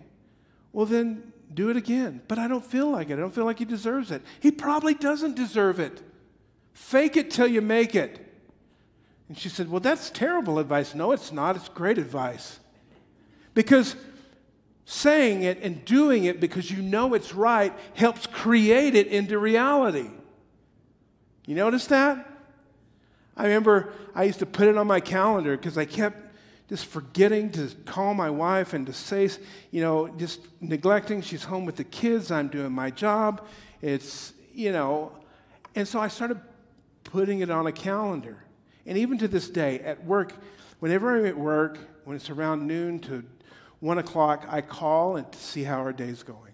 Well, 0.73 0.87
then 0.87 1.31
do 1.53 1.69
it 1.69 1.77
again. 1.77 2.21
But 2.27 2.39
I 2.39 2.47
don't 2.47 2.65
feel 2.65 2.89
like 2.89 3.09
it. 3.09 3.13
I 3.13 3.17
don't 3.17 3.33
feel 3.33 3.45
like 3.45 3.59
he 3.59 3.65
deserves 3.65 4.09
it. 4.09 4.23
He 4.39 4.49
probably 4.49 4.95
doesn't 4.95 5.35
deserve 5.35 5.79
it. 5.79 6.01
Fake 6.73 7.17
it 7.17 7.29
till 7.29 7.47
you 7.47 7.61
make 7.61 7.93
it. 7.93 8.30
And 9.31 9.39
she 9.39 9.47
said, 9.47 9.71
Well, 9.71 9.79
that's 9.79 10.09
terrible 10.09 10.59
advice. 10.59 10.93
No, 10.93 11.13
it's 11.13 11.31
not. 11.31 11.55
It's 11.55 11.69
great 11.69 11.97
advice. 11.97 12.59
Because 13.53 13.95
saying 14.83 15.43
it 15.43 15.57
and 15.63 15.85
doing 15.85 16.25
it 16.25 16.41
because 16.41 16.69
you 16.69 16.81
know 16.81 17.13
it's 17.13 17.33
right 17.33 17.71
helps 17.93 18.27
create 18.27 18.93
it 18.93 19.07
into 19.07 19.39
reality. 19.39 20.09
You 21.45 21.55
notice 21.55 21.87
that? 21.87 22.29
I 23.37 23.43
remember 23.43 23.93
I 24.13 24.23
used 24.25 24.39
to 24.39 24.45
put 24.45 24.67
it 24.67 24.77
on 24.77 24.85
my 24.85 24.99
calendar 24.99 25.55
because 25.55 25.77
I 25.77 25.85
kept 25.85 26.35
just 26.67 26.85
forgetting 26.87 27.51
to 27.51 27.69
call 27.85 28.13
my 28.13 28.29
wife 28.29 28.73
and 28.73 28.85
to 28.87 28.91
say, 28.91 29.29
you 29.71 29.79
know, 29.79 30.09
just 30.09 30.41
neglecting. 30.59 31.21
She's 31.21 31.45
home 31.45 31.63
with 31.63 31.77
the 31.77 31.85
kids. 31.85 32.31
I'm 32.31 32.49
doing 32.49 32.73
my 32.73 32.91
job. 32.91 33.47
It's, 33.81 34.33
you 34.53 34.73
know, 34.73 35.13
and 35.73 35.87
so 35.87 36.01
I 36.01 36.09
started 36.09 36.41
putting 37.05 37.39
it 37.39 37.49
on 37.49 37.65
a 37.65 37.71
calendar. 37.71 38.43
And 38.85 38.97
even 38.97 39.17
to 39.19 39.27
this 39.27 39.49
day, 39.49 39.79
at 39.79 40.05
work, 40.05 40.33
whenever 40.79 41.17
I'm 41.17 41.25
at 41.25 41.37
work, 41.37 41.77
when 42.03 42.15
it's 42.15 42.29
around 42.29 42.65
noon 42.67 42.99
to 43.01 43.23
one 43.79 43.97
o'clock, 43.97 44.45
I 44.49 44.61
call 44.61 45.15
and 45.15 45.31
to 45.31 45.39
see 45.39 45.63
how 45.63 45.79
our 45.79 45.93
day's 45.93 46.23
going. 46.23 46.53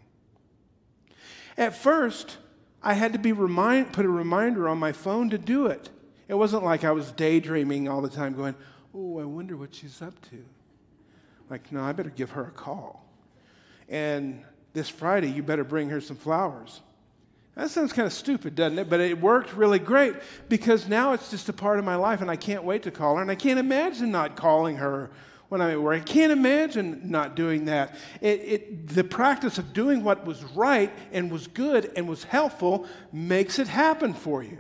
At 1.58 1.76
first, 1.76 2.38
I 2.84 2.94
had 2.94 3.14
to 3.14 3.20
be 3.20 3.32
remind, 3.32 3.94
put 3.94 4.06
a 4.06 4.10
reminder 4.10 4.70
on 4.70 4.78
my 4.78 4.92
phone 4.92 5.30
to 5.32 5.38
do 5.38 5.68
it. 5.68 5.90
It 6.28 6.36
wasn't 6.36 6.64
like 6.64 6.84
I 6.84 6.92
was 6.92 7.12
daydreaming 7.12 7.88
all 7.88 8.02
the 8.02 8.10
time, 8.10 8.34
going, 8.34 8.56
"Oh, 8.94 9.20
I 9.20 9.26
wonder 9.26 9.58
what 9.58 9.74
she's 9.74 10.02
up 10.02 10.22
to." 10.30 10.46
Like, 11.50 11.72
no, 11.72 11.82
I 11.82 11.94
better 11.94 12.10
give 12.10 12.32
her 12.32 12.44
a 12.44 12.52
call. 12.52 13.06
And 13.88 14.44
this 14.74 14.90
Friday, 14.90 15.32
you 15.32 15.42
better 15.42 15.64
bring 15.64 15.90
her 15.90 16.02
some 16.02 16.18
flowers. 16.18 16.82
That 17.58 17.72
sounds 17.72 17.92
kind 17.92 18.06
of 18.06 18.14
stupid, 18.14 18.54
doesn't 18.54 18.78
it? 18.78 18.88
But 18.88 19.00
it 19.00 19.20
worked 19.20 19.54
really 19.54 19.80
great 19.80 20.14
because 20.48 20.88
now 20.88 21.14
it's 21.14 21.32
just 21.32 21.50
a 21.50 21.54
part 21.54 21.80
of 21.80 21.86
my 21.86 21.96
life 21.96 22.22
and 22.22 22.30
I 22.30 22.36
can't 22.36 22.64
wait 22.64 22.84
to 22.84 22.92
call 22.92 23.16
her. 23.16 23.22
And 23.24 23.32
I 23.32 23.36
can't 23.36 23.58
imagine 23.58 24.12
not 24.12 24.36
calling 24.36 24.76
her 24.76 25.10
when 25.50 25.60
I'm 25.60 25.72
at 25.72 25.82
work. 25.82 26.00
I 26.00 26.04
can't 26.04 26.32
imagine 26.32 27.10
not 27.10 27.36
doing 27.36 27.66
that. 27.66 27.96
It, 28.22 28.42
it, 28.42 28.88
the 28.90 29.04
practice 29.04 29.58
of 29.58 29.74
doing 29.74 30.04
what 30.04 30.24
was 30.24 30.44
right 30.44 30.94
and 31.12 31.32
was 31.32 31.48
good 31.48 31.92
and 31.96 32.08
was 32.08 32.26
helpful 32.26 32.86
makes 33.12 33.58
it 33.58 33.68
happen 33.68 34.14
for 34.14 34.44
you. 34.44 34.60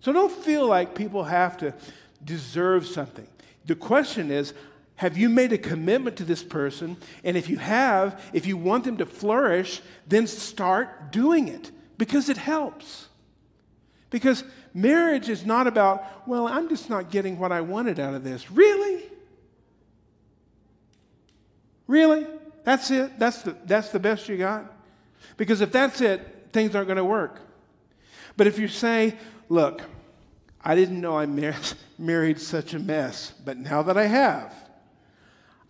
So 0.00 0.10
don't 0.14 0.32
feel 0.32 0.66
like 0.66 0.94
people 0.94 1.24
have 1.24 1.58
to 1.58 1.74
deserve 2.24 2.86
something. 2.86 3.28
The 3.66 3.74
question 3.74 4.30
is, 4.30 4.54
have 4.98 5.16
you 5.16 5.28
made 5.28 5.52
a 5.52 5.58
commitment 5.58 6.16
to 6.16 6.24
this 6.24 6.42
person? 6.42 6.96
And 7.22 7.36
if 7.36 7.48
you 7.48 7.56
have, 7.58 8.20
if 8.32 8.46
you 8.46 8.56
want 8.56 8.82
them 8.82 8.96
to 8.96 9.06
flourish, 9.06 9.80
then 10.08 10.26
start 10.26 11.12
doing 11.12 11.46
it 11.46 11.70
because 11.98 12.28
it 12.28 12.36
helps. 12.36 13.06
Because 14.10 14.42
marriage 14.74 15.28
is 15.28 15.46
not 15.46 15.68
about, 15.68 16.26
well, 16.26 16.48
I'm 16.48 16.68
just 16.68 16.90
not 16.90 17.12
getting 17.12 17.38
what 17.38 17.52
I 17.52 17.60
wanted 17.60 18.00
out 18.00 18.14
of 18.14 18.24
this. 18.24 18.50
Really? 18.50 19.04
Really? 21.86 22.26
That's 22.64 22.90
it? 22.90 23.20
That's 23.20 23.42
the, 23.42 23.56
that's 23.66 23.90
the 23.90 24.00
best 24.00 24.28
you 24.28 24.36
got? 24.36 24.64
Because 25.36 25.60
if 25.60 25.70
that's 25.70 26.00
it, 26.00 26.48
things 26.52 26.74
aren't 26.74 26.88
going 26.88 26.96
to 26.96 27.04
work. 27.04 27.38
But 28.36 28.48
if 28.48 28.58
you 28.58 28.66
say, 28.66 29.16
look, 29.48 29.80
I 30.60 30.74
didn't 30.74 31.00
know 31.00 31.16
I 31.16 31.26
mar- 31.26 31.54
married 32.00 32.40
such 32.40 32.74
a 32.74 32.80
mess, 32.80 33.32
but 33.44 33.58
now 33.58 33.82
that 33.82 33.96
I 33.96 34.06
have, 34.06 34.52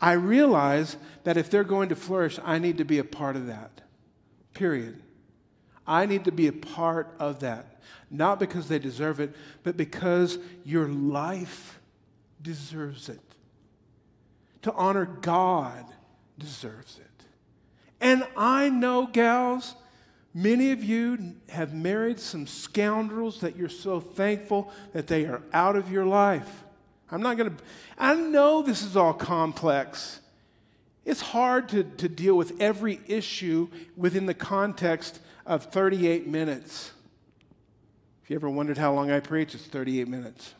I 0.00 0.12
realize 0.12 0.96
that 1.24 1.36
if 1.36 1.50
they're 1.50 1.64
going 1.64 1.88
to 1.88 1.96
flourish, 1.96 2.38
I 2.44 2.58
need 2.58 2.78
to 2.78 2.84
be 2.84 2.98
a 2.98 3.04
part 3.04 3.36
of 3.36 3.46
that. 3.46 3.80
Period. 4.54 5.02
I 5.86 6.06
need 6.06 6.24
to 6.26 6.32
be 6.32 6.46
a 6.46 6.52
part 6.52 7.14
of 7.18 7.40
that. 7.40 7.80
Not 8.10 8.38
because 8.38 8.68
they 8.68 8.78
deserve 8.78 9.20
it, 9.20 9.34
but 9.62 9.76
because 9.76 10.38
your 10.64 10.88
life 10.88 11.80
deserves 12.40 13.08
it. 13.08 13.20
To 14.62 14.72
honor 14.72 15.06
God 15.06 15.84
deserves 16.38 16.98
it. 16.98 17.24
And 18.00 18.26
I 18.36 18.68
know, 18.68 19.06
gals, 19.06 19.74
many 20.32 20.70
of 20.72 20.84
you 20.84 21.34
have 21.48 21.74
married 21.74 22.20
some 22.20 22.46
scoundrels 22.46 23.40
that 23.40 23.56
you're 23.56 23.68
so 23.68 23.98
thankful 23.98 24.70
that 24.92 25.08
they 25.08 25.26
are 25.26 25.42
out 25.52 25.74
of 25.76 25.90
your 25.90 26.06
life. 26.06 26.64
I'm 27.10 27.22
not 27.22 27.36
going 27.36 27.56
to, 27.56 27.62
I 27.96 28.14
know 28.14 28.62
this 28.62 28.82
is 28.82 28.96
all 28.96 29.14
complex. 29.14 30.20
It's 31.04 31.20
hard 31.22 31.70
to, 31.70 31.84
to 31.84 32.08
deal 32.08 32.36
with 32.36 32.60
every 32.60 33.00
issue 33.06 33.68
within 33.96 34.26
the 34.26 34.34
context 34.34 35.20
of 35.46 35.64
38 35.64 36.26
minutes. 36.26 36.92
If 38.22 38.30
you 38.30 38.36
ever 38.36 38.50
wondered 38.50 38.76
how 38.76 38.92
long 38.92 39.10
I 39.10 39.20
preach, 39.20 39.54
it's 39.54 39.64
38 39.64 40.06
minutes. 40.06 40.54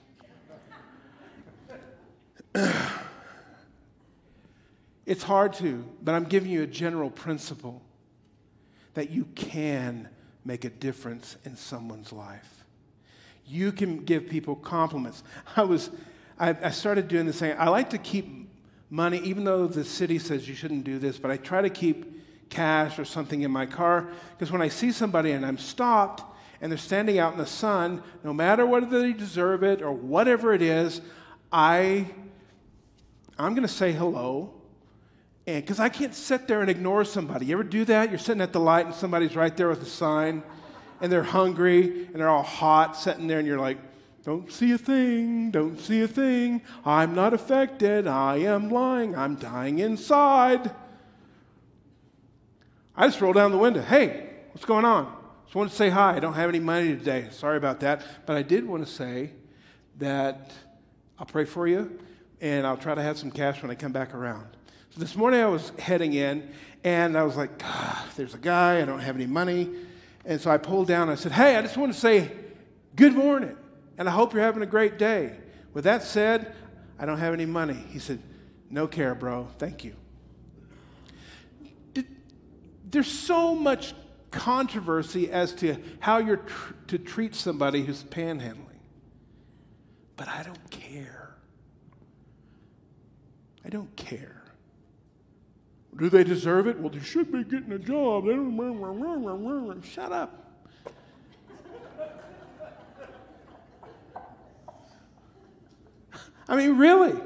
it's 5.05 5.23
hard 5.23 5.53
to, 5.55 5.85
but 6.03 6.15
I'm 6.15 6.25
giving 6.25 6.51
you 6.51 6.63
a 6.63 6.67
general 6.67 7.11
principle 7.11 7.83
that 8.95 9.11
you 9.11 9.27
can 9.35 10.09
make 10.47 10.65
a 10.65 10.71
difference 10.71 11.37
in 11.45 11.57
someone's 11.57 12.11
life. 12.11 12.65
You 13.47 13.71
can 13.71 14.05
give 14.05 14.31
people 14.31 14.57
compliments. 14.57 15.23
I 15.57 15.65
was 15.65 15.91
I, 16.39 16.51
I 16.63 16.71
started 16.71 17.09
doing 17.09 17.27
this 17.27 17.41
thing. 17.41 17.55
I 17.59 17.69
like 17.69 17.91
to 17.91 17.99
keep 17.99 18.49
money, 18.91 19.19
even 19.19 19.45
though 19.45 19.67
the 19.67 19.85
city 19.85 20.19
says 20.19 20.49
you 20.49 20.55
shouldn't 20.55 20.85
do 20.85 20.99
this, 20.99 21.19
but 21.19 21.31
I 21.31 21.37
try 21.37 21.61
to 21.61 21.71
keep 21.71 22.19
cash 22.49 22.99
or 22.99 23.05
something 23.05 23.43
in 23.43 23.51
my 23.51 23.67
car 23.67 24.09
because 24.33 24.51
when 24.51 24.63
I 24.63 24.69
see 24.69 24.93
somebody 24.93 25.33
and 25.33 25.45
I'm 25.45 25.59
stopped 25.59 26.25
and 26.61 26.73
they're 26.73 26.79
standing 26.79 27.19
out 27.19 27.33
in 27.33 27.39
the 27.39 27.47
sun, 27.47 28.03
no 28.25 28.33
matter 28.33 28.67
whether 28.67 28.87
they 28.87 29.13
deserve 29.13 29.63
it 29.63 29.83
or 29.83 29.93
whatever 29.93 30.55
it 30.55 30.63
is, 30.63 31.01
I, 31.53 32.07
I'm 33.39 33.55
going 33.55 33.67
to 33.67 33.73
say 33.73 33.93
hello 33.93 34.55
And 35.47 35.63
because 35.63 35.81
I 35.81 35.89
can't 35.89 36.15
sit 36.15 36.49
there 36.49 36.61
and 36.61 36.71
ignore 36.71 37.05
somebody. 37.05 37.47
You 37.47 37.55
ever 37.55 37.65
do 37.65 37.85
that? 37.87 38.11
You're 38.11 38.19
sitting 38.19 38.43
at 38.43 38.53
the 38.53 38.61
light 38.61 38.87
and 38.87 38.95
somebody's 38.95 39.37
right 39.37 39.57
there 39.57 39.69
with 39.69 39.83
a 39.83 39.87
sign 39.87 40.43
and 41.01 41.13
they're 41.13 41.23
hungry 41.23 42.07
and 42.07 42.17
they're 42.17 42.29
all 42.29 42.43
hot 42.43 42.97
sitting 42.97 43.27
there 43.27 43.39
and 43.39 43.47
you're 43.47 43.61
like, 43.61 43.79
don't 44.25 44.51
see 44.53 44.73
a 44.73 44.79
thing, 44.79 45.51
don't 45.51 45.79
see 45.79 46.03
a 46.03 46.09
thing. 46.09 46.63
I'm 46.85 47.15
not 47.15 47.33
affected. 47.33 48.07
I 48.07 48.37
am 48.39 48.69
lying. 48.69 49.17
I'm 49.17 49.37
dying 49.37 49.79
inside. 49.79 50.71
I 52.97 53.07
just 53.07 53.21
roll 53.21 53.33
down 53.33 53.53
the 53.53 53.59
window. 53.59 53.81
Hey, 53.81 54.29
what's 54.53 54.67
going 54.67 54.85
on? 54.85 55.15
Just 55.45 55.55
wanted 55.55 55.71
to 55.71 55.77
say 55.77 55.89
hi. 55.89 56.17
I 56.17 56.21
don't 56.21 56.35
have 56.35 56.49
any 56.49 56.59
money 56.59 56.89
today. 56.89 57.29
Sorry 57.31 57.57
about 57.57 57.81
that. 57.81 58.05
But 58.27 58.37
I 58.37 58.43
did 58.43 58.67
want 58.67 58.85
to 58.85 58.93
say 58.93 59.31
that 59.99 60.53
I'll 61.19 61.27
pray 61.27 61.45
for 61.45 61.67
you 61.67 61.99
and 62.41 62.67
I'll 62.67 62.77
try 62.77 62.95
to 62.95 63.03
have 63.03 63.19
some 63.19 63.31
cash 63.31 63.63
when 63.63 63.71
I 63.71 63.75
come 63.75 63.93
back 63.93 64.15
around. 64.15 64.47
So 64.91 65.01
this 65.01 65.17
morning 65.17 65.41
I 65.41 65.47
was 65.47 65.71
heading 65.79 66.13
in 66.15 66.51
and 66.85 67.17
I 67.17 67.23
was 67.23 67.37
like, 67.37 67.51
ah, 67.63 68.07
there's 68.17 68.35
a 68.35 68.39
guy, 68.39 68.83
I 68.83 68.85
don't 68.85 69.01
have 69.01 69.17
any 69.17 69.27
money. 69.27 69.71
And 70.25 70.41
so 70.41 70.51
I 70.51 70.59
pulled 70.59 70.89
down, 70.89 71.03
and 71.09 71.13
I 71.13 71.15
said, 71.15 71.33
Hey, 71.33 71.57
I 71.57 71.63
just 71.63 71.79
want 71.79 71.93
to 71.93 71.99
say 71.99 72.31
good 72.95 73.15
morning 73.15 73.57
and 73.99 74.09
I 74.09 74.13
hope 74.13 74.33
you're 74.33 74.43
having 74.43 74.63
a 74.63 74.67
great 74.67 74.97
day. 74.97 75.37
With 75.75 75.85
that 75.85 76.03
said, 76.05 76.55
I 76.99 77.05
don't 77.05 77.19
have 77.19 77.35
any 77.35 77.47
money. 77.47 77.85
He 77.91 77.99
said, 77.99 78.21
No 78.71 78.87
care, 78.87 79.15
bro. 79.15 79.49
Thank 79.59 79.85
you. 79.85 79.95
There's 82.91 83.11
so 83.11 83.55
much 83.55 83.93
controversy 84.31 85.31
as 85.31 85.53
to 85.57 85.77
how 86.01 86.19
you're 86.19 86.39
tr- 86.39 86.73
to 86.87 86.99
treat 86.99 87.35
somebody 87.35 87.83
who's 87.83 88.03
panhandling. 88.05 88.65
But 90.17 90.29
I 90.29 90.43
don't 90.43 90.71
care. 90.71 91.37
I 93.65 93.69
don't 93.69 93.95
care. 93.97 94.43
Do 95.97 96.09
they 96.09 96.25
deserve 96.25 96.67
it? 96.67 96.79
Well, 96.79 96.91
they 96.91 97.01
should 97.01 97.31
be 97.31 97.45
getting 97.45 97.73
a 97.73 97.79
job. 97.79 98.27
They. 98.27 98.37
Shut 99.87 100.13
up. 100.13 100.48
I 106.49 106.57
mean, 106.57 106.79
really. 106.79 107.19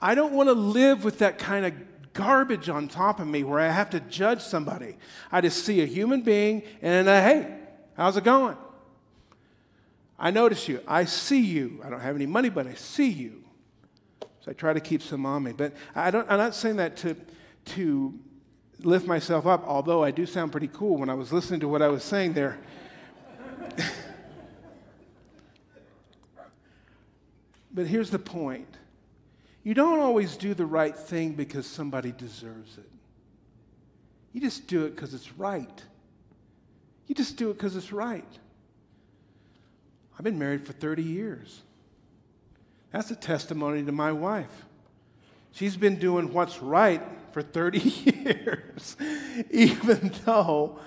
I 0.00 0.14
don't 0.14 0.32
want 0.32 0.48
to 0.48 0.52
live 0.52 1.04
with 1.04 1.18
that 1.18 1.38
kind 1.38 1.66
of 1.66 1.72
garbage 2.12 2.68
on 2.68 2.88
top 2.88 3.20
of 3.20 3.26
me 3.26 3.44
where 3.44 3.60
I 3.60 3.68
have 3.68 3.90
to 3.90 4.00
judge 4.00 4.40
somebody. 4.40 4.96
I 5.32 5.40
just 5.40 5.64
see 5.64 5.82
a 5.82 5.86
human 5.86 6.22
being 6.22 6.62
and, 6.82 7.08
uh, 7.08 7.20
hey, 7.20 7.56
how's 7.96 8.16
it 8.16 8.24
going? 8.24 8.56
I 10.18 10.30
notice 10.30 10.68
you. 10.68 10.82
I 10.86 11.04
see 11.04 11.40
you. 11.40 11.80
I 11.84 11.90
don't 11.90 12.00
have 12.00 12.16
any 12.16 12.26
money, 12.26 12.48
but 12.48 12.66
I 12.66 12.74
see 12.74 13.08
you. 13.08 13.44
So 14.40 14.50
I 14.50 14.52
try 14.52 14.72
to 14.72 14.80
keep 14.80 15.00
some 15.00 15.24
on 15.24 15.44
me. 15.44 15.52
But 15.52 15.74
I 15.94 16.10
don't, 16.10 16.28
I'm 16.30 16.38
not 16.38 16.54
saying 16.54 16.76
that 16.76 16.96
to, 16.98 17.16
to 17.66 18.18
lift 18.82 19.06
myself 19.06 19.46
up, 19.46 19.64
although 19.66 20.02
I 20.02 20.10
do 20.10 20.26
sound 20.26 20.50
pretty 20.50 20.68
cool 20.68 20.96
when 20.96 21.08
I 21.08 21.14
was 21.14 21.32
listening 21.32 21.60
to 21.60 21.68
what 21.68 21.82
I 21.82 21.88
was 21.88 22.02
saying 22.02 22.32
there. 22.32 22.58
But 27.78 27.86
here's 27.86 28.10
the 28.10 28.18
point 28.18 28.66
you 29.62 29.72
don't 29.72 30.00
always 30.00 30.36
do 30.36 30.52
the 30.52 30.66
right 30.66 30.96
thing 30.96 31.34
because 31.34 31.64
somebody 31.64 32.10
deserves 32.10 32.76
it. 32.76 32.90
You 34.32 34.40
just 34.40 34.66
do 34.66 34.84
it 34.86 34.96
because 34.96 35.14
it's 35.14 35.32
right. 35.34 35.82
You 37.06 37.14
just 37.14 37.36
do 37.36 37.50
it 37.50 37.54
because 37.54 37.76
it's 37.76 37.92
right. 37.92 38.26
I've 40.18 40.24
been 40.24 40.40
married 40.40 40.66
for 40.66 40.72
30 40.72 41.04
years. 41.04 41.62
That's 42.90 43.12
a 43.12 43.16
testimony 43.16 43.84
to 43.84 43.92
my 43.92 44.10
wife. 44.10 44.64
She's 45.52 45.76
been 45.76 46.00
doing 46.00 46.32
what's 46.32 46.60
right 46.60 47.02
for 47.30 47.42
30 47.42 47.78
years, 47.78 48.96
even 49.52 50.12
though 50.24 50.80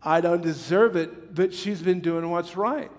I 0.00 0.20
don't 0.20 0.42
deserve 0.42 0.94
it, 0.94 1.34
but 1.34 1.52
she's 1.52 1.82
been 1.82 1.98
doing 1.98 2.30
what's 2.30 2.56
right. 2.56 2.92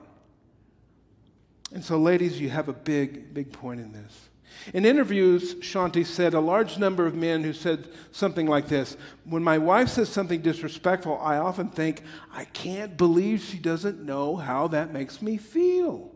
And 1.78 1.86
so, 1.86 2.00
ladies, 2.00 2.42
you 2.42 2.50
have 2.50 2.70
a 2.70 2.74
big, 2.74 3.36
big 3.36 3.52
point 3.52 3.80
in 3.80 3.92
this. 3.92 4.30
In 4.74 4.84
interviews, 4.84 5.54
Shaunti 5.58 6.04
said 6.04 6.34
a 6.34 6.40
large 6.40 6.80
number 6.80 7.06
of 7.06 7.14
men 7.14 7.44
who 7.44 7.54
said 7.54 7.88
something 8.12 8.48
like 8.48 8.68
this 8.68 8.98
When 9.26 9.44
my 9.44 9.60
wife 9.60 9.90
says 9.90 10.10
something 10.10 10.42
disrespectful, 10.42 11.20
I 11.22 11.38
often 11.38 11.70
think, 11.70 12.02
I 12.34 12.46
can't 12.46 12.98
believe 12.98 13.44
she 13.44 13.60
doesn't 13.60 14.04
know 14.04 14.38
how 14.38 14.70
that 14.70 14.92
makes 14.92 15.22
me 15.22 15.38
feel. 15.38 16.12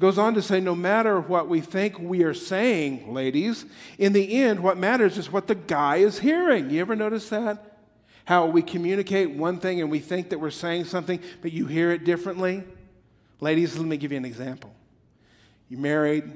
Goes 0.00 0.18
on 0.18 0.34
to 0.34 0.42
say, 0.42 0.58
no 0.58 0.74
matter 0.74 1.20
what 1.20 1.48
we 1.48 1.60
think 1.60 1.96
we 2.00 2.24
are 2.24 2.34
saying, 2.34 3.14
ladies, 3.14 3.64
in 3.96 4.12
the 4.12 4.42
end, 4.42 4.58
what 4.58 4.76
matters 4.76 5.18
is 5.18 5.30
what 5.30 5.46
the 5.46 5.54
guy 5.54 5.98
is 5.98 6.18
hearing. 6.18 6.68
You 6.68 6.80
ever 6.80 6.96
notice 6.96 7.28
that? 7.28 7.78
How 8.24 8.46
we 8.46 8.62
communicate 8.62 9.30
one 9.30 9.60
thing 9.60 9.80
and 9.80 9.88
we 9.88 10.00
think 10.00 10.30
that 10.30 10.40
we're 10.40 10.50
saying 10.50 10.86
something, 10.86 11.20
but 11.42 11.52
you 11.52 11.66
hear 11.66 11.92
it 11.92 12.02
differently? 12.04 12.64
Ladies, 13.40 13.76
let 13.76 13.86
me 13.86 13.96
give 13.96 14.12
you 14.12 14.18
an 14.18 14.24
example. 14.24 14.72
You're 15.68 15.80
married, 15.80 16.30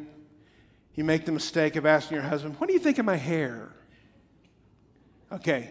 you 0.94 1.04
make 1.04 1.26
the 1.26 1.32
mistake 1.32 1.76
of 1.76 1.84
asking 1.84 2.16
your 2.16 2.24
husband, 2.24 2.56
What 2.58 2.66
do 2.68 2.72
you 2.72 2.78
think 2.78 2.98
of 2.98 3.04
my 3.04 3.16
hair? 3.16 3.70
Okay. 5.30 5.70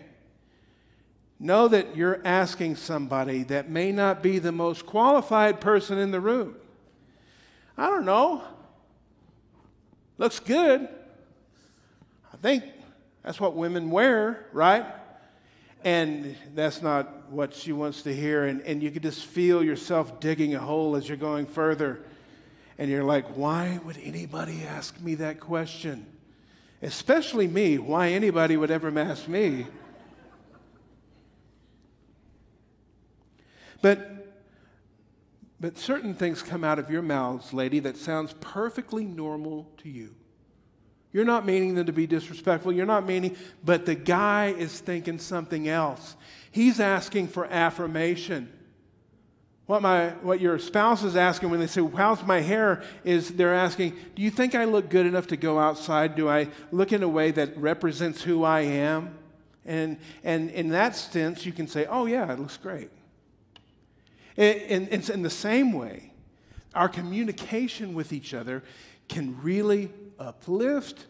Know 1.40 1.68
that 1.68 1.96
you're 1.96 2.22
asking 2.24 2.76
somebody 2.76 3.44
that 3.44 3.70
may 3.70 3.92
not 3.92 4.22
be 4.22 4.40
the 4.40 4.52
most 4.52 4.86
qualified 4.86 5.60
person 5.60 5.98
in 5.98 6.12
the 6.12 6.20
room. 6.20 6.56
I 7.78 7.88
don't 7.88 8.06
know. 8.06 8.44
Looks 10.18 10.40
good. 10.40 10.88
I 12.32 12.38
think 12.38 12.64
that's 13.24 13.40
what 13.40 13.56
women 13.56 13.90
wear, 13.90 14.46
right? 14.54 14.86
And 15.84 16.36
that's 16.56 16.82
not 16.82 17.30
what 17.30 17.54
she 17.54 17.74
wants 17.74 18.04
to 18.04 18.16
hear. 18.16 18.46
And, 18.46 18.62
and 18.62 18.82
you 18.82 18.90
can 18.90 19.02
just 19.02 19.26
feel 19.26 19.64
yourself 19.64 20.20
digging 20.20 20.56
a 20.56 20.60
hole 20.60 20.96
as 20.96 21.08
you're 21.08 21.18
going 21.18 21.46
further. 21.46 22.02
And 22.78 22.90
you're 22.90 23.04
like, 23.04 23.26
why 23.36 23.80
would 23.84 23.98
anybody 24.02 24.64
ask 24.64 25.00
me 25.02 25.16
that 25.16 25.40
question? 25.40 26.06
Especially 26.82 27.48
me. 27.48 27.78
Why 27.78 28.10
anybody 28.10 28.58
would 28.58 28.72
ever 28.72 28.98
ask 28.98 29.28
me? 29.28 29.66
But 33.82 34.24
but 35.64 35.78
certain 35.78 36.14
things 36.14 36.44
come 36.44 36.66
out 36.66 36.78
of 36.78 36.90
your 36.90 37.02
mouths, 37.02 37.54
lady, 37.54 37.80
that 37.80 37.96
sounds 37.96 38.36
perfectly 38.42 39.06
normal 39.06 39.72
to 39.78 39.88
you. 39.88 40.14
You're 41.14 41.26
not 41.26 41.46
meaning 41.46 41.76
them 41.76 41.86
to 41.86 41.94
be 41.94 42.08
disrespectful. 42.08 42.74
You're 42.74 42.88
not 42.88 43.06
meaning, 43.06 43.38
but 43.64 43.86
the 43.86 43.96
guy 43.96 44.48
is 44.48 44.80
thinking 44.80 45.20
something 45.20 45.70
else. 45.70 46.16
He's 46.52 46.80
asking 46.80 47.28
for 47.28 47.46
affirmation. 47.46 48.52
What, 49.68 49.82
my, 49.82 50.10
what 50.22 50.42
your 50.42 50.60
spouse 50.60 51.04
is 51.04 51.16
asking 51.16 51.52
when 51.52 51.60
they 51.60 51.68
say, 51.68 51.88
How's 51.96 52.24
my 52.24 52.42
hair? 52.42 52.84
is 53.04 53.30
they're 53.30 53.54
asking, 53.54 53.96
Do 54.16 54.24
you 54.24 54.32
think 54.32 54.56
I 54.56 54.66
look 54.66 54.90
good 54.90 55.06
enough 55.06 55.28
to 55.28 55.38
go 55.38 55.60
outside? 55.60 56.16
Do 56.16 56.28
I 56.28 56.50
look 56.72 56.92
in 56.92 57.04
a 57.04 57.08
way 57.08 57.32
that 57.32 57.58
represents 57.58 58.24
who 58.24 58.44
I 58.44 58.62
am? 58.62 59.16
And, 59.66 59.98
and 60.24 60.50
in 60.50 60.70
that 60.70 60.96
sense, 60.96 61.46
you 61.46 61.54
can 61.54 61.68
say, 61.68 61.86
Oh, 61.86 62.08
yeah, 62.08 62.32
it 62.34 62.40
looks 62.40 62.58
great. 62.58 62.90
And, 64.36 64.90
it's 64.92 65.10
in 65.10 65.22
the 65.22 65.30
same 65.30 65.74
way, 65.74 66.12
our 66.74 66.90
communication 66.90 67.94
with 67.94 68.12
each 68.12 68.34
other 68.34 68.64
can 69.08 69.40
really 69.44 69.92
uplift 70.20 71.06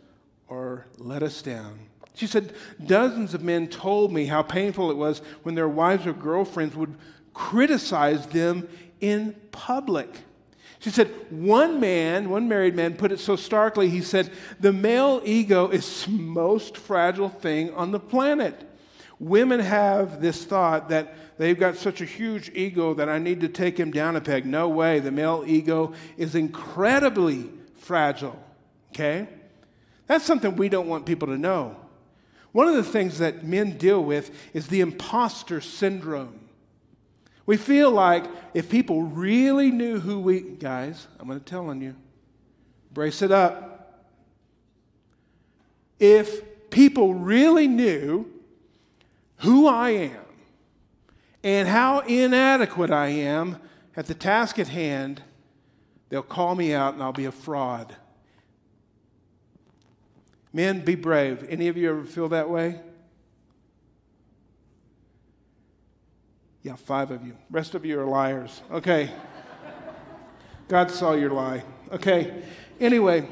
or 0.47 0.85
let 0.97 1.23
us 1.23 1.41
down. 1.41 1.79
She 2.15 2.27
said, 2.27 2.53
Dozens 2.85 3.33
of 3.33 3.41
men 3.43 3.67
told 3.67 4.13
me 4.13 4.25
how 4.25 4.43
painful 4.43 4.91
it 4.91 4.97
was 4.97 5.19
when 5.43 5.55
their 5.55 5.69
wives 5.69 6.05
or 6.05 6.13
girlfriends 6.13 6.75
would 6.75 6.95
criticize 7.33 8.27
them 8.27 8.67
in 9.01 9.35
public. 9.51 10.09
She 10.79 10.89
said, 10.89 11.07
one 11.29 11.79
man, 11.79 12.29
one 12.29 12.49
married 12.49 12.75
man, 12.75 12.95
put 12.95 13.13
it 13.13 13.19
so 13.19 13.37
starkly, 13.37 13.89
he 13.89 14.01
said, 14.01 14.29
the 14.59 14.73
male 14.73 15.21
ego 15.23 15.69
is 15.69 16.05
the 16.05 16.11
most 16.11 16.75
fragile 16.75 17.29
thing 17.29 17.73
on 17.73 17.91
the 17.91 18.01
planet. 18.01 18.69
Women 19.17 19.61
have 19.61 20.19
this 20.19 20.43
thought 20.43 20.89
that 20.89 21.15
they've 21.37 21.57
got 21.57 21.77
such 21.77 22.01
a 22.01 22.05
huge 22.05 22.51
ego 22.53 22.93
that 22.95 23.07
I 23.07 23.17
need 23.17 23.39
to 23.41 23.47
take 23.47 23.79
him 23.79 23.91
down 23.91 24.17
a 24.17 24.21
peg. 24.21 24.45
No 24.45 24.67
way. 24.67 24.99
The 24.99 25.11
male 25.11 25.45
ego 25.47 25.93
is 26.17 26.35
incredibly 26.35 27.49
fragile. 27.75 28.37
Okay? 28.93 29.27
That's 30.05 30.23
something 30.23 30.55
we 30.55 30.69
don't 30.69 30.87
want 30.87 31.07
people 31.07 31.27
to 31.29 31.37
know. 31.37 31.75
One 32.51 32.67
of 32.67 32.75
the 32.75 32.83
things 32.83 33.17
that 33.17 33.43
men 33.43 33.77
deal 33.79 34.03
with 34.03 34.29
is 34.53 34.67
the 34.67 34.81
imposter 34.81 35.59
syndrome. 35.61 36.39
We 37.47 37.57
feel 37.57 37.89
like 37.89 38.25
if 38.53 38.69
people 38.69 39.01
really 39.01 39.71
knew 39.71 39.99
who 39.99 40.19
we, 40.19 40.41
guys, 40.41 41.07
I'm 41.19 41.27
going 41.27 41.39
to 41.39 41.45
tell 41.45 41.69
on 41.69 41.81
you, 41.81 41.95
brace 42.91 43.23
it 43.23 43.31
up. 43.31 44.05
If 45.99 46.69
people 46.69 47.15
really 47.15 47.67
knew 47.67 48.27
who 49.37 49.67
I 49.67 49.89
am 49.89 50.25
and 51.43 51.67
how 51.67 52.01
inadequate 52.01 52.91
I 52.91 53.07
am 53.07 53.57
at 53.97 54.05
the 54.05 54.13
task 54.13 54.59
at 54.59 54.67
hand, 54.67 55.23
they'll 56.09 56.21
call 56.21 56.53
me 56.53 56.73
out 56.73 56.93
and 56.93 57.01
I'll 57.01 57.11
be 57.11 57.25
a 57.25 57.31
fraud. 57.31 57.95
Men, 60.53 60.85
be 60.85 60.93
brave. 60.93 61.45
Any 61.49 61.67
of 61.67 61.75
you 61.75 61.89
ever 61.89 62.03
feel 62.03 62.29
that 62.29 62.49
way? 62.49 62.79
Yeah, 66.61 66.75
five 66.75 67.11
of 67.11 67.25
you. 67.25 67.35
Rest 67.49 67.75
of 67.75 67.85
you 67.85 67.99
are 67.99 68.05
liars. 68.05 68.61
Okay. 68.71 69.11
God 70.67 70.91
saw 70.91 71.13
your 71.13 71.31
lie. 71.31 71.63
Okay. 71.91 72.43
Anyway, 72.79 73.27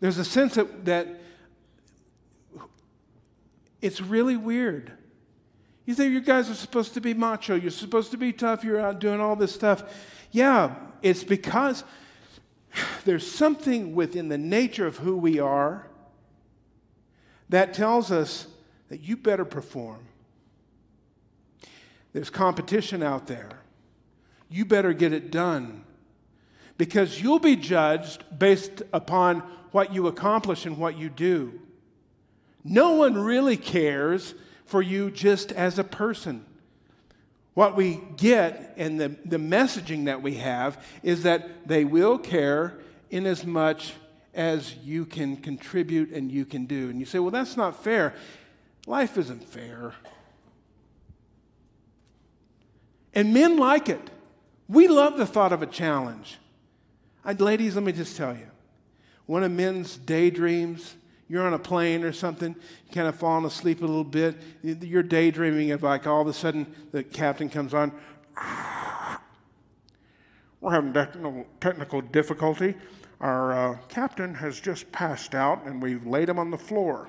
there's 0.00 0.18
a 0.18 0.24
sense 0.24 0.56
that, 0.56 0.84
that 0.84 1.08
it's 3.80 4.00
really 4.00 4.36
weird. 4.36 4.92
You 5.86 5.94
think 5.94 6.12
you 6.12 6.20
guys 6.20 6.50
are 6.50 6.54
supposed 6.54 6.94
to 6.94 7.00
be 7.00 7.14
macho, 7.14 7.54
you're 7.54 7.70
supposed 7.70 8.10
to 8.10 8.16
be 8.16 8.32
tough, 8.32 8.64
you're 8.64 8.80
out 8.80 8.98
doing 8.98 9.20
all 9.20 9.36
this 9.36 9.52
stuff. 9.52 9.82
Yeah, 10.30 10.74
it's 11.02 11.22
because 11.22 11.84
there's 13.04 13.30
something 13.30 13.94
within 13.94 14.28
the 14.28 14.38
nature 14.38 14.86
of 14.86 14.98
who 14.98 15.16
we 15.16 15.38
are 15.38 15.86
that 17.48 17.74
tells 17.74 18.10
us 18.10 18.46
that 18.88 19.00
you 19.00 19.16
better 19.16 19.44
perform. 19.44 20.00
There's 22.12 22.30
competition 22.30 23.02
out 23.02 23.26
there. 23.26 23.50
You 24.48 24.64
better 24.64 24.92
get 24.92 25.12
it 25.12 25.30
done 25.30 25.84
because 26.78 27.20
you'll 27.20 27.38
be 27.38 27.56
judged 27.56 28.24
based 28.38 28.82
upon 28.92 29.40
what 29.72 29.92
you 29.92 30.06
accomplish 30.06 30.66
and 30.66 30.78
what 30.78 30.96
you 30.96 31.08
do. 31.08 31.60
No 32.62 32.92
one 32.92 33.18
really 33.18 33.56
cares 33.56 34.34
for 34.64 34.80
you 34.80 35.10
just 35.10 35.52
as 35.52 35.78
a 35.78 35.84
person. 35.84 36.44
What 37.54 37.76
we 37.76 38.00
get 38.16 38.74
and 38.76 39.00
the, 39.00 39.16
the 39.24 39.36
messaging 39.36 40.06
that 40.06 40.22
we 40.22 40.34
have 40.36 40.84
is 41.02 41.22
that 41.22 41.68
they 41.68 41.84
will 41.84 42.18
care 42.18 42.78
in 43.10 43.26
as 43.26 43.46
much 43.46 43.94
as 44.34 44.74
you 44.84 45.06
can 45.06 45.36
contribute 45.36 46.10
and 46.10 46.30
you 46.30 46.44
can 46.44 46.66
do. 46.66 46.90
And 46.90 46.98
you 46.98 47.06
say, 47.06 47.20
well, 47.20 47.30
that's 47.30 47.56
not 47.56 47.82
fair. 47.82 48.14
Life 48.86 49.16
isn't 49.16 49.48
fair. 49.48 49.94
And 53.14 53.32
men 53.32 53.56
like 53.56 53.88
it. 53.88 54.10
We 54.68 54.88
love 54.88 55.16
the 55.16 55.26
thought 55.26 55.52
of 55.52 55.62
a 55.62 55.66
challenge. 55.66 56.38
I, 57.24 57.32
ladies, 57.32 57.76
let 57.76 57.84
me 57.84 57.92
just 57.92 58.16
tell 58.16 58.34
you 58.34 58.50
one 59.26 59.42
of 59.42 59.52
men's 59.52 59.96
daydreams 59.96 60.96
you're 61.28 61.46
on 61.46 61.54
a 61.54 61.58
plane 61.58 62.04
or 62.04 62.12
something, 62.12 62.54
kind 62.92 63.08
of 63.08 63.16
falling 63.16 63.46
asleep 63.46 63.78
a 63.80 63.86
little 63.86 64.04
bit. 64.04 64.36
You're 64.62 65.02
daydreaming 65.02 65.70
of 65.70 65.82
like 65.82 66.06
all 66.06 66.20
of 66.20 66.28
a 66.28 66.32
sudden 66.32 66.66
the 66.92 67.02
captain 67.02 67.48
comes 67.48 67.72
on. 67.72 67.92
We're 70.60 70.72
having 70.72 70.92
technical, 70.92 71.46
technical 71.60 72.00
difficulty. 72.00 72.74
Our 73.20 73.52
uh, 73.52 73.78
captain 73.88 74.34
has 74.34 74.60
just 74.60 74.90
passed 74.92 75.34
out 75.34 75.64
and 75.64 75.82
we've 75.82 76.06
laid 76.06 76.28
him 76.28 76.38
on 76.38 76.50
the 76.50 76.58
floor. 76.58 77.08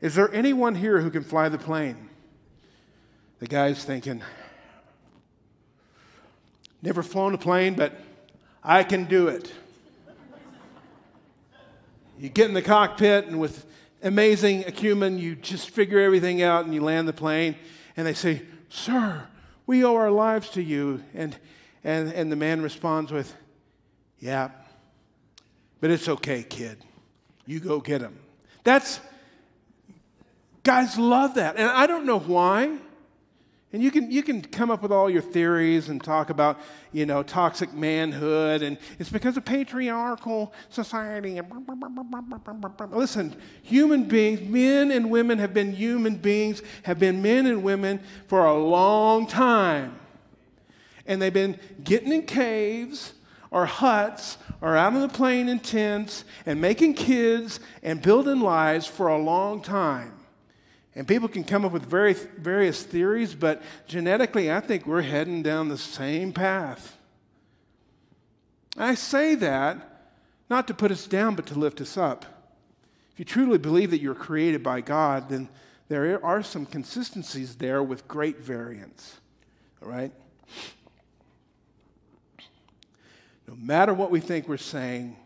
Is 0.00 0.14
there 0.14 0.32
anyone 0.32 0.74
here 0.74 1.00
who 1.00 1.10
can 1.10 1.22
fly 1.22 1.48
the 1.48 1.58
plane? 1.58 2.08
The 3.38 3.46
guy's 3.46 3.84
thinking, 3.84 4.22
never 6.82 7.02
flown 7.02 7.34
a 7.34 7.38
plane, 7.38 7.74
but 7.74 7.98
I 8.62 8.84
can 8.84 9.04
do 9.04 9.28
it. 9.28 9.52
You 12.20 12.28
get 12.28 12.48
in 12.48 12.54
the 12.54 12.60
cockpit, 12.60 13.28
and 13.28 13.40
with 13.40 13.64
amazing 14.02 14.66
acumen, 14.66 15.18
you 15.18 15.34
just 15.34 15.70
figure 15.70 15.98
everything 15.98 16.42
out 16.42 16.66
and 16.66 16.74
you 16.74 16.82
land 16.82 17.08
the 17.08 17.14
plane. 17.14 17.56
And 17.96 18.06
they 18.06 18.12
say, 18.12 18.42
Sir, 18.68 19.26
we 19.66 19.84
owe 19.84 19.96
our 19.96 20.10
lives 20.10 20.50
to 20.50 20.62
you. 20.62 21.02
And, 21.14 21.34
and, 21.82 22.12
and 22.12 22.30
the 22.30 22.36
man 22.36 22.60
responds 22.60 23.10
with, 23.10 23.34
Yeah, 24.18 24.50
but 25.80 25.90
it's 25.90 26.08
okay, 26.08 26.42
kid. 26.42 26.84
You 27.46 27.58
go 27.58 27.80
get 27.80 28.02
him. 28.02 28.18
That's, 28.64 29.00
guys 30.62 30.98
love 30.98 31.36
that. 31.36 31.56
And 31.56 31.70
I 31.70 31.86
don't 31.86 32.04
know 32.04 32.18
why. 32.18 32.76
And 33.72 33.80
you 33.80 33.92
can, 33.92 34.10
you 34.10 34.24
can 34.24 34.42
come 34.42 34.68
up 34.68 34.82
with 34.82 34.90
all 34.90 35.08
your 35.08 35.22
theories 35.22 35.90
and 35.90 36.02
talk 36.02 36.28
about, 36.28 36.58
you 36.90 37.06
know, 37.06 37.22
toxic 37.22 37.72
manhood, 37.72 38.62
and 38.62 38.76
it's 38.98 39.10
because 39.10 39.36
of 39.36 39.44
patriarchal 39.44 40.52
society. 40.70 41.40
Listen, 42.90 43.36
human 43.62 44.04
beings, 44.04 44.40
men 44.40 44.90
and 44.90 45.08
women 45.08 45.38
have 45.38 45.54
been 45.54 45.72
human 45.72 46.16
beings, 46.16 46.62
have 46.82 46.98
been 46.98 47.22
men 47.22 47.46
and 47.46 47.62
women 47.62 48.00
for 48.26 48.44
a 48.44 48.58
long 48.58 49.28
time. 49.28 49.96
And 51.06 51.22
they've 51.22 51.32
been 51.32 51.56
getting 51.84 52.12
in 52.12 52.22
caves 52.22 53.12
or 53.52 53.66
huts 53.66 54.38
or 54.60 54.76
out 54.76 54.94
on 54.94 55.00
the 55.00 55.08
plain 55.08 55.48
in 55.48 55.60
tents 55.60 56.24
and 56.44 56.60
making 56.60 56.94
kids 56.94 57.60
and 57.84 58.02
building 58.02 58.40
lives 58.40 58.86
for 58.86 59.06
a 59.06 59.18
long 59.18 59.62
time. 59.62 60.19
And 60.94 61.06
people 61.06 61.28
can 61.28 61.44
come 61.44 61.64
up 61.64 61.72
with 61.72 61.86
very, 61.86 62.14
various 62.14 62.82
theories, 62.82 63.34
but 63.34 63.62
genetically, 63.86 64.50
I 64.50 64.60
think 64.60 64.86
we're 64.86 65.02
heading 65.02 65.42
down 65.42 65.68
the 65.68 65.78
same 65.78 66.32
path. 66.32 66.96
I 68.76 68.94
say 68.94 69.34
that 69.36 69.86
not 70.48 70.66
to 70.66 70.74
put 70.74 70.90
us 70.90 71.06
down, 71.06 71.36
but 71.36 71.46
to 71.46 71.58
lift 71.58 71.80
us 71.80 71.96
up. 71.96 72.24
If 73.12 73.18
you 73.18 73.24
truly 73.24 73.58
believe 73.58 73.92
that 73.92 74.00
you're 74.00 74.14
created 74.14 74.62
by 74.62 74.80
God, 74.80 75.28
then 75.28 75.48
there 75.88 76.24
are 76.24 76.42
some 76.42 76.66
consistencies 76.66 77.56
there 77.56 77.82
with 77.82 78.08
great 78.08 78.40
variance. 78.40 79.20
All 79.82 79.88
right? 79.88 80.12
No 83.46 83.54
matter 83.56 83.94
what 83.94 84.10
we 84.10 84.20
think 84.20 84.48
we're 84.48 84.56
saying, 84.56 85.16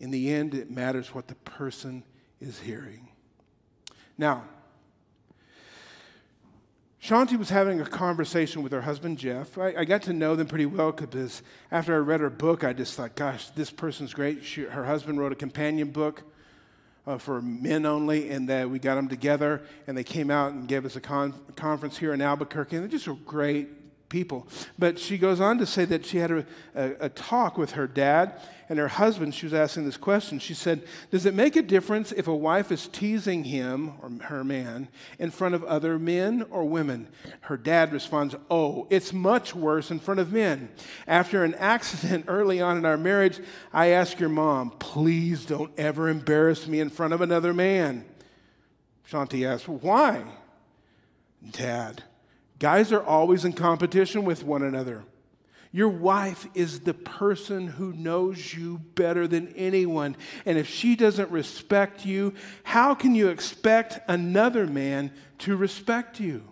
in 0.00 0.10
the 0.10 0.32
end, 0.32 0.54
it 0.54 0.70
matters 0.70 1.14
what 1.14 1.28
the 1.28 1.34
person 1.34 2.02
is 2.40 2.58
hearing. 2.60 3.08
Now, 4.16 4.44
Shaunti 7.02 7.38
was 7.38 7.48
having 7.48 7.80
a 7.80 7.86
conversation 7.86 8.62
with 8.62 8.72
her 8.72 8.82
husband, 8.82 9.18
Jeff. 9.18 9.56
I, 9.56 9.74
I 9.78 9.84
got 9.86 10.02
to 10.02 10.12
know 10.12 10.36
them 10.36 10.46
pretty 10.46 10.66
well 10.66 10.92
because 10.92 11.42
after 11.70 11.94
I 11.94 11.98
read 11.98 12.20
her 12.20 12.28
book, 12.28 12.62
I 12.62 12.74
just 12.74 12.94
thought, 12.94 13.14
gosh, 13.14 13.48
this 13.50 13.70
person's 13.70 14.12
great. 14.12 14.44
She, 14.44 14.64
her 14.64 14.84
husband 14.84 15.18
wrote 15.18 15.32
a 15.32 15.36
companion 15.36 15.92
book 15.92 16.22
uh, 17.06 17.16
for 17.16 17.40
men 17.40 17.86
only, 17.86 18.28
and 18.28 18.50
that 18.50 18.68
we 18.68 18.78
got 18.78 18.96
them 18.96 19.08
together, 19.08 19.62
and 19.86 19.96
they 19.96 20.04
came 20.04 20.30
out 20.30 20.52
and 20.52 20.68
gave 20.68 20.84
us 20.84 20.94
a 20.94 21.00
con- 21.00 21.34
conference 21.56 21.96
here 21.96 22.12
in 22.12 22.20
Albuquerque, 22.20 22.76
and 22.76 22.84
they're 22.84 22.90
just 22.90 23.06
a 23.06 23.14
great 23.14 23.79
people. 24.10 24.46
But 24.78 24.98
she 24.98 25.16
goes 25.16 25.40
on 25.40 25.56
to 25.58 25.64
say 25.64 25.86
that 25.86 26.04
she 26.04 26.18
had 26.18 26.30
a, 26.30 26.46
a, 26.74 26.92
a, 27.00 27.08
talk 27.08 27.56
with 27.56 27.72
her 27.72 27.86
dad 27.86 28.38
and 28.68 28.78
her 28.78 28.88
husband. 28.88 29.34
She 29.34 29.46
was 29.46 29.54
asking 29.54 29.86
this 29.86 29.96
question. 29.96 30.38
She 30.38 30.52
said, 30.52 30.82
Does 31.10 31.24
it 31.24 31.34
make 31.34 31.56
a 31.56 31.62
difference 31.62 32.12
if 32.12 32.28
a 32.28 32.36
wife 32.36 32.70
is 32.70 32.88
teasing 32.88 33.44
him 33.44 33.92
or 34.02 34.10
her 34.26 34.44
man 34.44 34.88
in 35.18 35.30
front 35.30 35.54
of 35.54 35.64
other 35.64 35.98
men 35.98 36.44
or 36.50 36.64
women? 36.64 37.08
Her 37.42 37.56
dad 37.56 37.92
responds, 37.92 38.34
Oh, 38.50 38.86
it's 38.90 39.14
much 39.14 39.54
worse 39.54 39.90
in 39.90 40.00
front 40.00 40.20
of 40.20 40.32
men. 40.32 40.68
After 41.06 41.42
an 41.42 41.54
accident 41.54 42.26
early 42.28 42.60
on 42.60 42.76
in 42.76 42.84
our 42.84 42.98
marriage, 42.98 43.40
I 43.72 43.88
asked 43.88 44.20
your 44.20 44.28
mom, 44.28 44.72
Please 44.72 45.46
don't 45.46 45.72
ever 45.78 46.08
embarrass 46.08 46.66
me 46.66 46.80
in 46.80 46.90
front 46.90 47.14
of 47.14 47.22
another 47.22 47.54
man. 47.54 48.04
Shaunti 49.08 49.46
asked, 49.46 49.68
Why? 49.68 50.24
Dad, 51.52 52.04
Guys 52.60 52.92
are 52.92 53.02
always 53.02 53.44
in 53.44 53.54
competition 53.54 54.24
with 54.24 54.44
one 54.44 54.62
another. 54.62 55.02
Your 55.72 55.88
wife 55.88 56.46
is 56.54 56.80
the 56.80 56.94
person 56.94 57.68
who 57.68 57.92
knows 57.92 58.54
you 58.54 58.78
better 58.78 59.26
than 59.26 59.48
anyone. 59.54 60.16
And 60.44 60.58
if 60.58 60.68
she 60.68 60.94
doesn't 60.94 61.30
respect 61.30 62.04
you, 62.04 62.34
how 62.64 62.94
can 62.94 63.14
you 63.14 63.28
expect 63.28 64.00
another 64.08 64.66
man 64.66 65.12
to 65.38 65.56
respect 65.56 66.20
you? 66.20 66.42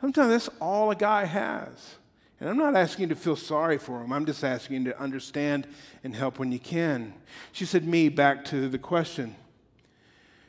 Sometimes 0.00 0.30
that's 0.30 0.56
all 0.60 0.90
a 0.90 0.96
guy 0.96 1.24
has. 1.24 1.96
And 2.40 2.48
I'm 2.48 2.58
not 2.58 2.76
asking 2.76 3.04
you 3.04 3.14
to 3.14 3.20
feel 3.20 3.36
sorry 3.36 3.78
for 3.78 4.02
him. 4.02 4.12
I'm 4.12 4.26
just 4.26 4.44
asking 4.44 4.84
you 4.84 4.92
to 4.92 5.00
understand 5.00 5.66
and 6.02 6.14
help 6.14 6.38
when 6.38 6.50
you 6.50 6.58
can. 6.58 7.14
She 7.52 7.64
said, 7.66 7.86
Me, 7.86 8.08
back 8.08 8.44
to 8.46 8.68
the 8.68 8.78
question. 8.78 9.34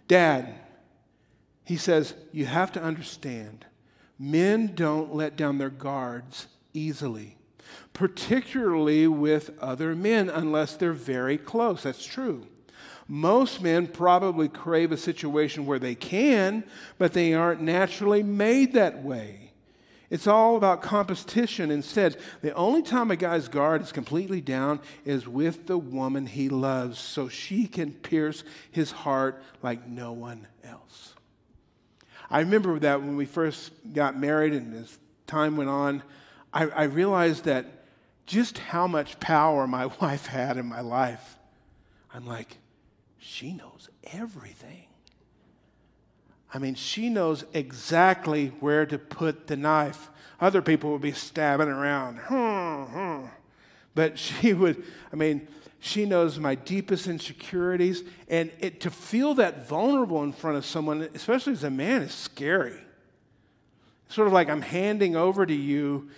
Dad, 0.07 0.53
he 1.65 1.77
says, 1.77 2.13
You 2.31 2.45
have 2.45 2.71
to 2.73 2.81
understand, 2.81 3.65
men 4.17 4.73
don't 4.75 5.13
let 5.13 5.35
down 5.35 5.57
their 5.57 5.69
guards 5.69 6.47
easily, 6.73 7.37
particularly 7.93 9.07
with 9.07 9.57
other 9.59 9.95
men, 9.95 10.29
unless 10.29 10.75
they're 10.75 10.93
very 10.93 11.37
close. 11.37 11.83
That's 11.83 12.05
true. 12.05 12.47
Most 13.07 13.61
men 13.61 13.87
probably 13.87 14.47
crave 14.47 14.91
a 14.91 14.97
situation 14.97 15.65
where 15.65 15.79
they 15.79 15.95
can, 15.95 16.63
but 16.97 17.13
they 17.13 17.33
aren't 17.33 17.61
naturally 17.61 18.23
made 18.23 18.73
that 18.73 19.03
way. 19.03 19.51
It's 20.09 20.27
all 20.27 20.55
about 20.55 20.81
competition 20.81 21.71
instead. 21.71 22.17
The 22.41 22.53
only 22.53 22.83
time 22.83 23.09
a 23.09 23.15
guy's 23.15 23.47
guard 23.47 23.81
is 23.81 23.91
completely 23.91 24.39
down 24.39 24.79
is 25.03 25.27
with 25.27 25.65
the 25.65 25.77
woman 25.77 26.27
he 26.27 26.47
loves, 26.47 26.99
so 26.99 27.27
she 27.27 27.67
can 27.67 27.91
pierce 27.91 28.43
his 28.71 28.91
heart 28.91 29.43
like 29.63 29.87
no 29.87 30.13
one 30.13 30.47
else. 30.63 31.14
I 32.35 32.39
remember 32.39 32.77
that 32.79 32.99
when 32.99 33.15
we 33.15 33.25
first 33.25 33.71
got 33.93 34.19
married 34.19 34.51
and 34.51 34.73
as 34.73 34.97
time 35.25 35.55
went 35.55 35.69
on, 35.69 36.03
I, 36.53 36.67
I 36.67 36.83
realized 36.83 37.45
that 37.45 37.85
just 38.25 38.57
how 38.57 38.87
much 38.87 39.21
power 39.21 39.65
my 39.65 39.85
wife 40.01 40.25
had 40.25 40.57
in 40.57 40.65
my 40.65 40.81
life. 40.81 41.37
I'm 42.13 42.25
like, 42.25 42.57
she 43.19 43.53
knows 43.53 43.87
everything. 44.03 44.87
I 46.53 46.57
mean, 46.57 46.75
she 46.75 47.07
knows 47.07 47.45
exactly 47.53 48.47
where 48.59 48.85
to 48.85 48.97
put 48.97 49.47
the 49.47 49.55
knife. 49.55 50.09
Other 50.41 50.61
people 50.61 50.91
would 50.91 51.01
be 51.01 51.13
stabbing 51.13 51.69
around. 51.69 52.17
Hmm, 52.17 52.83
hmm. 52.83 53.25
But 53.93 54.19
she 54.19 54.51
would, 54.51 54.83
I 55.13 55.15
mean, 55.15 55.47
she 55.85 56.03
knows 56.03 56.39
my 56.39 56.55
deepest 56.55 57.05
insecurities. 57.05 58.03
And 58.27 58.51
it, 58.59 58.81
to 58.81 58.89
feel 58.89 59.35
that 59.35 59.67
vulnerable 59.67 60.23
in 60.23 60.33
front 60.33 60.57
of 60.57 60.65
someone, 60.65 61.07
especially 61.13 61.53
as 61.53 61.63
a 61.63 61.69
man, 61.69 62.01
is 62.01 62.11
scary. 62.11 62.79
It's 64.07 64.15
sort 64.15 64.25
of 64.25 64.33
like 64.33 64.49
I'm 64.49 64.63
handing 64.63 65.15
over 65.15 65.45
to 65.45 65.53
you 65.53 66.09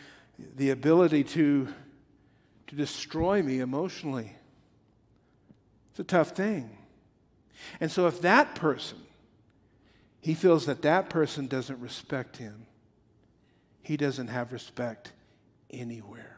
the 0.56 0.70
ability 0.70 1.26
to, 1.26 1.68
to 2.68 2.76
destroy 2.76 3.44
me 3.44 3.60
emotionally. 3.60 4.32
It's 5.92 6.00
a 6.00 6.06
tough 6.06 6.30
thing. 6.30 6.70
And 7.82 7.92
so 7.92 8.08
if 8.08 8.22
that 8.22 8.56
person, 8.56 9.00
he 10.22 10.34
feels 10.34 10.66
that 10.68 10.82
that 10.84 11.10
person 11.10 11.48
doesn't 11.48 11.82
respect 11.82 12.38
him, 12.38 12.68
he 13.82 13.98
doesn't 13.98 14.30
have 14.30 14.54
respect 14.54 15.12
anywhere. 15.70 16.37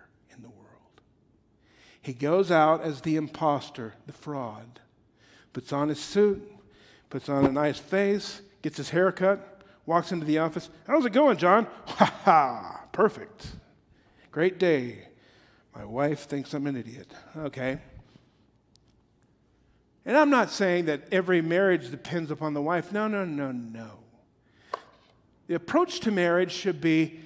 He 2.01 2.13
goes 2.13 2.49
out 2.51 2.81
as 2.81 3.01
the 3.01 3.15
impostor, 3.15 3.95
the 4.07 4.13
fraud, 4.13 4.79
puts 5.53 5.73
on 5.73 5.89
his 5.89 5.99
suit, 5.99 6.41
puts 7.09 7.29
on 7.29 7.45
a 7.45 7.51
nice 7.51 7.79
face, 7.79 8.41
gets 8.61 8.77
his 8.77 8.89
hair 8.89 9.11
cut, 9.11 9.61
walks 9.85 10.11
into 10.11 10.25
the 10.25 10.37
office. 10.37 10.69
How's 10.87 11.05
it 11.05 11.13
going, 11.13 11.37
John? 11.37 11.67
Ha 11.85 12.13
ha, 12.23 12.81
perfect. 12.91 13.47
Great 14.31 14.59
day. 14.59 15.07
My 15.75 15.83
wife 15.83 16.21
thinks 16.21 16.53
I'm 16.53 16.67
an 16.67 16.77
idiot. 16.77 17.11
Okay. 17.35 17.79
And 20.05 20.17
I'm 20.17 20.29
not 20.29 20.49
saying 20.49 20.85
that 20.85 21.03
every 21.11 21.41
marriage 21.41 21.91
depends 21.91 22.31
upon 22.31 22.53
the 22.53 22.61
wife. 22.61 22.91
No, 22.91 23.07
no, 23.07 23.25
no, 23.25 23.51
no. 23.51 23.91
The 25.47 25.55
approach 25.55 25.99
to 26.01 26.11
marriage 26.11 26.51
should 26.51 26.79
be 26.79 27.19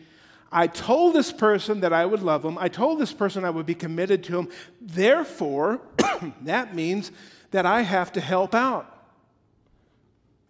I 0.54 0.68
told 0.68 1.16
this 1.16 1.32
person 1.32 1.80
that 1.80 1.92
I 1.92 2.06
would 2.06 2.22
love 2.22 2.46
him. 2.46 2.58
I 2.60 2.68
told 2.68 3.00
this 3.00 3.12
person 3.12 3.44
I 3.44 3.50
would 3.50 3.66
be 3.66 3.74
committed 3.74 4.24
to 4.26 4.38
him. 4.38 4.50
Therefore, 4.80 5.82
that 6.42 6.76
means 6.76 7.12
that 7.52 7.66
I 7.66 7.82
have 7.82 8.12
to 8.14 8.22
help 8.22 8.54
out. 8.54 8.90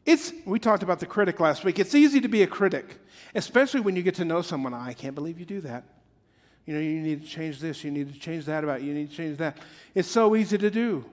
It's, 0.05 0.33
we 0.45 0.59
talked 0.59 0.83
about 0.83 0.99
the 0.99 1.05
critic 1.05 1.39
last 1.39 1.63
week. 1.63 1.79
It's 1.79 1.95
easy 1.95 2.19
to 2.19 2.27
be 2.27 2.43
a 2.43 2.47
critic, 2.47 2.99
especially 3.33 3.79
when 3.79 3.95
you 3.95 4.03
get 4.03 4.15
to 4.15 4.25
know 4.25 4.41
someone. 4.41 4.73
I 4.73 4.91
can't 4.91 5.15
believe 5.15 5.39
you 5.39 5.45
do 5.45 5.61
that. 5.61 5.85
You 6.65 6.73
know, 6.73 6.81
you 6.81 6.99
need 6.99 7.23
to 7.23 7.27
change 7.27 7.59
this, 7.59 7.83
you 7.83 7.91
need 7.91 8.13
to 8.13 8.19
change 8.19 8.45
that 8.45 8.63
about 8.63 8.81
you, 8.81 8.89
you 8.89 8.93
need 8.93 9.09
to 9.09 9.15
change 9.15 9.37
that. 9.37 9.57
It's 9.95 10.07
so 10.07 10.35
easy 10.35 10.57
to 10.57 10.69
do. 10.69 11.05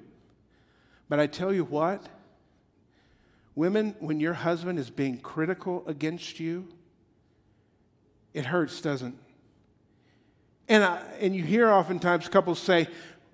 But 1.08 1.18
I 1.18 1.26
tell 1.26 1.52
you 1.52 1.64
what, 1.64 2.08
women, 3.54 3.96
when 3.98 4.20
your 4.20 4.34
husband 4.34 4.78
is 4.78 4.90
being 4.90 5.18
critical 5.18 5.82
against 5.86 6.38
you, 6.38 6.68
it 8.34 8.46
hurts, 8.46 8.80
doesn't 8.80 9.16
and, 10.70 10.84
I, 10.84 11.02
and 11.18 11.34
you 11.34 11.42
hear 11.42 11.68
oftentimes 11.68 12.28
couples 12.28 12.60
say, 12.60 12.86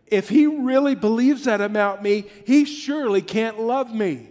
if 0.07 0.31
he 0.31 0.47
really 0.47 0.95
believes 0.95 1.45
that 1.45 1.61
about 1.61 2.03
me, 2.03 2.25
he 2.47 2.65
surely 2.65 3.21
can't 3.21 3.61
love 3.61 3.95
me. 3.95 4.31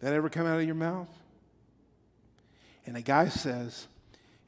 That 0.00 0.12
ever 0.12 0.28
come 0.28 0.44
out 0.44 0.58
of 0.58 0.66
your 0.66 0.74
mouth? 0.74 1.08
And 2.84 2.96
a 2.96 3.00
guy 3.00 3.28
says, 3.28 3.86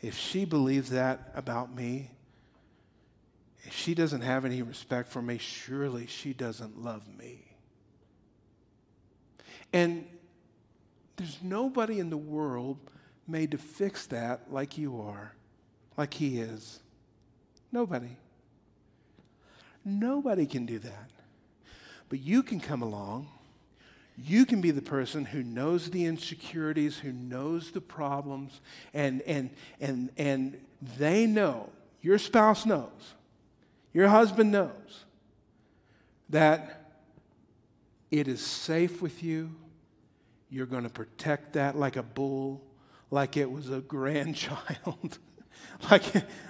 if 0.03 0.19
she 0.19 0.45
believes 0.45 0.91
that 0.91 1.31
about 1.37 1.73
me, 1.73 2.11
if 3.63 3.77
she 3.77 3.95
doesn't 3.95 4.23
have 4.23 4.45
any 4.45 4.63
respect 4.63 5.09
for 5.09 5.23
me, 5.23 5.39
surely 5.39 6.07
she 6.07 6.33
doesn't 6.33 6.83
love 6.83 7.07
me. 7.17 7.45
And 9.73 10.05
there's 11.15 11.39
nobody 11.45 12.01
in 12.01 12.11
the 12.11 12.17
world 12.17 12.79
made 13.27 13.51
to 13.53 13.59
fix 13.59 14.07
that 14.07 14.53
like 14.53 14.77
you 14.79 15.01
are, 15.01 15.33
like 15.97 16.15
He 16.15 16.39
is. 16.39 16.81
Nobody. 17.73 18.17
Nobody 19.85 20.47
can 20.47 20.67
do 20.67 20.79
that. 20.79 21.11
But 22.09 22.21
you 22.21 22.43
can 22.43 22.61
come 22.61 22.83
along. 22.83 23.29
You 24.17 24.47
can 24.47 24.61
be 24.61 24.71
the 24.71 24.83
person 24.83 25.25
who 25.25 25.43
knows 25.43 25.91
the 25.91 26.05
insecurities, 26.05 26.99
who 26.99 27.13
knows 27.13 27.73
the 27.73 27.81
problems, 27.81 28.61
and, 28.93 29.23
and, 29.23 29.51
and, 29.81 30.11
and 30.17 30.61
they 30.99 31.27
know, 31.27 31.71
your 32.01 32.19
spouse 32.19 32.65
knows, 32.65 33.15
your 33.93 34.09
husband 34.09 34.53
knows 34.53 35.05
that 36.29 36.93
it 38.11 38.29
is 38.29 38.41
safe 38.41 39.03
with 39.03 39.25
you. 39.25 39.51
You're 40.49 40.67
going 40.67 40.85
to 40.85 40.91
protect 40.91 41.55
that 41.55 41.77
like 41.77 41.97
a 41.97 42.03
bull 42.03 42.63
like 43.11 43.37
it 43.37 43.51
was 43.51 43.71
a 43.71 43.81
grandchild. 43.81 45.19
like, 45.91 46.05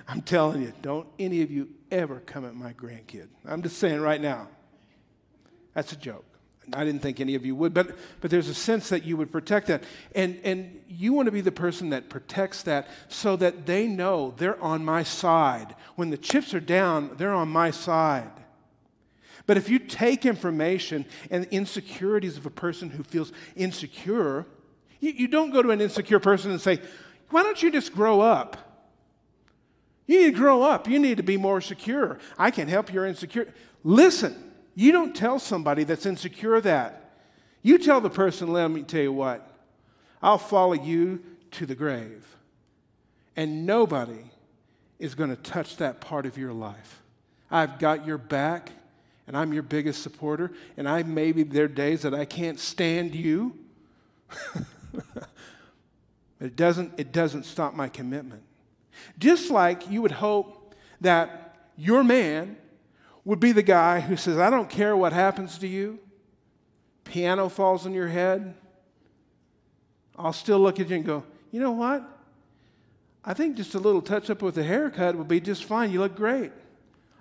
I'm 0.08 0.22
telling 0.22 0.62
you, 0.62 0.72
don't 0.82 1.06
any 1.18 1.42
of 1.42 1.50
you 1.50 1.68
ever 1.90 2.20
come 2.20 2.44
at 2.44 2.54
my 2.54 2.72
grandkid. 2.72 3.28
I'm 3.46 3.62
just 3.62 3.78
saying 3.78 4.00
right 4.00 4.20
now. 4.20 4.48
That's 5.74 5.92
a 5.92 5.96
joke. 5.96 6.24
I 6.72 6.84
didn't 6.84 7.02
think 7.02 7.20
any 7.20 7.34
of 7.34 7.44
you 7.44 7.54
would, 7.56 7.74
but, 7.74 7.96
but 8.20 8.30
there's 8.30 8.48
a 8.48 8.54
sense 8.54 8.88
that 8.88 9.04
you 9.04 9.16
would 9.16 9.30
protect 9.30 9.66
that. 9.66 9.84
And, 10.14 10.40
and 10.44 10.80
you 10.88 11.12
want 11.12 11.26
to 11.26 11.32
be 11.32 11.42
the 11.42 11.52
person 11.52 11.90
that 11.90 12.08
protects 12.08 12.62
that 12.62 12.88
so 13.08 13.36
that 13.36 13.66
they 13.66 13.86
know 13.86 14.34
they're 14.38 14.60
on 14.62 14.84
my 14.84 15.02
side. 15.02 15.74
When 15.96 16.10
the 16.10 16.16
chips 16.16 16.54
are 16.54 16.60
down, 16.60 17.16
they're 17.18 17.34
on 17.34 17.48
my 17.48 17.70
side. 17.70 18.30
But 19.46 19.58
if 19.58 19.68
you 19.68 19.78
take 19.78 20.24
information 20.24 21.04
and 21.30 21.44
insecurities 21.50 22.38
of 22.38 22.46
a 22.46 22.50
person 22.50 22.88
who 22.88 23.02
feels 23.02 23.30
insecure 23.56 24.46
you, 25.04 25.12
you 25.12 25.28
don't 25.28 25.50
go 25.50 25.62
to 25.62 25.70
an 25.70 25.80
insecure 25.80 26.20
person 26.20 26.50
and 26.50 26.60
say, 26.60 26.80
why 27.30 27.42
don't 27.42 27.62
you 27.62 27.70
just 27.70 27.92
grow 27.92 28.20
up? 28.20 28.56
You 30.06 30.20
need 30.20 30.34
to 30.34 30.38
grow 30.38 30.62
up. 30.62 30.88
You 30.88 30.98
need 30.98 31.16
to 31.16 31.22
be 31.22 31.36
more 31.36 31.60
secure. 31.60 32.18
I 32.38 32.50
can 32.50 32.68
help 32.68 32.92
your 32.92 33.06
insecure. 33.06 33.52
Listen, 33.82 34.52
you 34.74 34.92
don't 34.92 35.14
tell 35.14 35.38
somebody 35.38 35.84
that's 35.84 36.06
insecure 36.06 36.60
that. 36.60 37.12
You 37.62 37.78
tell 37.78 38.00
the 38.00 38.10
person, 38.10 38.52
let 38.52 38.70
me 38.70 38.82
tell 38.82 39.00
you 39.00 39.12
what, 39.12 39.50
I'll 40.22 40.38
follow 40.38 40.74
you 40.74 41.22
to 41.52 41.66
the 41.66 41.74
grave. 41.74 42.36
And 43.36 43.66
nobody 43.66 44.30
is 44.98 45.14
going 45.14 45.30
to 45.30 45.36
touch 45.36 45.78
that 45.78 46.00
part 46.00 46.26
of 46.26 46.36
your 46.36 46.52
life. 46.52 47.02
I've 47.50 47.78
got 47.78 48.06
your 48.06 48.18
back, 48.18 48.70
and 49.26 49.36
I'm 49.36 49.52
your 49.52 49.62
biggest 49.62 50.02
supporter, 50.02 50.52
and 50.76 50.88
I 50.88 51.02
maybe 51.02 51.42
there 51.42 51.64
are 51.64 51.68
days 51.68 52.02
that 52.02 52.14
I 52.14 52.26
can't 52.26 52.60
stand 52.60 53.14
you. 53.14 53.58
but 56.44 56.50
it 56.50 56.56
doesn't, 56.56 56.92
it 56.98 57.10
doesn't 57.10 57.44
stop 57.44 57.72
my 57.72 57.88
commitment. 57.88 58.42
Just 59.18 59.50
like 59.50 59.90
you 59.90 60.02
would 60.02 60.12
hope 60.12 60.74
that 61.00 61.56
your 61.74 62.04
man 62.04 62.58
would 63.24 63.40
be 63.40 63.52
the 63.52 63.62
guy 63.62 64.00
who 64.00 64.14
says, 64.14 64.36
I 64.36 64.50
don't 64.50 64.68
care 64.68 64.94
what 64.94 65.14
happens 65.14 65.56
to 65.60 65.66
you, 65.66 65.98
piano 67.04 67.48
falls 67.48 67.86
on 67.86 67.94
your 67.94 68.08
head, 68.08 68.54
I'll 70.18 70.34
still 70.34 70.58
look 70.58 70.78
at 70.78 70.90
you 70.90 70.96
and 70.96 71.04
go, 71.06 71.24
you 71.50 71.60
know 71.60 71.72
what? 71.72 72.06
I 73.24 73.32
think 73.32 73.56
just 73.56 73.74
a 73.74 73.78
little 73.78 74.02
touch 74.02 74.28
up 74.28 74.42
with 74.42 74.58
a 74.58 74.64
haircut 74.64 75.16
will 75.16 75.24
be 75.24 75.40
just 75.40 75.64
fine. 75.64 75.92
You 75.92 76.00
look 76.00 76.14
great. 76.14 76.52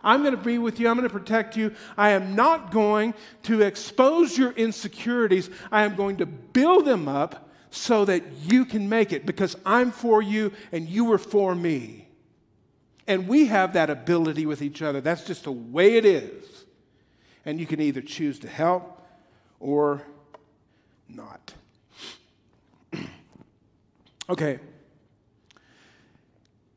I'm 0.04 0.20
going 0.22 0.36
to 0.36 0.44
be 0.44 0.58
with 0.58 0.82
you. 0.82 0.90
I'm 0.90 0.98
going 0.98 1.08
to 1.08 1.18
protect 1.18 1.56
you. 1.56 1.74
I 1.96 2.10
am 2.10 2.36
not 2.36 2.72
going 2.72 3.14
to 3.44 3.62
expose 3.62 4.38
your 4.38 4.52
insecurities. 4.52 5.50
I 5.72 5.86
am 5.86 5.96
going 5.96 6.18
to 6.18 6.26
build 6.26 6.84
them 6.84 7.08
up 7.08 7.52
so 7.74 8.06
that 8.06 8.24
you 8.44 8.66
can 8.66 8.88
make 8.88 9.12
it 9.12 9.26
because 9.26 9.58
I'm 9.66 9.92
for 9.92 10.22
you 10.22 10.54
and 10.72 10.88
you 10.88 11.06
were 11.06 11.18
for 11.18 11.56
me. 11.56 12.08
And 13.08 13.28
we 13.28 13.48
have 13.48 13.74
that 13.74 13.90
ability 13.90 14.46
with 14.46 14.62
each 14.62 14.84
other. 14.84 15.02
That's 15.02 15.24
just 15.24 15.46
the 15.46 15.52
way 15.52 15.96
it 15.96 16.06
is. 16.06 16.66
And 17.46 17.60
you 17.60 17.66
can 17.66 17.82
either 17.82 18.00
choose 18.00 18.38
to 18.40 18.48
help 18.48 19.02
or 19.60 20.04
not. 21.10 21.56
okay. 24.30 24.60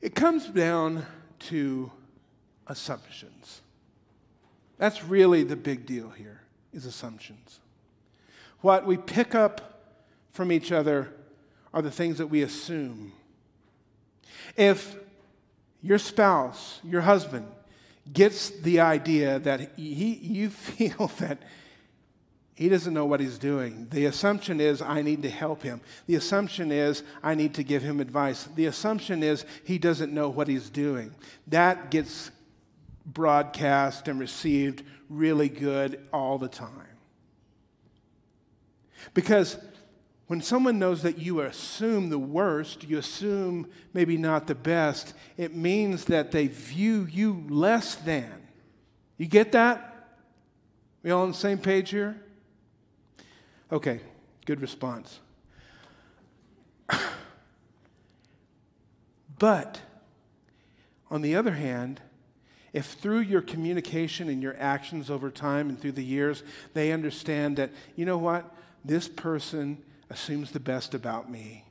It 0.00 0.14
comes 0.14 0.46
down 0.46 1.04
to 1.40 1.92
assumptions. 2.68 3.60
That's 4.78 5.04
really 5.04 5.42
the 5.42 5.56
big 5.56 5.84
deal 5.84 6.08
here 6.08 6.40
is 6.72 6.86
assumptions. 6.86 7.60
What 8.62 8.86
we 8.86 8.96
pick 8.96 9.34
up 9.34 9.75
from 10.36 10.52
each 10.52 10.70
other 10.70 11.08
are 11.72 11.82
the 11.82 11.90
things 11.90 12.18
that 12.18 12.28
we 12.28 12.42
assume. 12.42 13.12
If 14.56 14.96
your 15.82 15.98
spouse, 15.98 16.80
your 16.84 17.00
husband, 17.00 17.46
gets 18.12 18.50
the 18.50 18.80
idea 18.80 19.38
that 19.40 19.72
he, 19.76 20.14
you 20.14 20.50
feel 20.50 21.10
that 21.18 21.38
he 22.54 22.68
doesn't 22.68 22.94
know 22.94 23.04
what 23.04 23.20
he's 23.20 23.38
doing. 23.38 23.88
The 23.90 24.06
assumption 24.06 24.60
is, 24.60 24.80
I 24.80 25.02
need 25.02 25.22
to 25.22 25.30
help 25.30 25.62
him. 25.62 25.80
The 26.06 26.14
assumption 26.14 26.72
is, 26.72 27.02
I 27.22 27.34
need 27.34 27.54
to 27.54 27.62
give 27.62 27.82
him 27.82 28.00
advice. 28.00 28.44
The 28.54 28.66
assumption 28.66 29.22
is, 29.22 29.44
he 29.64 29.76
doesn't 29.76 30.12
know 30.12 30.30
what 30.30 30.48
he's 30.48 30.70
doing. 30.70 31.14
That 31.48 31.90
gets 31.90 32.30
broadcast 33.04 34.08
and 34.08 34.18
received 34.18 34.82
really 35.10 35.50
good 35.50 36.00
all 36.12 36.38
the 36.38 36.48
time. 36.48 36.70
Because 39.12 39.58
when 40.26 40.40
someone 40.40 40.78
knows 40.78 41.02
that 41.02 41.18
you 41.18 41.40
assume 41.40 42.08
the 42.08 42.18
worst, 42.18 42.82
you 42.84 42.98
assume 42.98 43.70
maybe 43.94 44.16
not 44.16 44.48
the 44.48 44.54
best, 44.56 45.14
it 45.36 45.54
means 45.54 46.06
that 46.06 46.32
they 46.32 46.48
view 46.48 47.06
you 47.10 47.44
less 47.48 47.94
than. 47.94 48.32
You 49.18 49.26
get 49.26 49.52
that? 49.52 49.92
We 51.02 51.12
all 51.12 51.22
on 51.22 51.28
the 51.28 51.34
same 51.34 51.58
page 51.58 51.90
here? 51.90 52.20
Okay, 53.70 54.00
good 54.46 54.60
response. 54.60 55.20
but 59.38 59.80
on 61.08 61.22
the 61.22 61.36
other 61.36 61.52
hand, 61.52 62.00
if 62.72 62.86
through 62.86 63.20
your 63.20 63.42
communication 63.42 64.28
and 64.28 64.42
your 64.42 64.56
actions 64.58 65.08
over 65.08 65.30
time 65.30 65.68
and 65.68 65.80
through 65.80 65.92
the 65.92 66.04
years, 66.04 66.42
they 66.74 66.90
understand 66.90 67.56
that, 67.58 67.70
you 67.94 68.04
know 68.04 68.18
what, 68.18 68.52
this 68.84 69.06
person 69.06 69.82
assumes 70.10 70.52
the 70.52 70.60
best 70.60 70.94
about 70.94 71.30
me. 71.30 71.64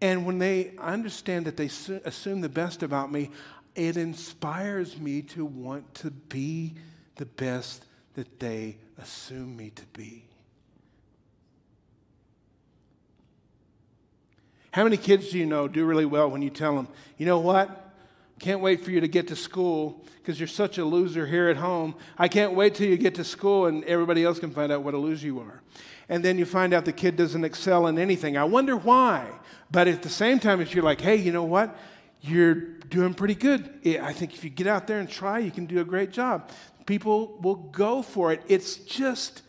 And 0.00 0.24
when 0.24 0.38
they 0.38 0.72
understand 0.78 1.46
that 1.46 1.56
they 1.56 1.70
assume 2.04 2.40
the 2.40 2.48
best 2.48 2.82
about 2.82 3.10
me, 3.10 3.30
it 3.74 3.96
inspires 3.96 4.98
me 4.98 5.22
to 5.22 5.44
want 5.44 5.94
to 5.94 6.10
be 6.10 6.74
the 7.16 7.26
best 7.26 7.84
that 8.14 8.38
they 8.38 8.76
assume 9.00 9.56
me 9.56 9.70
to 9.70 9.86
be. 9.86 10.24
How 14.70 14.84
many 14.84 14.96
kids 14.96 15.30
do 15.30 15.38
you 15.38 15.46
know 15.46 15.66
do 15.66 15.84
really 15.84 16.04
well 16.04 16.30
when 16.30 16.42
you 16.42 16.50
tell 16.50 16.76
them, 16.76 16.88
you 17.16 17.26
know 17.26 17.38
what? 17.38 17.87
Can't 18.38 18.60
wait 18.60 18.84
for 18.84 18.90
you 18.90 19.00
to 19.00 19.08
get 19.08 19.28
to 19.28 19.36
school 19.36 20.04
because 20.16 20.38
you're 20.38 20.46
such 20.46 20.78
a 20.78 20.84
loser 20.84 21.26
here 21.26 21.48
at 21.48 21.56
home. 21.56 21.94
I 22.16 22.28
can't 22.28 22.52
wait 22.52 22.74
till 22.74 22.88
you 22.88 22.96
get 22.96 23.14
to 23.16 23.24
school 23.24 23.66
and 23.66 23.82
everybody 23.84 24.24
else 24.24 24.38
can 24.38 24.50
find 24.50 24.70
out 24.70 24.82
what 24.82 24.94
a 24.94 24.98
loser 24.98 25.26
you 25.26 25.40
are. 25.40 25.62
And 26.08 26.24
then 26.24 26.38
you 26.38 26.44
find 26.44 26.72
out 26.72 26.84
the 26.84 26.92
kid 26.92 27.16
doesn't 27.16 27.44
excel 27.44 27.86
in 27.86 27.98
anything. 27.98 28.36
I 28.36 28.44
wonder 28.44 28.76
why. 28.76 29.28
But 29.70 29.88
at 29.88 30.02
the 30.02 30.08
same 30.08 30.38
time, 30.38 30.60
if 30.60 30.74
you're 30.74 30.84
like, 30.84 31.00
hey, 31.00 31.16
you 31.16 31.32
know 31.32 31.44
what? 31.44 31.76
You're 32.20 32.54
doing 32.54 33.14
pretty 33.14 33.34
good. 33.34 33.80
I 34.00 34.12
think 34.12 34.34
if 34.34 34.44
you 34.44 34.50
get 34.50 34.66
out 34.66 34.86
there 34.86 35.00
and 35.00 35.08
try, 35.08 35.38
you 35.40 35.50
can 35.50 35.66
do 35.66 35.80
a 35.80 35.84
great 35.84 36.12
job. 36.12 36.50
People 36.86 37.38
will 37.42 37.56
go 37.56 38.02
for 38.02 38.32
it. 38.32 38.42
It's 38.48 38.76
just, 38.76 39.42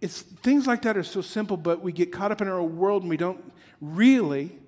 it's 0.00 0.22
things 0.22 0.66
like 0.66 0.82
that 0.82 0.96
are 0.96 1.02
so 1.02 1.20
simple, 1.20 1.56
but 1.56 1.82
we 1.82 1.92
get 1.92 2.12
caught 2.12 2.30
up 2.30 2.40
in 2.40 2.48
our 2.48 2.62
world 2.62 3.02
and 3.02 3.10
we 3.10 3.16
don't 3.16 3.52
really 3.80 4.58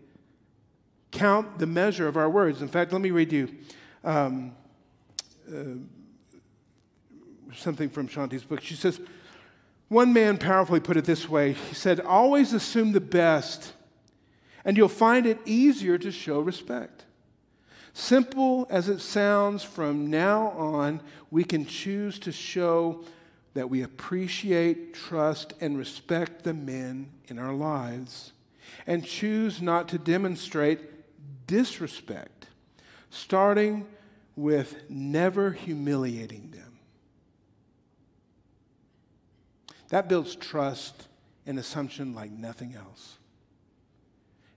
count 1.15 1.59
the 1.59 1.67
measure 1.67 2.07
of 2.07 2.17
our 2.17 2.29
words. 2.29 2.61
In 2.61 2.69
fact, 2.69 2.93
let 2.93 3.01
me 3.01 3.11
read 3.11 3.33
you 3.33 3.49
um, 4.05 4.53
uh, 5.51 5.79
something 7.55 7.89
from 7.89 8.09
Shaunti's 8.09 8.45
book. 8.45 8.61
She 8.61 8.75
says, 8.75 9.01
One 9.89 10.13
man 10.13 10.37
powerfully 10.37 10.81
put 10.81 10.97
it 10.97 11.05
this 11.05 11.29
way 11.29 11.53
He 11.53 11.75
said, 11.75 12.01
Always 12.01 12.53
assume 12.53 12.93
the 12.93 13.01
best, 13.01 13.73
and 14.65 14.77
you'll 14.77 14.89
find 14.89 15.25
it 15.27 15.39
easier 15.47 15.97
to 15.99 16.11
show 16.11 16.41
respect. 16.41 17.05
Simple 17.95 18.67
as 18.71 18.89
it 18.89 19.01
sounds, 19.01 19.63
from 19.63 20.11
now 20.11 20.49
on, 20.51 21.01
we 21.31 21.45
can 21.45 21.65
choose 21.65 22.19
to 22.21 22.33
show 22.33 23.05
that 23.55 23.71
we 23.71 23.83
appreciate, 23.83 24.95
trust, 24.95 25.55
and 25.61 25.79
respect 25.79 26.43
the 26.43 26.53
men 26.53 27.09
in 27.29 27.39
our 27.39 27.55
lives, 27.55 28.33
and 28.85 29.05
choose 29.05 29.63
not 29.63 29.89
to 29.89 29.99
demonstrate 29.99 30.81
disrespect, 31.47 32.47
starting 33.11 33.87
with 34.37 34.89
never 34.89 35.53
humiliating 35.53 36.51
them. 36.51 36.79
That 39.91 40.09
builds 40.09 40.35
trust 40.35 41.09
and 41.47 41.59
assumption 41.59 42.15
like 42.15 42.31
nothing 42.31 42.75
else. 42.75 43.17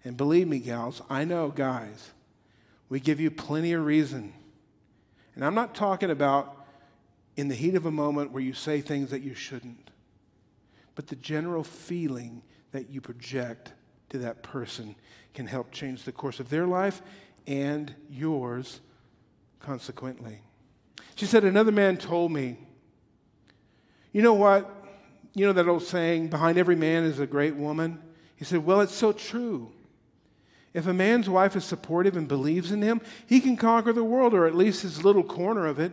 And 0.03 0.15
believe 0.15 0.47
me, 0.47 0.59
gals, 0.59 1.01
I 1.09 1.25
know, 1.25 1.49
guys, 1.49 2.11
we 2.89 2.99
give 2.99 3.19
you 3.19 3.29
plenty 3.29 3.73
of 3.73 3.85
reason. 3.85 4.33
And 5.35 5.43
I'm 5.43 5.53
not 5.53 5.75
talking 5.75 6.09
about 6.09 6.65
in 7.35 7.49
the 7.49 7.55
heat 7.55 7.75
of 7.75 7.85
a 7.85 7.91
moment 7.91 8.31
where 8.31 8.41
you 8.41 8.53
say 8.53 8.81
things 8.81 9.11
that 9.11 9.21
you 9.21 9.35
shouldn't, 9.35 9.91
but 10.95 11.07
the 11.07 11.15
general 11.15 11.63
feeling 11.63 12.41
that 12.71 12.89
you 12.89 13.01
project 13.01 13.73
to 14.09 14.17
that 14.19 14.43
person 14.43 14.95
can 15.33 15.47
help 15.47 15.71
change 15.71 16.03
the 16.03 16.11
course 16.11 16.39
of 16.39 16.49
their 16.49 16.65
life 16.65 17.01
and 17.45 17.93
yours 18.09 18.81
consequently. 19.59 20.41
She 21.15 21.25
said, 21.25 21.43
Another 21.43 21.71
man 21.71 21.97
told 21.97 22.31
me, 22.31 22.57
You 24.11 24.21
know 24.21 24.33
what? 24.33 24.73
You 25.33 25.45
know 25.45 25.53
that 25.53 25.67
old 25.67 25.83
saying, 25.83 26.29
behind 26.29 26.57
every 26.57 26.75
man 26.75 27.03
is 27.03 27.19
a 27.19 27.27
great 27.27 27.55
woman? 27.55 27.99
He 28.35 28.45
said, 28.45 28.65
Well, 28.65 28.81
it's 28.81 28.95
so 28.95 29.11
true. 29.11 29.71
If 30.73 30.85
a 30.85 30.93
man's 30.93 31.27
wife 31.27 31.55
is 31.55 31.63
supportive 31.63 32.15
and 32.15 32.27
believes 32.27 32.71
in 32.71 32.81
him, 32.81 33.01
he 33.25 33.39
can 33.39 33.57
conquer 33.57 33.93
the 33.93 34.03
world, 34.03 34.33
or 34.33 34.45
at 34.45 34.55
least 34.55 34.83
his 34.83 35.03
little 35.03 35.23
corner 35.23 35.65
of 35.65 35.79
it. 35.79 35.91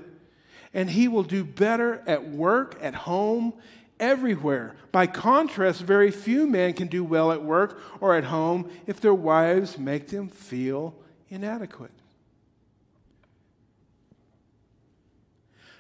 And 0.74 0.90
he 0.90 1.08
will 1.08 1.22
do 1.22 1.44
better 1.44 2.02
at 2.06 2.28
work, 2.28 2.76
at 2.82 2.94
home, 2.94 3.54
everywhere. 4.01 4.76
By 4.92 5.07
contrast, 5.07 5.82
very 5.82 6.11
few 6.11 6.47
men 6.47 6.72
can 6.72 6.88
do 6.88 7.05
well 7.05 7.32
at 7.32 7.42
work 7.42 7.80
or 8.01 8.14
at 8.14 8.24
home 8.24 8.70
if 8.86 9.01
their 9.01 9.14
wives 9.14 9.78
make 9.78 10.09
them 10.09 10.28
feel 10.28 10.95
inadequate. 11.30 11.90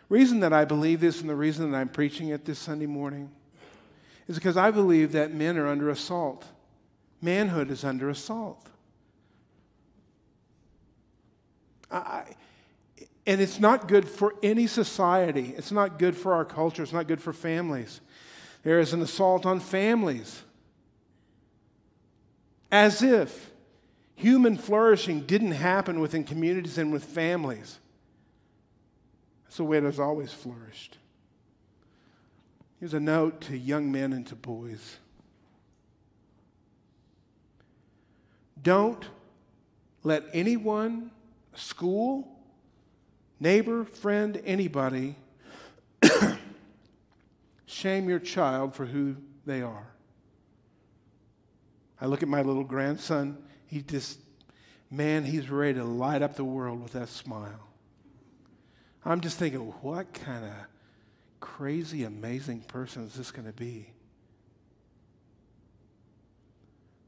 Reason 0.08 0.40
that 0.40 0.52
I 0.52 0.64
believe 0.64 1.00
this 1.00 1.20
and 1.20 1.30
the 1.30 1.34
reason 1.34 1.70
that 1.70 1.76
I'm 1.76 1.88
preaching 1.88 2.28
it 2.28 2.44
this 2.44 2.58
Sunday 2.58 2.86
morning 2.86 3.30
is 4.28 4.36
because 4.36 4.56
I 4.56 4.70
believe 4.70 5.12
that 5.12 5.32
men 5.32 5.56
are 5.58 5.66
under 5.66 5.90
assault. 5.90 6.44
Manhood 7.20 7.70
is 7.70 7.84
under 7.84 8.10
assault. 8.10 8.68
I, 11.90 12.24
and 13.26 13.40
it's 13.40 13.58
not 13.58 13.88
good 13.88 14.08
for 14.08 14.34
any 14.42 14.66
society. 14.66 15.54
It's 15.56 15.72
not 15.72 15.98
good 15.98 16.16
for 16.16 16.34
our 16.34 16.44
culture. 16.44 16.82
It's 16.82 16.92
not 16.92 17.08
good 17.08 17.20
for 17.20 17.32
families. 17.32 18.00
There 18.62 18.78
is 18.80 18.92
an 18.92 19.00
assault 19.00 19.46
on 19.46 19.60
families. 19.60 20.42
As 22.70 23.02
if 23.02 23.50
human 24.14 24.56
flourishing 24.56 25.20
didn't 25.22 25.52
happen 25.52 26.00
within 26.00 26.24
communities 26.24 26.76
and 26.76 26.92
with 26.92 27.04
families. 27.04 27.78
That's 29.44 29.56
the 29.56 29.64
way 29.64 29.78
it 29.78 29.84
has 29.84 30.00
always 30.00 30.32
flourished. 30.32 30.98
Here's 32.80 32.94
a 32.94 33.00
note 33.00 33.40
to 33.42 33.56
young 33.56 33.90
men 33.90 34.12
and 34.12 34.26
to 34.26 34.34
boys. 34.34 34.96
Don't 38.62 39.04
let 40.02 40.24
anyone, 40.32 41.10
school, 41.54 42.33
neighbor, 43.44 43.84
friend, 43.84 44.40
anybody, 44.46 45.16
shame 47.66 48.08
your 48.08 48.18
child 48.18 48.74
for 48.74 48.86
who 48.86 49.14
they 49.44 49.60
are. 49.60 49.86
I 52.00 52.06
look 52.06 52.22
at 52.22 52.28
my 52.28 52.40
little 52.40 52.64
grandson, 52.64 53.36
he 53.66 53.82
just, 53.82 54.18
man, 54.90 55.24
he's 55.24 55.50
ready 55.50 55.74
to 55.74 55.84
light 55.84 56.22
up 56.22 56.36
the 56.36 56.44
world 56.44 56.82
with 56.82 56.92
that 56.92 57.10
smile. 57.10 57.68
I'm 59.04 59.20
just 59.20 59.38
thinking, 59.38 59.60
what 59.60 60.14
kind 60.14 60.46
of 60.46 60.52
crazy, 61.40 62.04
amazing 62.04 62.62
person 62.62 63.04
is 63.04 63.12
this 63.12 63.30
going 63.30 63.46
to 63.46 63.52
be? 63.52 63.90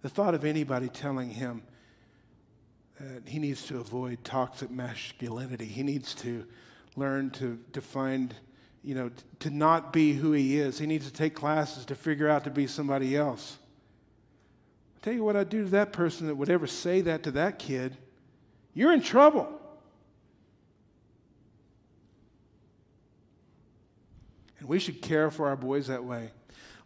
The 0.02 0.10
thought 0.10 0.34
of 0.34 0.44
anybody 0.44 0.88
telling 0.88 1.30
him, 1.30 1.62
that 3.00 3.28
he 3.28 3.38
needs 3.38 3.66
to 3.66 3.78
avoid 3.78 4.24
toxic 4.24 4.70
masculinity. 4.70 5.66
He 5.66 5.82
needs 5.82 6.14
to 6.16 6.44
learn 6.96 7.30
to, 7.30 7.58
to 7.72 7.80
find, 7.80 8.34
you 8.82 8.94
know, 8.94 9.10
t- 9.10 9.14
to 9.40 9.50
not 9.50 9.92
be 9.92 10.14
who 10.14 10.32
he 10.32 10.58
is. 10.58 10.78
He 10.78 10.86
needs 10.86 11.06
to 11.06 11.12
take 11.12 11.34
classes 11.34 11.84
to 11.86 11.94
figure 11.94 12.28
out 12.28 12.44
to 12.44 12.50
be 12.50 12.66
somebody 12.66 13.16
else. 13.16 13.58
i 14.96 15.04
tell 15.04 15.12
you 15.12 15.24
what 15.24 15.36
I'd 15.36 15.50
do 15.50 15.64
to 15.64 15.70
that 15.70 15.92
person 15.92 16.26
that 16.28 16.34
would 16.34 16.48
ever 16.48 16.66
say 16.66 17.02
that 17.02 17.22
to 17.24 17.30
that 17.32 17.58
kid. 17.58 17.96
You're 18.72 18.92
in 18.92 19.02
trouble. 19.02 19.60
And 24.58 24.68
we 24.68 24.78
should 24.78 25.02
care 25.02 25.30
for 25.30 25.48
our 25.48 25.56
boys 25.56 25.88
that 25.88 26.02
way. 26.02 26.30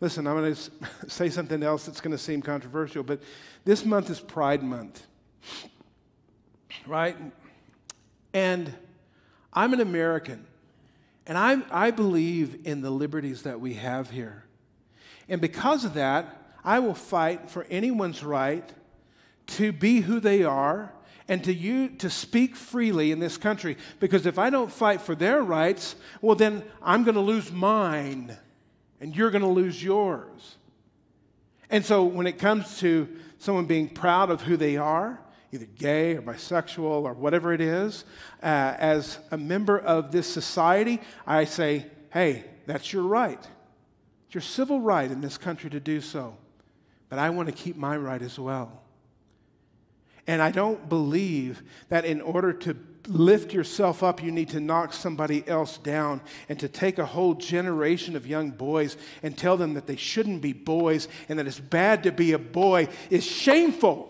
Listen, 0.01 0.27
I'm 0.27 0.37
going 0.37 0.55
to 0.55 0.71
say 1.09 1.29
something 1.29 1.63
else 1.63 1.87
that's 1.87 2.01
going 2.01 2.13
to 2.13 2.19
seem 2.19 2.43
controversial, 2.43 3.05
but 3.05 3.23
this 3.65 3.85
month 3.85 4.11
is 4.11 4.19
Pride 4.19 4.65
Month 4.65 5.07
right? 6.87 7.17
And 8.33 8.73
I'm 9.53 9.73
an 9.73 9.81
American, 9.81 10.47
and 11.27 11.37
I, 11.37 11.63
I 11.71 11.91
believe 11.91 12.67
in 12.67 12.81
the 12.83 12.91
liberties 12.91 13.43
that 13.43 13.61
we 13.61 13.75
have 13.75 14.11
here. 14.11 14.45
And 15.29 15.41
because 15.41 15.85
of 15.85 15.95
that, 15.95 16.57
I 16.65 16.79
will 16.81 16.95
fight 16.95 17.51
for 17.51 17.65
anyone's 17.71 18.23
right 18.23 18.69
to 19.47 19.73
be 19.73 20.01
who 20.01 20.21
they 20.21 20.45
are 20.45 20.93
and 21.29 21.43
to 21.45 21.55
you 21.55 21.89
to 21.89 22.11
speak 22.11 22.57
freely 22.57 23.13
in 23.13 23.21
this 23.21 23.37
country 23.37 23.77
because 24.01 24.27
if 24.27 24.39
I 24.39 24.51
don't 24.51 24.71
fight 24.71 25.01
for 25.01 25.15
their 25.15 25.43
rights, 25.43 25.95
well 26.21 26.35
then 26.35 26.65
I'm 26.83 27.05
going 27.05 27.15
to 27.15 27.21
lose 27.21 27.51
mine 27.53 28.37
and 29.01 29.15
you're 29.15 29.31
going 29.31 29.43
to 29.43 29.49
lose 29.49 29.83
yours. 29.83 30.57
And 31.71 31.85
so 31.85 32.05
when 32.05 32.27
it 32.27 32.39
comes 32.39 32.79
to 32.81 33.09
someone 33.39 33.67
being 33.67 33.89
proud 33.89 34.31
of 34.31 34.43
who 34.43 34.57
they 34.57 34.77
are, 34.77 35.21
either 35.53 35.67
gay 35.67 36.17
or 36.17 36.23
bisexual 36.23 37.05
or 37.05 37.13
whatever 37.13 37.53
it 37.53 37.61
is, 37.61 38.05
uh, 38.43 38.47
as 38.79 39.19
a 39.31 39.37
member 39.37 39.79
of 39.79 40.13
this 40.13 40.27
society, 40.27 41.01
I 41.27 41.45
say, 41.45 41.87
hey, 42.13 42.45
that's 42.67 42.93
your 42.93 43.03
right. 43.03 43.43
It's 44.27 44.35
your 44.35 44.43
civil 44.43 44.81
right 44.81 45.11
in 45.11 45.21
this 45.21 45.37
country 45.37 45.71
to 45.71 45.81
do 45.81 46.01
so. 46.01 46.37
But 47.09 47.19
I 47.19 47.31
want 47.31 47.49
to 47.49 47.55
keep 47.55 47.77
my 47.77 47.97
right 47.97 48.23
as 48.23 48.39
well. 48.39 48.81
And 50.27 50.41
I 50.41 50.53
don't 50.53 50.89
believe 50.89 51.63
that 51.89 52.05
in 52.05 52.21
order 52.21 52.53
to 52.53 52.77
lift 53.09 53.53
yourself 53.53 54.05
up, 54.05 54.23
you 54.23 54.31
need 54.31 54.51
to 54.51 54.61
knock 54.61 54.93
somebody 54.93 55.47
else 55.49 55.79
down 55.79 56.21
and 56.49 56.59
to 56.61 56.69
take 56.69 56.99
a 56.99 57.07
whole 57.07 57.35
generation 57.35 58.15
of 58.15 58.27
young 58.27 58.51
boys 58.51 58.97
and 59.23 59.37
tell 59.37 59.57
them 59.57 59.75
that 59.75 59.89
they 59.89 59.97
shouldn't 59.97 60.43
be 60.43 60.53
boys 60.53 61.09
and 61.29 61.39
that 61.39 61.49
it's 61.49 61.59
bad 61.59 62.05
to 62.05 62.13
be 62.13 62.33
a 62.33 62.39
boy 62.39 62.89
is 63.11 63.25
shameful. 63.25 64.10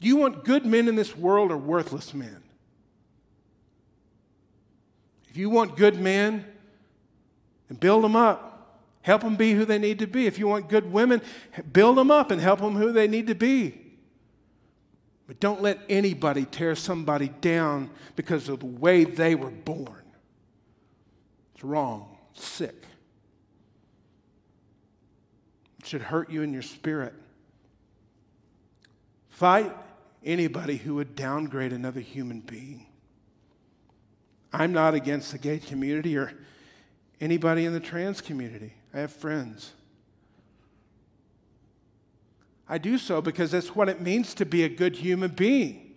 Do 0.00 0.08
you 0.08 0.16
want 0.16 0.44
good 0.44 0.64
men 0.64 0.88
in 0.88 0.96
this 0.96 1.16
world 1.16 1.52
or 1.52 1.58
worthless 1.58 2.14
men? 2.14 2.42
If 5.28 5.36
you 5.36 5.50
want 5.50 5.76
good 5.76 6.00
men, 6.00 6.44
then 7.68 7.78
build 7.78 8.02
them 8.02 8.16
up. 8.16 8.46
Help 9.02 9.22
them 9.22 9.36
be 9.36 9.52
who 9.52 9.64
they 9.64 9.78
need 9.78 9.98
to 10.00 10.06
be. 10.06 10.26
If 10.26 10.38
you 10.38 10.48
want 10.48 10.68
good 10.68 10.90
women, 10.90 11.22
build 11.72 11.96
them 11.96 12.10
up 12.10 12.30
and 12.30 12.40
help 12.40 12.60
them 12.60 12.76
who 12.76 12.92
they 12.92 13.08
need 13.08 13.28
to 13.28 13.34
be. 13.34 13.78
But 15.26 15.38
don't 15.38 15.62
let 15.62 15.78
anybody 15.88 16.44
tear 16.44 16.74
somebody 16.74 17.28
down 17.28 17.90
because 18.16 18.48
of 18.48 18.60
the 18.60 18.66
way 18.66 19.04
they 19.04 19.34
were 19.34 19.50
born. 19.50 20.02
It's 21.54 21.62
wrong, 21.62 22.16
it's 22.34 22.44
sick. 22.44 22.84
It 25.78 25.86
should 25.86 26.02
hurt 26.02 26.30
you 26.30 26.42
in 26.42 26.52
your 26.52 26.62
spirit. 26.62 27.14
Fight 29.28 29.72
anybody 30.24 30.76
who 30.76 30.96
would 30.96 31.16
downgrade 31.16 31.72
another 31.72 32.00
human 32.00 32.40
being. 32.40 32.86
I'm 34.52 34.72
not 34.72 34.94
against 34.94 35.32
the 35.32 35.38
gay 35.38 35.58
community 35.58 36.16
or 36.16 36.32
anybody 37.20 37.64
in 37.64 37.72
the 37.72 37.80
trans 37.80 38.20
community. 38.20 38.74
I 38.92 39.00
have 39.00 39.12
friends. 39.12 39.72
I 42.68 42.78
do 42.78 42.98
so 42.98 43.20
because 43.20 43.50
that's 43.50 43.74
what 43.74 43.88
it 43.88 44.00
means 44.00 44.34
to 44.34 44.46
be 44.46 44.64
a 44.64 44.68
good 44.68 44.96
human 44.96 45.30
being. 45.30 45.94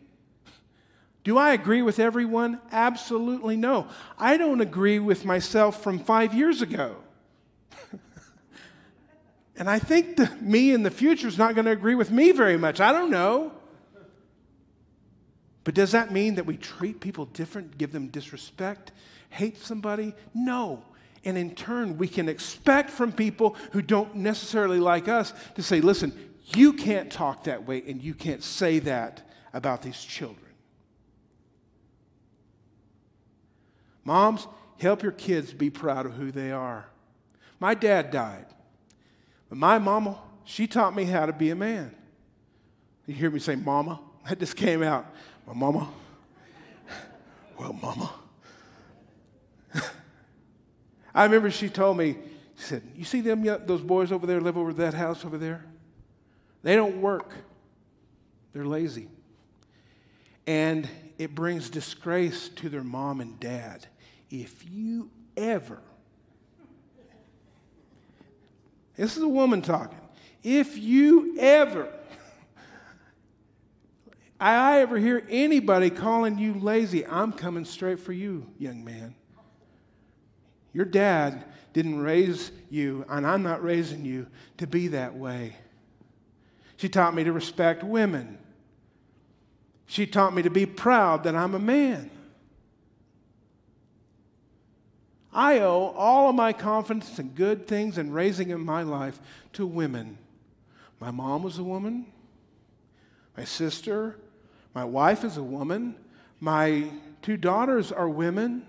Do 1.24 1.38
I 1.38 1.54
agree 1.54 1.82
with 1.82 2.00
everyone? 2.00 2.60
Absolutely 2.72 3.56
no. 3.56 3.88
I 4.18 4.38
don't 4.38 4.60
agree 4.60 5.00
with 5.00 5.24
myself 5.24 5.82
from 5.82 6.00
five 6.00 6.34
years 6.34 6.62
ago. 6.62 6.98
and 9.56 9.70
I 9.70 9.80
think 9.80 10.20
me 10.42 10.72
in 10.74 10.84
the 10.84 10.92
future 10.92 11.28
is 11.28 11.38
not 11.38 11.56
going 11.56 11.66
to 11.66 11.72
agree 11.72 11.96
with 11.96 12.12
me 12.12 12.32
very 12.32 12.58
much. 12.58 12.82
I 12.82 12.92
don't 12.92 13.10
know. 13.10 13.54
But 15.64 15.76
does 15.76 15.92
that 15.92 16.12
mean 16.12 16.36
that 16.36 16.46
we 16.46 16.58
treat 16.58 17.00
people 17.00 17.26
different, 17.26 17.78
give 17.78 17.92
them 17.92 18.08
disrespect, 18.08 18.92
hate 19.30 19.58
somebody? 19.58 20.14
No. 20.34 20.84
And 21.26 21.38
in 21.38 21.56
turn, 21.56 21.98
we 21.98 22.08
can 22.08 22.28
expect 22.28 22.90
from 22.90 23.14
people 23.14 23.56
who 23.72 23.82
don't 23.82 24.16
necessarily 24.16 24.80
like 24.80 25.08
us 25.08 25.34
to 25.56 25.64
say, 25.64 25.80
listen, 25.80 26.14
you 26.56 26.74
can't 26.74 27.12
talk 27.12 27.46
that 27.46 27.66
way 27.66 27.82
and 27.88 28.02
you 28.02 28.14
can't 28.14 28.44
say 28.44 28.80
that 28.80 29.30
about 29.54 29.82
these 29.82 30.02
children. 30.04 30.40
Moms, 34.04 34.48
help 34.80 35.02
your 35.02 35.14
kids 35.14 35.54
be 35.54 35.70
proud 35.70 36.06
of 36.06 36.14
who 36.14 36.32
they 36.32 36.52
are. 36.52 36.88
My 37.60 37.74
dad 37.74 38.12
died, 38.12 38.48
but 39.48 39.58
my 39.58 39.80
mama, 39.80 40.20
she 40.44 40.68
taught 40.68 40.94
me 40.94 41.06
how 41.06 41.26
to 41.26 41.32
be 41.32 41.52
a 41.52 41.56
man. 41.56 41.96
You 43.06 43.14
hear 43.14 43.30
me 43.30 43.40
say, 43.40 43.56
Mama? 43.56 44.00
That 44.30 44.40
just 44.40 44.56
came 44.56 44.82
out. 44.82 45.06
My 45.48 45.54
mama? 45.54 45.90
Well, 47.60 47.74
Mama. 47.74 48.12
I 51.16 51.24
remember 51.24 51.52
she 51.52 51.70
told 51.70 51.98
me, 51.98 52.18
she 52.58 52.64
said, 52.64 52.84
You 52.96 53.04
see 53.04 53.22
them, 53.22 53.44
those 53.66 53.82
boys 53.82 54.12
over 54.12 54.26
there 54.26 54.42
live 54.42 54.58
over 54.58 54.74
that 54.74 54.94
house 54.94 55.24
over 55.24 55.38
there? 55.38 55.64
They 56.64 56.76
don't 56.76 57.02
work, 57.02 57.34
they're 58.54 58.66
lazy. 58.66 59.08
And 60.46 60.90
it 61.18 61.36
brings 61.36 61.70
disgrace 61.70 62.50
to 62.50 62.70
their 62.70 62.84
mom 62.84 63.22
and 63.22 63.40
dad. 63.40 63.86
If 64.30 64.66
you 64.70 65.10
ever, 65.38 65.80
this 68.96 69.16
is 69.16 69.24
a 69.24 69.28
woman 69.28 69.62
talking, 69.62 70.00
if 70.44 70.78
you 70.78 71.38
ever 71.40 71.88
I 74.52 74.82
ever 74.82 74.98
hear 74.98 75.26
anybody 75.30 75.90
calling 75.90 76.38
you 76.38 76.54
lazy, 76.56 77.06
I'm 77.06 77.32
coming 77.32 77.64
straight 77.64 78.02
for 78.02 78.12
you, 78.12 78.46
young 78.60 78.84
man. 78.84 79.16
Your 80.74 80.84
dad 80.84 81.46
didn't 81.72 82.00
raise 82.00 82.52
you, 82.70 83.06
and 83.08 83.26
I'm 83.26 83.42
not 83.42 83.64
raising 83.64 84.04
you 84.04 84.28
to 84.58 84.68
be 84.68 84.90
that 84.90 85.16
way. 85.16 85.56
She 86.76 86.90
taught 86.90 87.16
me 87.16 87.24
to 87.24 87.32
respect 87.32 87.86
women. 87.86 88.38
She 89.86 90.06
taught 90.06 90.34
me 90.34 90.42
to 90.42 90.50
be 90.50 90.66
proud 90.66 91.24
that 91.24 91.36
I'm 91.36 91.56
a 91.56 91.60
man. 91.60 92.12
I 95.32 95.60
owe 95.60 95.94
all 95.96 96.30
of 96.30 96.36
my 96.36 96.52
confidence 96.52 97.18
and 97.18 97.34
good 97.34 97.66
things 97.66 97.98
and 97.98 98.14
raising 98.14 98.50
in 98.50 98.60
my 98.60 98.84
life 98.84 99.22
to 99.54 99.66
women. 99.66 100.18
My 101.00 101.12
mom 101.12 101.44
was 101.44 101.58
a 101.58 101.64
woman. 101.64 102.08
My 103.38 103.46
sister, 103.46 104.18
my 104.74 104.84
wife 104.84 105.24
is 105.24 105.38
a 105.38 105.44
woman. 105.44 105.96
My 106.40 106.90
two 107.22 107.38
daughters 107.38 107.92
are 107.92 108.10
women. 108.10 108.66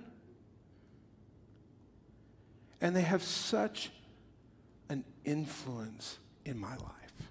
And 2.81 2.95
they 2.95 3.03
have 3.03 3.23
such 3.23 3.91
an 4.89 5.05
influence 5.25 6.19
in 6.45 6.59
my 6.59 6.77
life. 6.77 7.31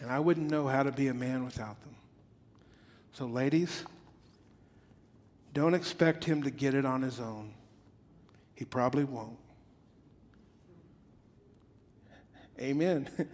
And 0.00 0.10
I 0.10 0.18
wouldn't 0.18 0.50
know 0.50 0.66
how 0.66 0.82
to 0.82 0.90
be 0.90 1.08
a 1.08 1.14
man 1.14 1.44
without 1.44 1.80
them. 1.82 1.94
So, 3.12 3.26
ladies, 3.26 3.84
don't 5.52 5.74
expect 5.74 6.24
him 6.24 6.42
to 6.42 6.50
get 6.50 6.74
it 6.74 6.84
on 6.84 7.00
his 7.00 7.20
own. 7.20 7.54
He 8.56 8.64
probably 8.64 9.04
won't. 9.04 9.38
Amen. 12.58 13.08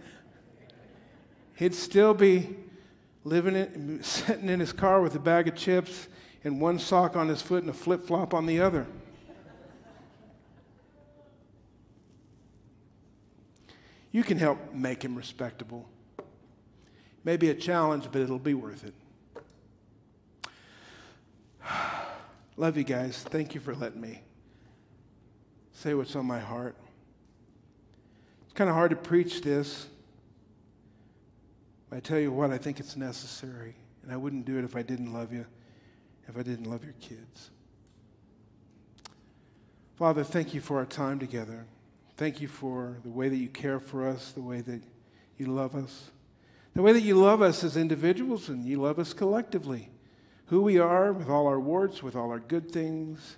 He'd 1.55 1.75
still 1.75 2.13
be 2.13 2.55
living 3.23 3.55
in, 3.55 4.03
sitting 4.03 4.49
in 4.49 4.59
his 4.59 4.73
car 4.73 5.01
with 5.01 5.15
a 5.15 5.19
bag 5.19 5.47
of 5.47 5.55
chips 5.55 6.07
and 6.43 6.59
one 6.59 6.79
sock 6.79 7.15
on 7.15 7.27
his 7.27 7.41
foot 7.41 7.63
and 7.63 7.69
a 7.69 7.73
flip 7.73 8.05
flop 8.05 8.33
on 8.33 8.45
the 8.45 8.59
other. 8.59 8.87
You 14.11 14.23
can 14.23 14.37
help 14.37 14.73
make 14.73 15.03
him 15.03 15.15
respectable. 15.15 15.87
Maybe 17.23 17.49
a 17.49 17.55
challenge, 17.55 18.07
but 18.11 18.21
it'll 18.21 18.39
be 18.39 18.53
worth 18.53 18.83
it. 18.83 18.93
Love 22.57 22.75
you 22.75 22.83
guys. 22.83 23.23
Thank 23.23 23.55
you 23.55 23.61
for 23.61 23.73
letting 23.73 24.01
me 24.01 24.23
say 25.71 25.93
what's 25.93 26.15
on 26.15 26.25
my 26.25 26.39
heart. 26.39 26.75
It's 28.43 28.53
kind 28.53 28.69
of 28.69 28.75
hard 28.75 28.89
to 28.89 28.97
preach 28.97 29.41
this 29.41 29.87
I 31.91 31.99
tell 31.99 32.19
you 32.19 32.31
what, 32.31 32.51
I 32.51 32.57
think 32.57 32.79
it's 32.79 32.95
necessary. 32.95 33.75
And 34.03 34.11
I 34.11 34.17
wouldn't 34.17 34.45
do 34.45 34.57
it 34.57 34.63
if 34.63 34.75
I 34.75 34.81
didn't 34.81 35.13
love 35.13 35.31
you, 35.31 35.45
if 36.27 36.37
I 36.37 36.43
didn't 36.43 36.69
love 36.69 36.83
your 36.83 36.95
kids. 36.99 37.51
Father, 39.95 40.23
thank 40.23 40.53
you 40.53 40.61
for 40.61 40.77
our 40.77 40.85
time 40.85 41.19
together. 41.19 41.65
Thank 42.17 42.41
you 42.41 42.47
for 42.47 42.97
the 43.03 43.09
way 43.09 43.29
that 43.29 43.35
you 43.35 43.47
care 43.47 43.79
for 43.79 44.07
us, 44.07 44.31
the 44.31 44.41
way 44.41 44.61
that 44.61 44.81
you 45.37 45.45
love 45.47 45.75
us, 45.75 46.11
the 46.73 46.81
way 46.81 46.93
that 46.93 47.01
you 47.01 47.15
love 47.15 47.41
us 47.41 47.63
as 47.63 47.77
individuals 47.77 48.49
and 48.49 48.65
you 48.65 48.81
love 48.81 48.97
us 48.97 49.13
collectively. 49.13 49.89
Who 50.47 50.61
we 50.61 50.79
are 50.79 51.13
with 51.13 51.29
all 51.29 51.47
our 51.47 51.59
warts, 51.59 52.01
with 52.01 52.15
all 52.15 52.31
our 52.31 52.39
good 52.39 52.71
things, 52.71 53.37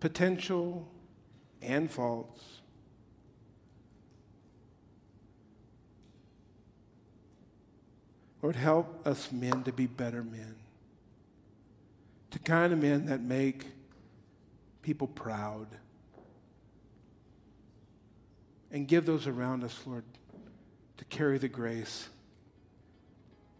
potential 0.00 0.88
and 1.60 1.90
faults. 1.90 2.60
Lord, 8.44 8.56
help 8.56 9.06
us 9.06 9.32
men 9.32 9.62
to 9.62 9.72
be 9.72 9.86
better 9.86 10.22
men, 10.22 10.54
to 12.30 12.38
kind 12.38 12.74
of 12.74 12.78
men 12.78 13.06
that 13.06 13.22
make 13.22 13.64
people 14.82 15.06
proud. 15.06 15.66
And 18.70 18.86
give 18.86 19.06
those 19.06 19.26
around 19.26 19.64
us, 19.64 19.80
Lord, 19.86 20.04
to 20.98 21.06
carry 21.06 21.38
the 21.38 21.48
grace 21.48 22.10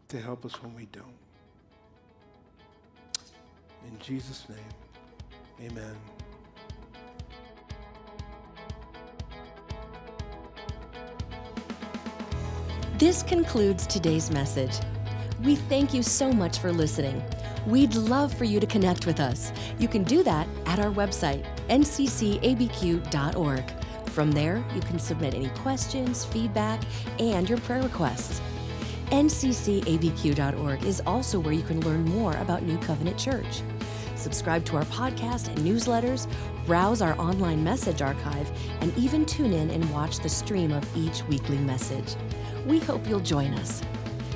to 0.08 0.20
help 0.20 0.44
us 0.44 0.62
when 0.62 0.74
we 0.74 0.84
don't. 0.92 1.16
In 3.88 3.98
Jesus' 4.00 4.46
name, 4.50 5.70
amen. 5.70 5.96
This 12.96 13.24
concludes 13.24 13.88
today's 13.88 14.30
message. 14.30 14.78
We 15.42 15.56
thank 15.56 15.92
you 15.92 16.00
so 16.00 16.30
much 16.32 16.60
for 16.60 16.70
listening. 16.70 17.20
We'd 17.66 17.96
love 17.96 18.32
for 18.32 18.44
you 18.44 18.60
to 18.60 18.68
connect 18.68 19.04
with 19.04 19.18
us. 19.18 19.52
You 19.80 19.88
can 19.88 20.04
do 20.04 20.22
that 20.22 20.46
at 20.66 20.78
our 20.78 20.92
website, 20.92 21.44
nccabq.org. 21.68 23.64
From 24.10 24.30
there, 24.30 24.64
you 24.76 24.80
can 24.80 25.00
submit 25.00 25.34
any 25.34 25.48
questions, 25.48 26.24
feedback, 26.24 26.82
and 27.18 27.48
your 27.48 27.58
prayer 27.58 27.82
requests. 27.82 28.40
nccabq.org 29.06 30.84
is 30.84 31.02
also 31.04 31.40
where 31.40 31.52
you 31.52 31.62
can 31.62 31.80
learn 31.80 32.04
more 32.04 32.36
about 32.36 32.62
New 32.62 32.78
Covenant 32.78 33.18
Church. 33.18 33.62
Subscribe 34.14 34.64
to 34.66 34.76
our 34.76 34.84
podcast 34.84 35.48
and 35.48 35.58
newsletters, 35.58 36.28
browse 36.64 37.02
our 37.02 37.18
online 37.18 37.64
message 37.64 38.02
archive, 38.02 38.52
and 38.80 38.96
even 38.96 39.26
tune 39.26 39.52
in 39.52 39.68
and 39.70 39.90
watch 39.90 40.20
the 40.20 40.28
stream 40.28 40.70
of 40.70 40.96
each 40.96 41.24
weekly 41.24 41.58
message. 41.58 42.14
We 42.64 42.78
hope 42.78 43.06
you'll 43.08 43.20
join 43.20 43.54
us. 43.54 43.82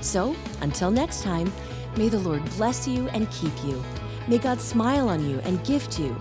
So, 0.00 0.36
until 0.60 0.90
next 0.90 1.22
time, 1.22 1.52
may 1.96 2.08
the 2.08 2.18
Lord 2.18 2.44
bless 2.56 2.86
you 2.86 3.08
and 3.08 3.30
keep 3.30 3.52
you. 3.64 3.82
May 4.26 4.38
God 4.38 4.60
smile 4.60 5.08
on 5.08 5.28
you 5.28 5.38
and 5.40 5.64
gift 5.64 5.98
you. 5.98 6.16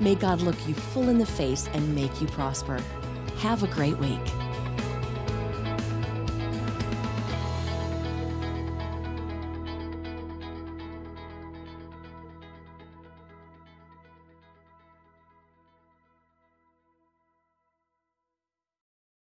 May 0.00 0.14
God 0.14 0.40
look 0.40 0.56
you 0.66 0.74
full 0.74 1.08
in 1.08 1.18
the 1.18 1.26
face 1.26 1.68
and 1.72 1.94
make 1.94 2.20
you 2.20 2.26
prosper. 2.28 2.80
Have 3.38 3.62
a 3.62 3.68
great 3.68 3.98
week. 3.98 4.20